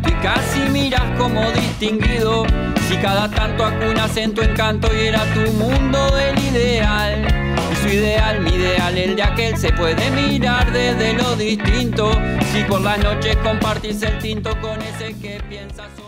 y 0.07 0.11
casi 0.21 0.59
miras 0.71 1.03
como 1.17 1.51
distinguido, 1.51 2.45
si 2.87 2.95
cada 2.97 3.29
tanto 3.29 3.65
acunas 3.65 4.15
en 4.15 4.33
tu 4.33 4.41
encanto 4.41 4.87
y 4.95 5.07
era 5.07 5.25
tu 5.33 5.51
mundo 5.53 6.17
el 6.17 6.39
ideal. 6.39 7.27
Y 7.71 7.75
su 7.75 7.87
ideal, 7.89 8.39
mi 8.39 8.51
ideal, 8.51 8.97
el 8.97 9.15
de 9.17 9.23
aquel 9.23 9.57
se 9.57 9.73
puede 9.73 10.09
mirar 10.11 10.71
desde 10.71 11.13
lo 11.13 11.35
distinto. 11.35 12.11
Si 12.53 12.63
por 12.63 12.79
las 12.79 12.97
noches 12.99 13.35
compartís 13.37 14.01
el 14.03 14.17
tinto 14.19 14.49
con 14.61 14.81
ese 14.81 15.13
que 15.19 15.41
piensas. 15.49 16.04